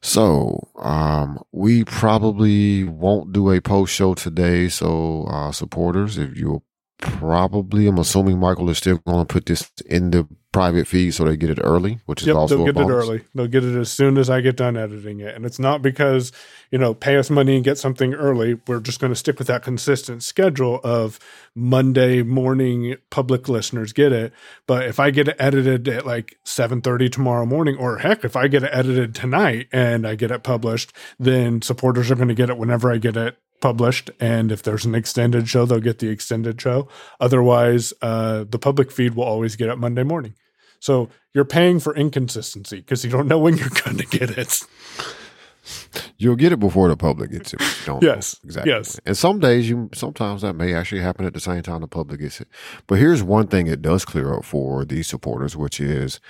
So, 0.00 0.68
um, 0.76 1.42
we 1.52 1.84
probably 1.84 2.84
won't 2.84 3.32
do 3.32 3.50
a 3.50 3.60
post 3.60 3.94
show 3.94 4.14
today. 4.14 4.68
So, 4.68 5.24
uh, 5.24 5.52
supporters, 5.52 6.18
if 6.18 6.36
you'll 6.36 6.64
probably, 6.98 7.86
I'm 7.86 7.98
assuming 7.98 8.38
Michael 8.38 8.70
is 8.70 8.78
still 8.78 8.98
going 8.98 9.26
to 9.26 9.32
put 9.32 9.46
this 9.46 9.70
in 9.86 10.10
the 10.10 10.28
private 10.52 10.86
feed 10.86 11.12
so 11.12 11.24
they 11.24 11.36
get 11.36 11.50
it 11.50 11.60
early, 11.62 12.00
which 12.06 12.22
is 12.22 12.28
yep, 12.28 12.36
also 12.36 12.56
they'll 12.56 12.72
get 12.72 12.76
it 12.76 12.88
early. 12.88 13.24
They'll 13.34 13.48
get 13.48 13.64
it 13.64 13.78
as 13.78 13.90
soon 13.90 14.16
as 14.16 14.30
I 14.30 14.40
get 14.40 14.56
done 14.56 14.76
editing 14.76 15.20
it, 15.20 15.34
and 15.34 15.44
it's 15.44 15.58
not 15.58 15.82
because 15.82 16.32
you 16.70 16.78
know 16.78 16.94
pay 16.94 17.16
us 17.16 17.28
money 17.28 17.56
and 17.56 17.64
get 17.64 17.78
something 17.78 18.14
early. 18.14 18.58
We're 18.66 18.80
just 18.80 19.00
going 19.00 19.12
to 19.12 19.16
stick 19.16 19.38
with 19.38 19.48
that 19.48 19.62
consistent 19.62 20.22
schedule 20.22 20.80
of 20.82 21.18
Monday 21.54 22.22
morning 22.22 22.96
public 23.10 23.48
listeners 23.48 23.92
get 23.92 24.12
it. 24.12 24.32
But 24.66 24.86
if 24.86 24.98
I 24.98 25.10
get 25.10 25.28
it 25.28 25.36
edited 25.38 25.86
at 25.88 26.06
like 26.06 26.38
seven 26.44 26.80
thirty 26.80 27.08
tomorrow 27.08 27.44
morning, 27.44 27.76
or 27.76 27.98
heck, 27.98 28.24
if 28.24 28.34
I 28.34 28.48
get 28.48 28.62
it 28.62 28.70
edited 28.72 29.14
tonight 29.14 29.68
and 29.72 30.06
I 30.06 30.14
get 30.14 30.30
it 30.30 30.42
published, 30.42 30.92
then 31.18 31.60
supporters 31.60 32.10
are 32.10 32.16
going 32.16 32.28
to 32.28 32.34
get 32.34 32.50
it 32.50 32.58
whenever 32.58 32.90
I 32.90 32.98
get 32.98 33.16
it 33.16 33.36
published 33.60 34.10
and 34.20 34.52
if 34.52 34.62
there's 34.62 34.84
an 34.84 34.94
extended 34.94 35.48
show 35.48 35.66
they'll 35.66 35.80
get 35.80 35.98
the 35.98 36.08
extended 36.08 36.60
show. 36.60 36.88
Otherwise 37.20 37.92
uh, 38.02 38.44
the 38.48 38.58
public 38.58 38.90
feed 38.90 39.14
will 39.14 39.24
always 39.24 39.56
get 39.56 39.68
it 39.68 39.76
monday 39.76 40.02
morning. 40.02 40.34
So 40.80 41.08
you're 41.34 41.44
paying 41.44 41.80
for 41.80 41.94
inconsistency 41.94 42.76
because 42.76 43.04
you 43.04 43.10
don't 43.10 43.28
know 43.28 43.38
when 43.38 43.56
you're 43.56 43.68
going 43.84 43.98
to 43.98 44.06
get 44.06 44.30
it. 44.36 44.62
You'll 46.16 46.36
get 46.36 46.52
it 46.52 46.58
before 46.58 46.88
the 46.88 46.96
public 46.96 47.30
gets 47.30 47.52
it 47.52 47.60
don't 47.84 48.02
yes 48.02 48.36
exactly. 48.42 48.72
yes. 48.72 48.98
And 49.04 49.16
some 49.16 49.38
days 49.38 49.68
you 49.68 49.90
sometimes 49.92 50.42
that 50.42 50.54
may 50.54 50.72
actually 50.72 51.02
happen 51.02 51.26
at 51.26 51.34
the 51.34 51.40
same 51.40 51.62
time 51.62 51.82
the 51.82 51.88
public 51.88 52.20
gets 52.20 52.40
it. 52.40 52.48
But 52.86 52.98
here's 52.98 53.22
one 53.22 53.48
thing 53.48 53.66
it 53.66 53.82
does 53.82 54.04
clear 54.04 54.34
up 54.34 54.44
for 54.44 54.84
these 54.84 55.06
supporters 55.06 55.56
which 55.56 55.78
is 55.78 56.20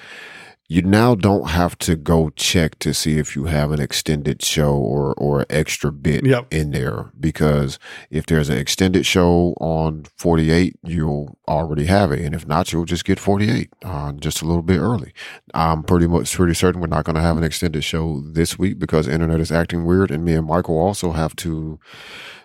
you 0.70 0.82
now 0.82 1.14
don't 1.14 1.48
have 1.48 1.78
to 1.78 1.96
go 1.96 2.28
check 2.30 2.78
to 2.78 2.92
see 2.92 3.18
if 3.18 3.34
you 3.34 3.46
have 3.46 3.72
an 3.72 3.80
extended 3.80 4.42
show 4.42 4.74
or 4.74 5.14
or 5.14 5.40
an 5.40 5.46
extra 5.48 5.90
bit 5.90 6.26
yep. 6.26 6.46
in 6.52 6.70
there 6.70 7.10
because 7.18 7.78
if 8.10 8.26
there's 8.26 8.50
an 8.50 8.58
extended 8.58 9.06
show 9.06 9.54
on 9.60 10.04
48 10.16 10.76
you'll 10.84 11.38
already 11.48 11.86
have 11.86 12.12
it 12.12 12.20
and 12.20 12.34
if 12.34 12.46
not 12.46 12.72
you'll 12.72 12.84
just 12.84 13.06
get 13.06 13.18
48 13.18 13.70
uh, 13.82 14.12
just 14.12 14.42
a 14.42 14.44
little 14.44 14.62
bit 14.62 14.78
early 14.78 15.12
i'm 15.54 15.82
pretty 15.82 16.06
much 16.06 16.32
pretty 16.34 16.54
certain 16.54 16.80
we're 16.80 16.86
not 16.86 17.04
going 17.04 17.16
to 17.16 17.22
have 17.22 17.38
an 17.38 17.44
extended 17.44 17.82
show 17.82 18.20
this 18.20 18.58
week 18.58 18.78
because 18.78 19.08
internet 19.08 19.40
is 19.40 19.50
acting 19.50 19.86
weird 19.86 20.10
and 20.10 20.24
me 20.24 20.34
and 20.34 20.46
michael 20.46 20.78
also 20.78 21.12
have 21.12 21.34
to 21.36 21.80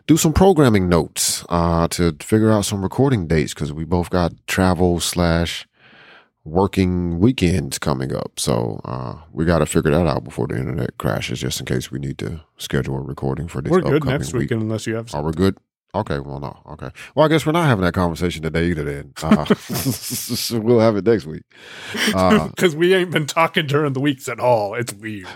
do 0.06 0.18
some 0.18 0.34
programming 0.34 0.90
notes 0.90 1.46
uh, 1.48 1.88
to 1.88 2.14
figure 2.20 2.52
out 2.52 2.66
some 2.66 2.82
recording 2.82 3.26
dates 3.26 3.54
because 3.54 3.72
we 3.72 3.86
both 3.86 4.10
got 4.10 4.34
travel 4.48 5.00
slash 5.00 5.66
working 6.46 7.20
weekends 7.20 7.80
coming 7.80 8.14
up. 8.16 8.40
So 8.40 8.82
uh, 8.86 9.16
we 9.32 9.46
got 9.46 9.60
to 9.60 9.66
figure 9.66 9.92
that 9.92 10.08
out 10.08 10.24
before 10.24 10.48
the 10.48 10.58
internet 10.58 10.98
crashes, 10.98 11.40
just 11.40 11.60
in 11.60 11.66
case 11.66 11.92
we 11.92 12.00
need 12.00 12.18
to 12.20 12.42
schedule 12.58 12.98
a 12.98 13.02
recording 13.02 13.48
for 13.48 13.62
this. 13.62 13.72
We're 13.72 13.82
good 13.82 14.06
next 14.06 14.34
week. 14.34 14.42
weekend 14.42 14.64
unless 14.64 14.88
you 14.88 14.96
have. 14.96 15.14
Are 15.14 15.24
we 15.24 15.32
good? 15.32 15.58
Okay, 15.96 16.20
well, 16.20 16.40
no. 16.40 16.60
Okay. 16.72 16.90
Well, 17.14 17.26
I 17.26 17.30
guess 17.30 17.46
we're 17.46 17.52
not 17.52 17.68
having 17.68 17.86
that 17.86 17.94
conversation 17.94 18.42
today 18.42 18.66
either 18.68 18.84
then. 18.84 19.14
Uh, 19.22 19.46
we'll 20.60 20.80
have 20.80 20.96
it 20.96 21.06
next 21.06 21.26
week. 21.26 21.44
Because 22.08 22.74
uh, 22.74 22.78
we 22.78 22.96
ain't 22.96 23.12
been 23.12 23.28
talking 23.28 23.68
during 23.68 23.94
the 23.94 24.00
weeks 24.00 24.28
at 24.28 24.40
all. 24.40 24.74
It's 24.74 24.94
weird. 24.94 25.28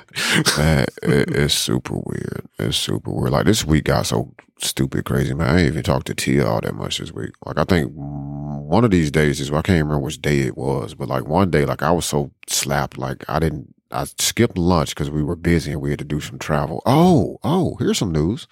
man, 0.58 0.88
it, 1.04 1.30
it's 1.36 1.54
super 1.54 1.94
weird. 1.94 2.48
It's 2.58 2.78
super 2.78 3.12
weird. 3.12 3.32
Like 3.32 3.46
this 3.46 3.66
week 3.66 3.84
got 3.84 4.08
so 4.08 4.34
stupid 4.58 5.06
crazy, 5.06 5.34
man. 5.34 5.48
I 5.48 5.60
ain't 5.60 5.68
even 5.68 5.84
talked 5.84 6.08
to 6.08 6.16
Tia 6.16 6.48
all 6.48 6.62
that 6.62 6.74
much 6.74 6.98
this 6.98 7.12
week. 7.12 7.32
Like 7.46 7.60
I 7.60 7.64
think 7.64 7.92
one 7.94 8.84
of 8.84 8.92
these 8.92 9.12
days 9.12 9.40
is, 9.40 9.50
I 9.52 9.62
can't 9.62 9.84
remember 9.84 10.00
which 10.00 10.22
day 10.22 10.40
it 10.42 10.58
was, 10.58 10.94
but 10.94 11.08
like 11.08 11.28
one 11.28 11.52
day, 11.52 11.66
like 11.66 11.84
I 11.84 11.92
was 11.92 12.06
so 12.06 12.32
slapped, 12.48 12.98
like 12.98 13.24
I 13.30 13.40
didn't, 13.40 13.74
I 13.92 14.06
skipped 14.20 14.58
lunch 14.58 14.90
because 14.90 15.10
we 15.10 15.24
were 15.24 15.36
busy 15.36 15.72
and 15.72 15.82
we 15.82 15.90
had 15.90 16.00
to 16.00 16.06
do 16.06 16.20
some 16.20 16.40
travel. 16.40 16.82
Oh, 16.86 17.38
oh, 17.44 17.76
here's 17.80 17.98
some 17.98 18.12
news. 18.12 18.48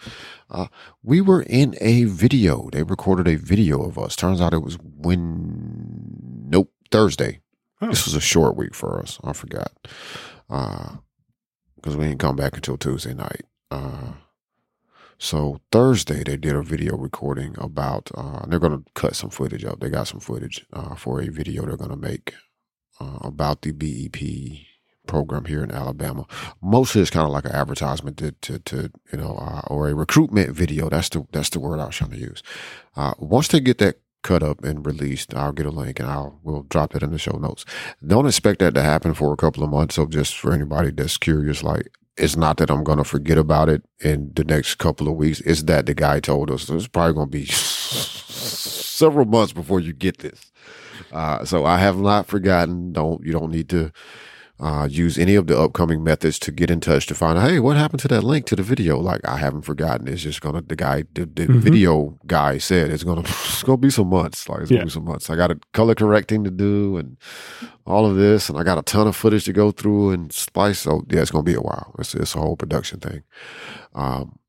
Uh, 0.49 0.67
we 1.03 1.21
were 1.21 1.43
in 1.43 1.75
a 1.81 2.05
video. 2.05 2.69
They 2.71 2.83
recorded 2.83 3.27
a 3.27 3.35
video 3.35 3.83
of 3.83 3.97
us. 3.97 4.15
Turns 4.15 4.41
out 4.41 4.53
it 4.53 4.63
was 4.63 4.77
when, 4.81 6.47
nope, 6.49 6.71
Thursday. 6.91 7.41
Huh. 7.79 7.87
This 7.87 8.05
was 8.05 8.15
a 8.15 8.21
short 8.21 8.55
week 8.55 8.73
for 8.73 8.99
us. 8.99 9.19
I 9.23 9.33
forgot. 9.33 9.71
Uh, 10.49 10.97
because 11.75 11.97
we 11.97 12.05
didn't 12.05 12.19
come 12.19 12.35
back 12.35 12.55
until 12.55 12.77
Tuesday 12.77 13.13
night. 13.13 13.43
Uh, 13.69 14.13
so 15.17 15.59
Thursday 15.71 16.23
they 16.23 16.37
did 16.37 16.55
a 16.55 16.63
video 16.63 16.97
recording 16.97 17.55
about. 17.57 18.09
Uh, 18.15 18.45
they're 18.47 18.59
going 18.59 18.83
to 18.83 18.91
cut 18.93 19.15
some 19.15 19.29
footage 19.29 19.63
up. 19.63 19.79
They 19.79 19.89
got 19.89 20.07
some 20.07 20.19
footage 20.19 20.65
uh, 20.73 20.95
for 20.95 21.21
a 21.21 21.27
video 21.27 21.65
they're 21.65 21.77
going 21.77 21.91
to 21.91 21.95
make 21.95 22.33
uh, 22.99 23.19
about 23.21 23.61
the 23.61 23.71
BEP 23.71 24.74
program 25.07 25.45
here 25.45 25.63
in 25.63 25.71
Alabama. 25.71 26.25
Mostly 26.61 27.01
it's 27.01 27.09
kind 27.09 27.25
of 27.25 27.31
like 27.31 27.45
an 27.45 27.51
advertisement 27.51 28.17
to, 28.17 28.31
to, 28.31 28.59
to 28.59 28.91
you 29.11 29.17
know, 29.17 29.37
uh, 29.37 29.61
or 29.67 29.89
a 29.89 29.95
recruitment 29.95 30.51
video. 30.51 30.89
That's 30.89 31.09
the 31.09 31.25
that's 31.31 31.49
the 31.49 31.59
word 31.59 31.79
I 31.79 31.85
was 31.85 31.95
trying 31.95 32.11
to 32.11 32.17
use. 32.17 32.43
Uh, 32.95 33.13
once 33.19 33.47
they 33.47 33.59
get 33.59 33.77
that 33.79 33.99
cut 34.23 34.41
up 34.41 34.63
and 34.63 34.85
released, 34.85 35.35
I'll 35.35 35.51
get 35.51 35.67
a 35.67 35.71
link 35.71 35.99
and 35.99 36.09
I'll 36.09 36.39
we'll 36.43 36.63
drop 36.63 36.95
it 36.95 37.03
in 37.03 37.11
the 37.11 37.19
show 37.19 37.37
notes. 37.37 37.65
Don't 38.05 38.25
expect 38.27 38.59
that 38.59 38.73
to 38.73 38.81
happen 38.81 39.13
for 39.13 39.31
a 39.31 39.37
couple 39.37 39.63
of 39.63 39.69
months. 39.69 39.95
So 39.95 40.05
just 40.05 40.37
for 40.37 40.51
anybody 40.51 40.91
that's 40.91 41.17
curious, 41.17 41.63
like 41.63 41.91
it's 42.17 42.35
not 42.35 42.57
that 42.57 42.71
I'm 42.71 42.83
going 42.83 42.97
to 42.97 43.03
forget 43.03 43.37
about 43.37 43.69
it 43.69 43.83
in 43.99 44.31
the 44.35 44.43
next 44.43 44.75
couple 44.75 45.07
of 45.07 45.15
weeks. 45.15 45.41
It's 45.41 45.63
that 45.63 45.85
the 45.85 45.93
guy 45.93 46.19
told 46.19 46.49
us 46.49 46.69
it's 46.69 46.87
probably 46.87 47.13
going 47.13 47.27
to 47.27 47.37
be 47.37 47.45
several 48.95 49.25
months 49.25 49.53
before 49.53 49.79
you 49.79 49.93
get 49.93 50.19
this. 50.19 50.51
Uh, 51.11 51.45
so 51.45 51.65
I 51.65 51.77
have 51.77 51.97
not 51.97 52.27
forgotten. 52.27 52.93
Don't 52.93 53.23
you 53.25 53.31
don't 53.31 53.51
need 53.51 53.69
to 53.69 53.91
uh, 54.59 54.87
use 54.89 55.17
any 55.17 55.35
of 55.35 55.47
the 55.47 55.59
upcoming 55.59 56.03
methods 56.03 56.39
to 56.39 56.51
get 56.51 56.71
in 56.71 56.79
touch 56.79 57.07
to 57.07 57.15
find 57.15 57.37
out, 57.37 57.49
hey, 57.49 57.59
what 57.59 57.75
happened 57.75 57.99
to 57.99 58.07
that 58.07 58.23
link 58.23 58.45
to 58.45 58.55
the 58.55 58.63
video? 58.63 58.97
Like 58.97 59.19
I 59.27 59.37
haven't 59.37 59.63
forgotten. 59.63 60.07
It's 60.07 60.21
just 60.21 60.39
gonna 60.39 60.61
the 60.61 60.77
guy 60.77 61.03
the, 61.13 61.25
the 61.25 61.47
mm-hmm. 61.47 61.59
video 61.59 62.17
guy 62.25 62.57
said 62.57 62.89
it's 62.89 63.03
gonna 63.03 63.21
it's 63.25 63.63
gonna 63.63 63.77
be 63.77 63.89
some 63.89 64.07
months. 64.07 64.47
Like 64.47 64.61
it's 64.61 64.71
yeah. 64.71 64.77
gonna 64.77 64.85
be 64.85 64.91
some 64.91 65.05
months. 65.05 65.29
I 65.29 65.35
got 65.35 65.51
a 65.51 65.59
color 65.73 65.93
correcting 65.93 66.45
to 66.45 66.51
do 66.51 66.97
and 66.97 67.17
all 67.85 68.05
of 68.05 68.15
this, 68.15 68.47
and 68.47 68.57
I 68.57 68.63
got 68.63 68.77
a 68.77 68.83
ton 68.83 69.07
of 69.07 69.15
footage 69.15 69.43
to 69.45 69.53
go 69.53 69.71
through 69.71 70.11
and 70.11 70.31
splice. 70.31 70.79
So 70.79 71.03
yeah, 71.09 71.21
it's 71.21 71.31
gonna 71.31 71.43
be 71.43 71.55
a 71.55 71.61
while. 71.61 71.93
It's 71.99 72.15
it's 72.15 72.35
a 72.35 72.39
whole 72.39 72.55
production 72.55 73.01
thing. 73.01 73.23
Um, 73.93 74.39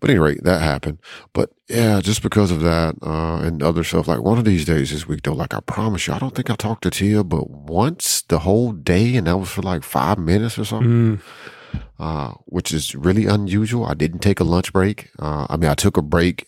but 0.00 0.10
anyway, 0.10 0.36
that 0.42 0.60
happened. 0.60 0.98
But 1.32 1.50
yeah, 1.68 2.00
just 2.00 2.22
because 2.22 2.50
of 2.50 2.60
that 2.60 2.96
uh, 3.02 3.38
and 3.42 3.62
other 3.62 3.84
stuff, 3.84 4.08
like 4.08 4.22
one 4.22 4.38
of 4.38 4.44
these 4.44 4.64
days 4.64 4.90
this 4.90 5.06
week, 5.06 5.22
though, 5.22 5.34
like 5.34 5.54
I 5.54 5.60
promise 5.60 6.06
you, 6.06 6.14
I 6.14 6.18
don't 6.18 6.34
think 6.34 6.50
I 6.50 6.54
talked 6.54 6.82
to 6.82 6.90
Tia, 6.90 7.24
but 7.24 7.50
once 7.50 8.22
the 8.22 8.40
whole 8.40 8.72
day, 8.72 9.16
and 9.16 9.26
that 9.26 9.38
was 9.38 9.50
for 9.50 9.62
like 9.62 9.82
five 9.82 10.18
minutes 10.18 10.58
or 10.58 10.64
something, 10.64 11.18
mm. 11.18 11.80
uh, 11.98 12.34
which 12.46 12.72
is 12.72 12.94
really 12.94 13.26
unusual. 13.26 13.86
I 13.86 13.94
didn't 13.94 14.20
take 14.20 14.40
a 14.40 14.44
lunch 14.44 14.72
break. 14.72 15.10
Uh, 15.18 15.46
I 15.48 15.56
mean, 15.56 15.70
I 15.70 15.74
took 15.74 15.96
a 15.96 16.02
break 16.02 16.46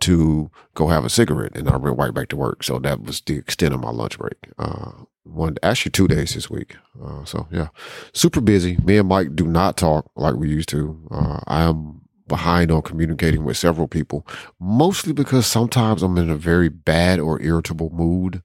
to 0.00 0.50
go 0.74 0.88
have 0.88 1.04
a 1.04 1.10
cigarette, 1.10 1.56
and 1.56 1.68
I 1.68 1.76
went 1.76 1.98
right 1.98 2.14
back 2.14 2.28
to 2.28 2.36
work. 2.36 2.62
So 2.62 2.78
that 2.78 3.02
was 3.02 3.20
the 3.20 3.36
extent 3.36 3.74
of 3.74 3.80
my 3.80 3.90
lunch 3.90 4.18
break. 4.18 4.36
Uh, 4.58 4.92
one 5.24 5.56
actually 5.62 5.90
two 5.90 6.08
days 6.08 6.34
this 6.34 6.50
week. 6.50 6.76
Uh, 7.02 7.24
so 7.24 7.46
yeah, 7.50 7.68
super 8.12 8.40
busy. 8.40 8.76
Me 8.78 8.98
and 8.98 9.08
Mike 9.08 9.34
do 9.34 9.46
not 9.46 9.76
talk 9.76 10.10
like 10.16 10.34
we 10.34 10.48
used 10.48 10.68
to. 10.70 11.00
Uh, 11.10 11.40
I 11.46 11.62
am 11.62 12.02
behind 12.28 12.70
on 12.70 12.82
communicating 12.82 13.44
with 13.44 13.56
several 13.56 13.88
people, 13.88 14.26
mostly 14.60 15.12
because 15.12 15.46
sometimes 15.46 16.02
I'm 16.02 16.16
in 16.18 16.30
a 16.30 16.36
very 16.36 16.68
bad 16.68 17.18
or 17.18 17.40
irritable 17.40 17.90
mood 17.90 18.42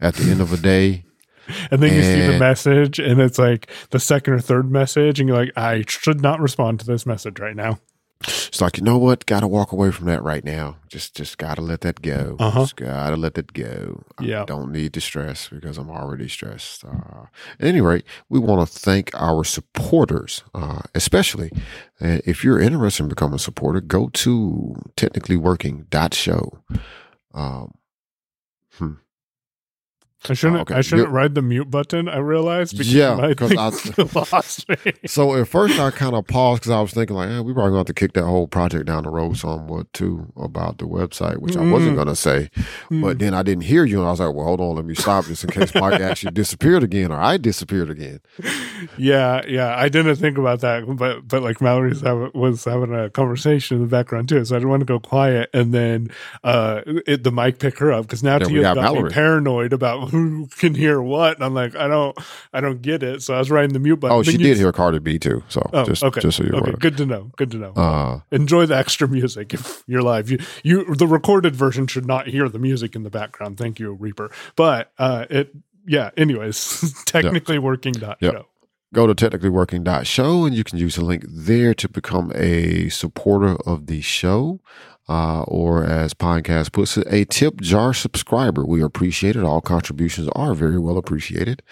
at 0.00 0.14
the 0.14 0.30
end 0.30 0.40
of 0.40 0.52
a 0.52 0.56
day. 0.56 1.04
and 1.70 1.82
then 1.82 1.90
and, 1.90 1.96
you 1.96 2.02
see 2.02 2.26
the 2.26 2.38
message, 2.38 2.98
and 2.98 3.20
it's 3.20 3.38
like 3.38 3.70
the 3.90 4.00
second 4.00 4.34
or 4.34 4.40
third 4.40 4.70
message, 4.70 5.20
and 5.20 5.28
you're 5.28 5.38
like, 5.38 5.52
I 5.56 5.84
should 5.86 6.20
not 6.20 6.40
respond 6.40 6.80
to 6.80 6.86
this 6.86 7.06
message 7.06 7.38
right 7.38 7.56
now. 7.56 7.78
It's 8.50 8.60
like 8.60 8.76
you 8.76 8.82
know 8.84 8.98
what 8.98 9.24
gotta 9.26 9.46
walk 9.48 9.72
away 9.72 9.90
from 9.90 10.06
that 10.06 10.22
right 10.22 10.44
now 10.44 10.76
just 10.88 11.14
just 11.16 11.38
gotta 11.38 11.60
let 11.62 11.80
that 11.80 12.02
go 12.02 12.36
Uh-huh. 12.38 12.60
just 12.60 12.76
gotta 12.76 13.16
let 13.16 13.34
that 13.34 13.52
go 13.52 14.02
Yeah. 14.20 14.42
i 14.42 14.44
don't 14.44 14.70
need 14.72 14.92
to 14.94 15.00
stress 15.00 15.48
because 15.48 15.78
i'm 15.78 15.88
already 15.90 16.28
stressed 16.28 16.84
uh, 16.84 17.26
at 17.60 17.66
any 17.66 17.80
rate 17.80 18.04
we 18.28 18.38
want 18.38 18.60
to 18.68 18.78
thank 18.78 19.10
our 19.14 19.44
supporters 19.44 20.42
uh, 20.54 20.80
especially 20.94 21.50
uh, 22.02 22.18
if 22.26 22.44
you're 22.44 22.60
interested 22.60 23.04
in 23.04 23.08
becoming 23.08 23.36
a 23.36 23.38
supporter 23.38 23.80
go 23.80 24.08
to 24.10 24.74
technicallyworking.show 24.96 26.58
um, 27.34 27.72
hmm. 28.74 28.92
I 30.28 30.34
shouldn't. 30.34 30.58
Oh, 30.58 30.62
okay. 30.62 30.74
I 30.74 30.80
shouldn't 30.82 31.08
You're- 31.08 31.16
ride 31.16 31.34
the 31.34 31.40
mute 31.42 31.70
button. 31.70 32.08
I 32.08 32.18
realized. 32.18 32.72
Because 32.72 32.92
Yeah, 32.92 33.14
you 33.16 33.22
might 33.22 33.36
'cause 33.38 33.52
I- 33.56 34.02
lost 34.32 34.68
me. 34.68 34.76
So 35.06 35.34
at 35.34 35.48
first 35.48 35.78
I 35.80 35.90
kind 35.90 36.14
of 36.14 36.26
paused 36.26 36.60
because 36.62 36.72
I 36.72 36.80
was 36.80 36.92
thinking 36.92 37.16
like, 37.16 37.30
eh, 37.30 37.40
we 37.40 37.54
probably 37.54 37.70
going 37.70 37.72
to 37.72 37.78
have 37.78 37.86
to 37.86 37.94
kick 37.94 38.12
that 38.12 38.24
whole 38.24 38.46
project 38.46 38.84
down 38.86 39.04
the 39.04 39.10
road 39.10 39.38
somewhat 39.38 39.90
too 39.94 40.30
about 40.36 40.76
the 40.78 40.84
website, 40.84 41.38
which 41.38 41.56
I 41.56 41.60
wasn't 41.70 41.92
Mm. 41.92 41.96
going 41.96 42.08
to 42.08 42.16
say. 42.16 42.50
But 42.90 43.18
then 43.18 43.32
I 43.32 43.42
didn't 43.42 43.64
hear 43.64 43.84
you, 43.84 43.98
and 44.00 44.08
I 44.08 44.10
was 44.10 44.20
like, 44.20 44.34
well, 44.34 44.44
hold 44.44 44.60
on, 44.60 44.76
let 44.76 44.84
me 44.84 44.94
stop 44.94 45.24
just 45.24 45.44
in 45.44 45.50
case 45.50 45.74
Mike 45.74 46.00
actually 46.00 46.32
disappeared 46.32 46.82
again 46.82 47.10
or 47.12 47.16
I 47.18 47.38
disappeared 47.38 47.88
again. 47.88 48.20
yeah, 48.98 49.42
yeah. 49.48 49.74
I 49.76 49.88
didn't 49.88 50.16
think 50.16 50.38
about 50.38 50.60
that, 50.60 50.84
but 50.96 51.26
but 51.26 51.42
like 51.42 51.60
Mallory 51.60 51.94
was 52.34 52.64
having, 52.64 52.94
a 52.94 53.08
conversation 53.10 53.76
in 53.78 53.82
the 53.82 53.88
background 53.88 54.28
too, 54.28 54.44
so 54.44 54.54
I 54.54 54.58
didn't 54.58 54.70
want 54.70 54.80
to 54.80 54.86
go 54.86 54.98
quiet. 54.98 55.48
And 55.54 55.72
then 55.72 56.10
uh, 56.44 56.82
it, 57.06 57.24
the 57.24 57.32
mic 57.32 57.58
pick 57.58 57.78
her 57.78 57.92
up 57.92 58.02
because 58.06 58.22
now 58.22 58.38
we 58.38 58.44
Tia 58.46 58.62
got 58.62 58.76
got, 58.76 58.94
me 59.02 59.08
paranoid 59.10 59.72
about 59.72 60.09
who 60.10 60.46
can 60.48 60.74
hear 60.74 61.00
what. 61.00 61.36
And 61.36 61.44
I'm 61.44 61.54
like, 61.54 61.74
I 61.76 61.88
don't, 61.88 62.16
I 62.52 62.60
don't 62.60 62.82
get 62.82 63.02
it. 63.02 63.22
So 63.22 63.34
I 63.34 63.38
was 63.38 63.50
riding 63.50 63.72
the 63.72 63.78
mute 63.78 63.96
button. 63.96 64.16
Oh, 64.16 64.22
she 64.22 64.32
Then 64.32 64.40
did 64.40 64.56
hear 64.58 64.72
Cardi 64.72 64.98
B 64.98 65.18
too. 65.18 65.42
So 65.48 65.68
Oh, 65.72 65.84
just 65.84 66.02
okay. 66.04 66.20
just 66.20 66.36
so 66.38 66.44
you're 66.44 66.56
okay, 66.56 66.70
aware. 66.70 66.76
good 66.78 66.96
to 66.98 67.06
know. 67.06 67.30
Good 67.36 67.50
to 67.52 67.56
know. 67.56 67.72
Uh, 67.72 68.20
Enjoy 68.30 68.66
the 68.66 68.76
extra 68.76 69.08
music 69.08 69.54
if 69.54 69.82
you're 69.86 70.02
live. 70.02 70.30
You, 70.30 70.38
you, 70.62 70.94
the 70.94 71.06
recorded 71.06 71.56
version 71.56 71.86
should 71.86 72.06
not 72.06 72.26
hear 72.28 72.48
the 72.48 72.58
music 72.58 72.94
in 72.94 73.02
the 73.02 73.10
background. 73.10 73.56
Thank 73.58 73.78
you, 73.80 73.92
Reaper. 73.92 74.30
But 74.56 74.92
uh, 74.98 75.26
it, 75.30 75.54
yeah. 75.86 76.10
Anyways, 76.16 76.94
technically 77.06 77.58
working 77.58 77.92
dot 77.94 78.18
Yep. 78.20 78.32
show. 78.34 78.46
go 78.92 79.06
to 79.06 79.14
technicallyworking.show 79.14 80.44
and 80.44 80.54
you 80.54 80.64
can 80.64 80.78
use 80.78 80.96
the 80.96 81.04
link 81.04 81.24
there 81.28 81.74
to 81.74 81.88
become 81.88 82.32
a 82.34 82.88
supporter 82.88 83.56
of 83.66 83.86
the 83.86 84.00
show. 84.00 84.60
Uh, 85.10 85.42
or 85.48 85.82
as 85.82 86.14
Podcast 86.14 86.70
puts 86.70 86.96
it, 86.96 87.04
a 87.10 87.24
tip 87.24 87.60
jar 87.60 87.92
subscriber. 87.92 88.64
We 88.64 88.80
appreciate 88.80 89.34
it. 89.34 89.42
All 89.42 89.60
contributions 89.60 90.28
are 90.36 90.54
very 90.54 90.78
well 90.78 90.96
appreciated. 90.96 91.64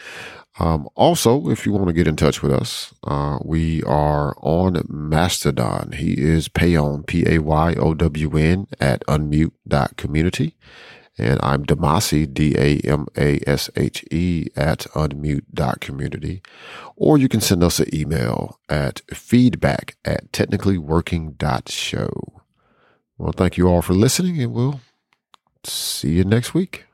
Um, 0.59 0.89
also, 0.97 1.49
if 1.49 1.64
you 1.64 1.70
want 1.70 1.86
to 1.86 1.93
get 1.93 2.09
in 2.09 2.16
touch 2.16 2.43
with 2.43 2.53
us, 2.53 2.93
uh, 3.05 3.39
we 3.45 3.84
are 3.84 4.34
on 4.39 4.84
Mastodon. 4.89 5.93
He 5.93 6.20
is 6.20 6.49
Payown, 6.49 7.07
P 7.07 7.32
A 7.32 7.39
Y 7.39 7.74
O 7.74 7.95
W 7.95 8.36
N, 8.36 8.66
at 8.80 9.07
unmute.community. 9.07 10.57
And 11.16 11.39
I'm 11.41 11.64
Damashe, 11.64 12.34
D 12.34 12.57
A 12.59 12.80
M 12.80 13.07
A 13.16 13.39
S 13.47 13.70
H 13.76 14.05
E, 14.11 14.49
at 14.57 14.80
unmute.community. 14.97 16.43
Or 16.97 17.16
you 17.16 17.28
can 17.28 17.41
send 17.41 17.62
us 17.62 17.78
an 17.78 17.95
email 17.95 18.59
at 18.68 19.03
feedback 19.14 19.97
at 20.05 20.32
technicallyworking.show. 20.32 22.38
Well, 23.19 23.33
thank 23.33 23.57
you 23.57 23.69
all 23.69 23.83
for 23.83 23.95
listening, 23.95 24.41
and 24.41 24.53
we'll 24.53 24.81
see 25.64 26.12
you 26.12 26.25
next 26.25 26.55
week. 26.55 26.88